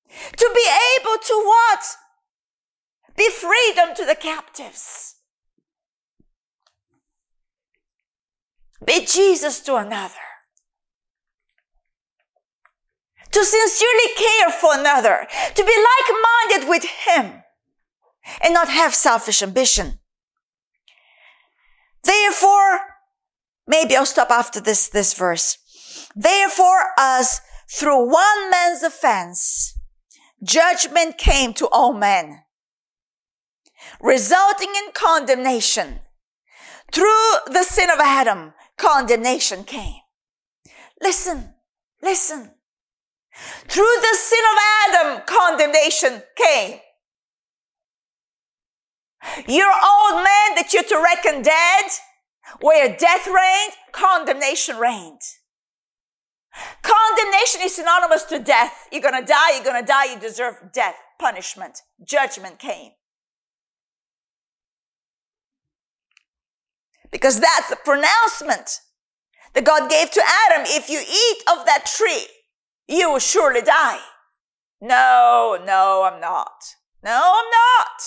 To 0.10 0.52
be 0.56 0.66
able 0.98 1.18
to 1.20 1.36
what? 1.46 1.84
Be 3.18 3.30
freedom 3.32 3.96
to 3.96 4.06
the 4.06 4.16
captives. 4.16 5.16
Be 8.86 9.06
Jesus 9.06 9.60
to 9.62 9.76
another. 9.76 10.14
To 13.32 13.44
sincerely 13.44 14.14
care 14.16 14.52
for 14.52 14.78
another. 14.78 15.28
To 15.56 15.64
be 15.64 15.86
like-minded 15.90 16.70
with 16.70 16.84
Him. 16.84 17.42
And 18.42 18.54
not 18.54 18.70
have 18.70 18.94
selfish 18.94 19.42
ambition. 19.42 20.00
Therefore, 22.04 22.80
maybe 23.66 23.96
I'll 23.96 24.06
stop 24.06 24.30
after 24.30 24.62
this, 24.62 24.88
this 24.88 25.14
verse. 25.14 25.58
Therefore, 26.16 26.92
as 27.00 27.42
through 27.70 28.12
one 28.12 28.50
man's 28.52 28.84
offense, 28.84 29.78
judgment 30.44 31.18
came 31.18 31.54
to 31.56 31.68
all 31.68 31.94
men, 31.94 32.44
resulting 34.02 34.70
in 34.70 34.92
condemnation. 34.94 36.00
Through 36.92 37.32
the 37.48 37.64
sin 37.64 37.90
of 37.90 38.00
Adam, 38.00 38.54
condemnation 38.78 39.64
came. 39.64 40.02
Listen, 41.02 41.54
listen. 42.02 42.52
Through 43.68 43.96
the 44.02 44.18
sin 44.18 44.44
of 44.52 44.58
Adam, 44.88 45.22
condemnation 45.26 46.24
came. 46.36 46.80
Your 49.48 49.68
old 49.68 50.24
man 50.24 50.56
that 50.56 50.70
you're 50.74 50.84
to 50.84 51.02
reckon 51.04 51.42
dead, 51.42 51.86
where 52.62 52.96
death 52.96 53.28
reigned, 53.28 53.74
condemnation 53.92 54.78
reigned. 54.78 55.22
Condemnation 56.82 57.62
is 57.62 57.76
synonymous 57.76 58.24
to 58.24 58.40
death. 58.40 58.88
You're 58.92 59.02
gonna 59.02 59.26
die, 59.26 59.56
you're 59.56 59.64
gonna 59.64 59.86
die, 59.86 60.14
you 60.14 60.20
deserve 60.20 60.72
death, 60.72 60.96
punishment, 61.20 61.82
judgment 62.04 62.58
came. 62.58 62.92
Because 67.12 67.40
that's 67.40 67.70
the 67.70 67.78
pronouncement 67.78 68.82
that 69.54 69.64
God 69.64 69.90
gave 69.90 70.12
to 70.12 70.22
Adam. 70.50 70.66
If 70.68 70.90
you 70.90 71.00
eat 71.00 71.44
of 71.50 71.66
that 71.66 71.86
tree, 71.86 72.28
you 72.88 73.12
will 73.12 73.20
surely 73.20 73.62
die. 73.62 74.00
No, 74.82 75.58
no, 75.66 76.10
I'm 76.12 76.22
not. 76.22 76.64
No, 77.04 77.12
I'm 77.12 77.50
not. 77.50 78.02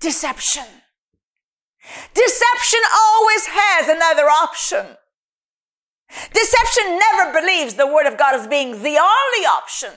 Deception. 0.00 0.64
Deception 2.14 2.80
always 2.94 3.46
has 3.46 3.88
another 3.88 4.28
option. 4.28 4.96
Deception 6.32 6.98
never 6.98 7.40
believes 7.40 7.74
the 7.74 7.86
word 7.86 8.06
of 8.06 8.18
God 8.18 8.34
as 8.34 8.46
being 8.46 8.82
the 8.82 8.98
only 8.98 9.46
option. 9.46 9.92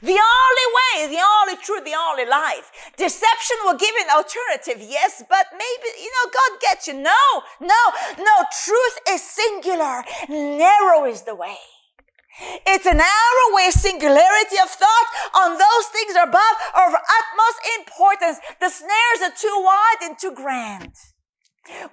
The 0.00 0.18
only 0.18 0.66
way, 0.78 1.14
the 1.14 1.22
only 1.22 1.56
truth, 1.62 1.84
the 1.84 1.98
only 1.98 2.24
life. 2.24 2.72
Deception 2.96 3.56
will 3.64 3.76
give 3.76 3.94
an 4.00 4.10
alternative, 4.10 4.78
yes, 4.80 5.22
but 5.28 5.46
maybe, 5.52 5.88
you 6.00 6.10
know, 6.10 6.30
God 6.32 6.60
gets 6.60 6.88
you. 6.88 6.94
No, 6.94 7.42
no, 7.60 7.82
no. 8.18 8.34
Truth 8.64 8.98
is 9.08 9.22
singular. 9.22 10.04
Narrow 10.28 11.04
is 11.04 11.22
the 11.22 11.34
way. 11.34 11.58
It's 12.66 12.86
a 12.86 12.94
narrow 12.94 13.46
way, 13.50 13.70
singularity 13.70 14.56
of 14.62 14.70
thought 14.70 15.08
on 15.36 15.58
those 15.58 15.86
things 15.92 16.14
above 16.14 16.56
are 16.74 16.88
of 16.88 16.94
utmost 16.94 17.60
importance. 17.78 18.38
The 18.58 18.70
snares 18.70 19.30
are 19.30 19.36
too 19.36 19.62
wide 19.62 20.00
and 20.02 20.18
too 20.18 20.32
grand. 20.32 20.94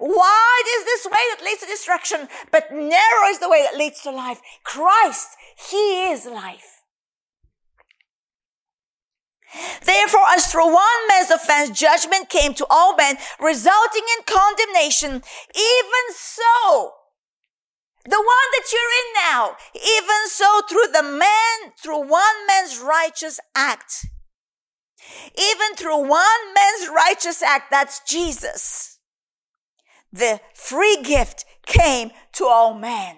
Wide 0.00 0.68
is 0.78 0.84
this 0.84 1.06
way 1.06 1.20
that 1.30 1.44
leads 1.44 1.60
to 1.60 1.66
destruction, 1.66 2.28
but 2.50 2.72
narrow 2.72 3.28
is 3.28 3.38
the 3.38 3.50
way 3.50 3.62
that 3.62 3.76
leads 3.76 4.00
to 4.02 4.10
life. 4.10 4.40
Christ, 4.64 5.36
He 5.70 6.10
is 6.10 6.26
life. 6.26 6.79
Therefore, 9.84 10.26
as 10.28 10.46
through 10.46 10.72
one 10.72 11.08
man's 11.08 11.30
offense, 11.30 11.78
judgment 11.78 12.28
came 12.28 12.54
to 12.54 12.66
all 12.70 12.94
men, 12.96 13.16
resulting 13.40 14.04
in 14.16 14.24
condemnation, 14.24 15.10
even 15.10 16.04
so, 16.14 16.92
the 18.04 18.16
one 18.16 18.50
that 18.52 18.72
you're 18.72 18.80
in 18.80 19.12
now, 19.32 19.56
even 19.74 20.28
so 20.28 20.60
through 20.68 20.92
the 20.92 21.02
man, 21.02 21.72
through 21.82 22.08
one 22.08 22.46
man's 22.46 22.78
righteous 22.78 23.40
act, 23.54 24.06
even 25.36 25.74
through 25.76 26.08
one 26.08 26.54
man's 26.54 26.88
righteous 26.88 27.42
act, 27.42 27.70
that's 27.70 28.00
Jesus, 28.00 28.98
the 30.12 30.40
free 30.54 31.02
gift 31.02 31.44
came 31.66 32.10
to 32.34 32.44
all 32.44 32.74
men. 32.74 33.16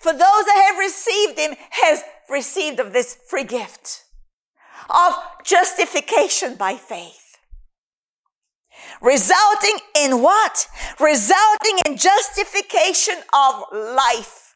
For 0.00 0.12
those 0.12 0.20
that 0.20 0.68
have 0.68 0.78
received 0.78 1.38
him 1.38 1.54
has 1.70 2.02
received 2.28 2.80
of 2.80 2.92
this 2.92 3.16
free 3.28 3.44
gift 3.44 4.01
of 4.90 5.14
justification 5.44 6.54
by 6.56 6.74
faith. 6.74 7.38
Resulting 9.00 9.78
in 9.96 10.22
what? 10.22 10.66
Resulting 11.00 11.78
in 11.86 11.96
justification 11.96 13.16
of 13.32 13.64
life. 13.72 14.54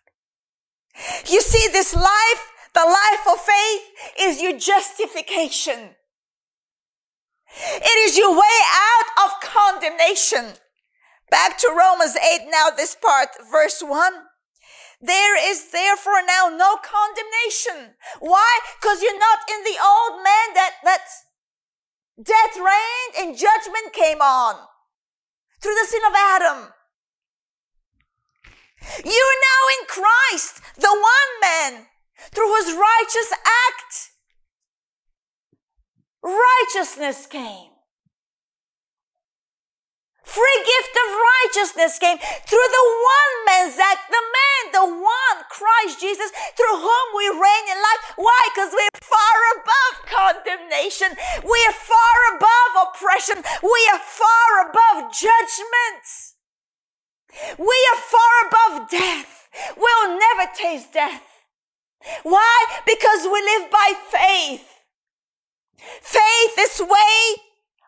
You 1.26 1.40
see, 1.40 1.70
this 1.72 1.94
life, 1.94 2.52
the 2.74 2.80
life 2.80 3.26
of 3.32 3.40
faith 3.40 3.82
is 4.20 4.40
your 4.40 4.58
justification. 4.58 5.90
It 7.58 8.08
is 8.08 8.18
your 8.18 8.32
way 8.32 8.58
out 8.74 9.26
of 9.26 9.40
condemnation. 9.40 10.54
Back 11.30 11.58
to 11.58 11.74
Romans 11.76 12.16
8 12.16 12.48
now, 12.50 12.70
this 12.70 12.94
part, 12.94 13.28
verse 13.50 13.82
1. 13.82 14.12
There 15.06 15.50
is 15.50 15.70
therefore 15.70 16.26
now 16.26 16.48
no 16.50 16.78
condemnation. 16.82 17.94
Why? 18.18 18.58
Because 18.80 19.02
you're 19.02 19.18
not 19.18 19.38
in 19.48 19.62
the 19.62 19.78
old 19.78 20.16
man 20.24 20.46
that, 20.54 20.72
that 20.82 21.06
death 22.20 22.56
reigned 22.56 23.14
and 23.28 23.38
judgment 23.38 23.92
came 23.92 24.20
on 24.20 24.56
through 25.60 25.76
the 25.76 25.86
sin 25.86 26.00
of 26.08 26.14
Adam. 26.16 26.72
You 29.04 29.22
are 29.30 29.42
now 29.52 29.62
in 29.78 29.86
Christ, 29.86 30.60
the 30.74 30.90
one 30.90 31.40
man, 31.40 31.86
through 32.32 32.48
whose 32.48 32.74
righteous 32.74 33.32
act, 33.68 34.10
righteousness 36.20 37.26
came. 37.26 37.75
Free 40.26 40.60
gift 40.66 40.94
of 40.98 41.08
righteousness 41.14 41.98
came 42.02 42.18
through 42.18 42.68
the 42.74 42.86
one 43.14 43.34
man's 43.46 43.78
act, 43.78 44.10
the 44.10 44.20
man, 44.20 44.62
the 44.74 44.88
one, 44.98 45.38
Christ 45.48 46.00
Jesus, 46.00 46.34
through 46.58 46.82
whom 46.82 47.06
we 47.14 47.30
reign 47.30 47.66
in 47.70 47.78
life. 47.78 48.02
Why? 48.16 48.40
Because 48.50 48.74
we're 48.74 49.00
far 49.00 49.38
above 49.54 49.94
condemnation. 50.10 51.14
We 51.46 51.58
are 51.70 51.78
far 51.78 52.18
above 52.34 52.90
oppression. 52.90 53.38
We 53.62 53.80
are 53.94 54.02
far 54.02 54.68
above 54.68 55.14
judgments. 55.14 56.34
We 57.56 57.78
are 57.94 58.00
far 58.02 58.34
above 58.48 58.90
death. 58.90 59.48
We'll 59.76 60.18
never 60.18 60.50
taste 60.58 60.92
death. 60.92 61.22
Why? 62.24 62.66
Because 62.84 63.22
we 63.24 63.40
live 63.42 63.70
by 63.70 63.92
faith. 64.10 64.68
Faith, 66.02 66.56
this 66.56 66.80
way 66.80 67.42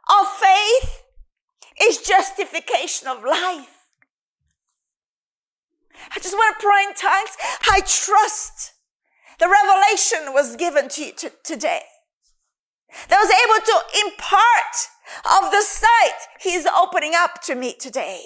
of 0.09 0.29
faith, 0.39 0.98
is 1.83 1.99
justification 1.99 3.09
of 3.09 3.25
life. 3.25 3.79
I 6.15 6.19
just 6.21 6.35
want 6.35 6.59
to 6.59 6.65
pray 6.65 6.85
in 6.85 6.95
tongues. 6.95 7.37
I 7.71 7.81
trust 7.81 8.75
the 9.39 9.49
revelation 9.49 10.33
was 10.33 10.57
given 10.57 10.89
to 10.89 11.05
you 11.05 11.13
t- 11.13 11.29
today. 11.45 11.83
That 13.09 13.19
was 13.19 13.31
able 13.31 13.65
to 13.67 14.07
impart 14.07 15.45
of 15.45 15.53
the 15.53 15.63
sight 15.63 16.19
he's 16.41 16.67
opening 16.67 17.13
up 17.15 17.43
to 17.43 17.55
me 17.55 17.75
today. 17.79 18.25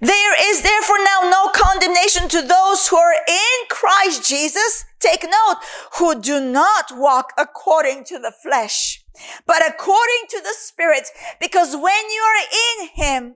There 0.00 0.50
is 0.50 0.62
therefore 0.62 0.98
now 0.98 1.30
no 1.30 1.48
condemnation 1.54 2.28
to 2.28 2.42
those 2.42 2.88
who 2.88 2.96
are 2.96 3.14
in 3.28 3.68
Christ 3.68 4.28
Jesus. 4.28 4.84
Take 4.98 5.24
note, 5.24 5.56
who 5.98 6.20
do 6.20 6.40
not 6.40 6.86
walk 6.92 7.32
according 7.38 8.04
to 8.04 8.18
the 8.18 8.32
flesh, 8.32 9.04
but 9.46 9.66
according 9.66 10.26
to 10.30 10.40
the 10.40 10.54
Spirit. 10.56 11.08
Because 11.40 11.74
when 11.74 11.82
you 12.10 12.22
are 12.22 12.82
in 12.82 12.88
Him, 12.94 13.34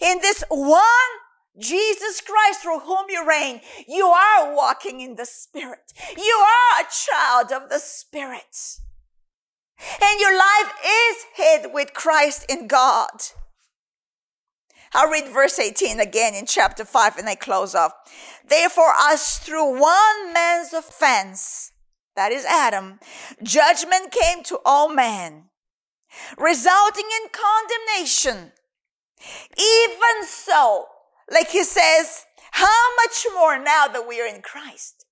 in 0.00 0.20
this 0.20 0.44
one 0.48 0.84
Jesus 1.58 2.20
Christ 2.20 2.60
through 2.62 2.80
whom 2.80 3.06
you 3.08 3.26
reign, 3.26 3.60
you 3.86 4.06
are 4.06 4.54
walking 4.54 5.00
in 5.00 5.16
the 5.16 5.26
Spirit. 5.26 5.92
You 6.16 6.46
are 6.46 6.82
a 6.82 6.88
child 6.90 7.52
of 7.52 7.68
the 7.68 7.78
Spirit. 7.78 8.78
And 10.02 10.20
your 10.20 10.36
life 10.36 10.72
is 10.84 11.24
hid 11.34 11.72
with 11.72 11.94
Christ 11.94 12.46
in 12.48 12.66
God. 12.66 13.10
I'll 14.92 15.10
read 15.10 15.28
verse 15.28 15.58
18 15.58 16.00
again 16.00 16.34
in 16.34 16.46
chapter 16.46 16.84
5 16.84 17.18
and 17.18 17.28
I 17.28 17.36
close 17.36 17.74
off. 17.74 17.92
Therefore, 18.48 18.92
as 19.00 19.38
through 19.38 19.80
one 19.80 20.32
man's 20.32 20.72
offense, 20.72 21.72
that 22.16 22.32
is 22.32 22.44
Adam, 22.44 22.98
judgment 23.42 24.10
came 24.10 24.42
to 24.44 24.58
all 24.64 24.92
men, 24.92 25.44
resulting 26.36 27.08
in 27.22 27.30
condemnation. 27.30 28.52
Even 29.56 30.26
so, 30.26 30.86
like 31.30 31.50
he 31.50 31.62
says, 31.62 32.24
how 32.52 32.96
much 32.96 33.26
more 33.32 33.62
now 33.62 33.86
that 33.86 34.08
we 34.08 34.20
are 34.20 34.26
in 34.26 34.42
Christ? 34.42 35.06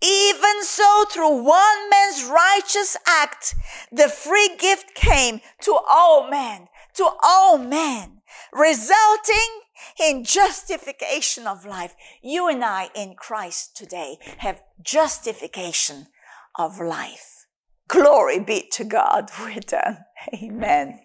Even 0.00 0.62
so, 0.62 1.04
through 1.10 1.42
one 1.42 1.90
man's 1.90 2.24
righteous 2.24 2.96
act, 3.06 3.54
the 3.90 4.08
free 4.08 4.56
gift 4.58 4.94
came 4.94 5.40
to 5.62 5.78
all 5.90 6.30
men 6.30 6.68
to 6.94 7.08
all 7.22 7.58
men, 7.58 8.22
resulting 8.52 9.60
in 10.00 10.24
justification 10.24 11.46
of 11.46 11.64
life. 11.64 11.94
You 12.22 12.48
and 12.48 12.64
I 12.64 12.90
in 12.94 13.14
Christ 13.14 13.76
today 13.76 14.18
have 14.38 14.62
justification 14.82 16.06
of 16.56 16.80
life. 16.80 17.46
Glory 17.88 18.40
be 18.40 18.68
to 18.72 18.84
God. 18.84 19.30
We're 19.40 19.60
done. 19.60 19.98
Amen. 20.34 21.00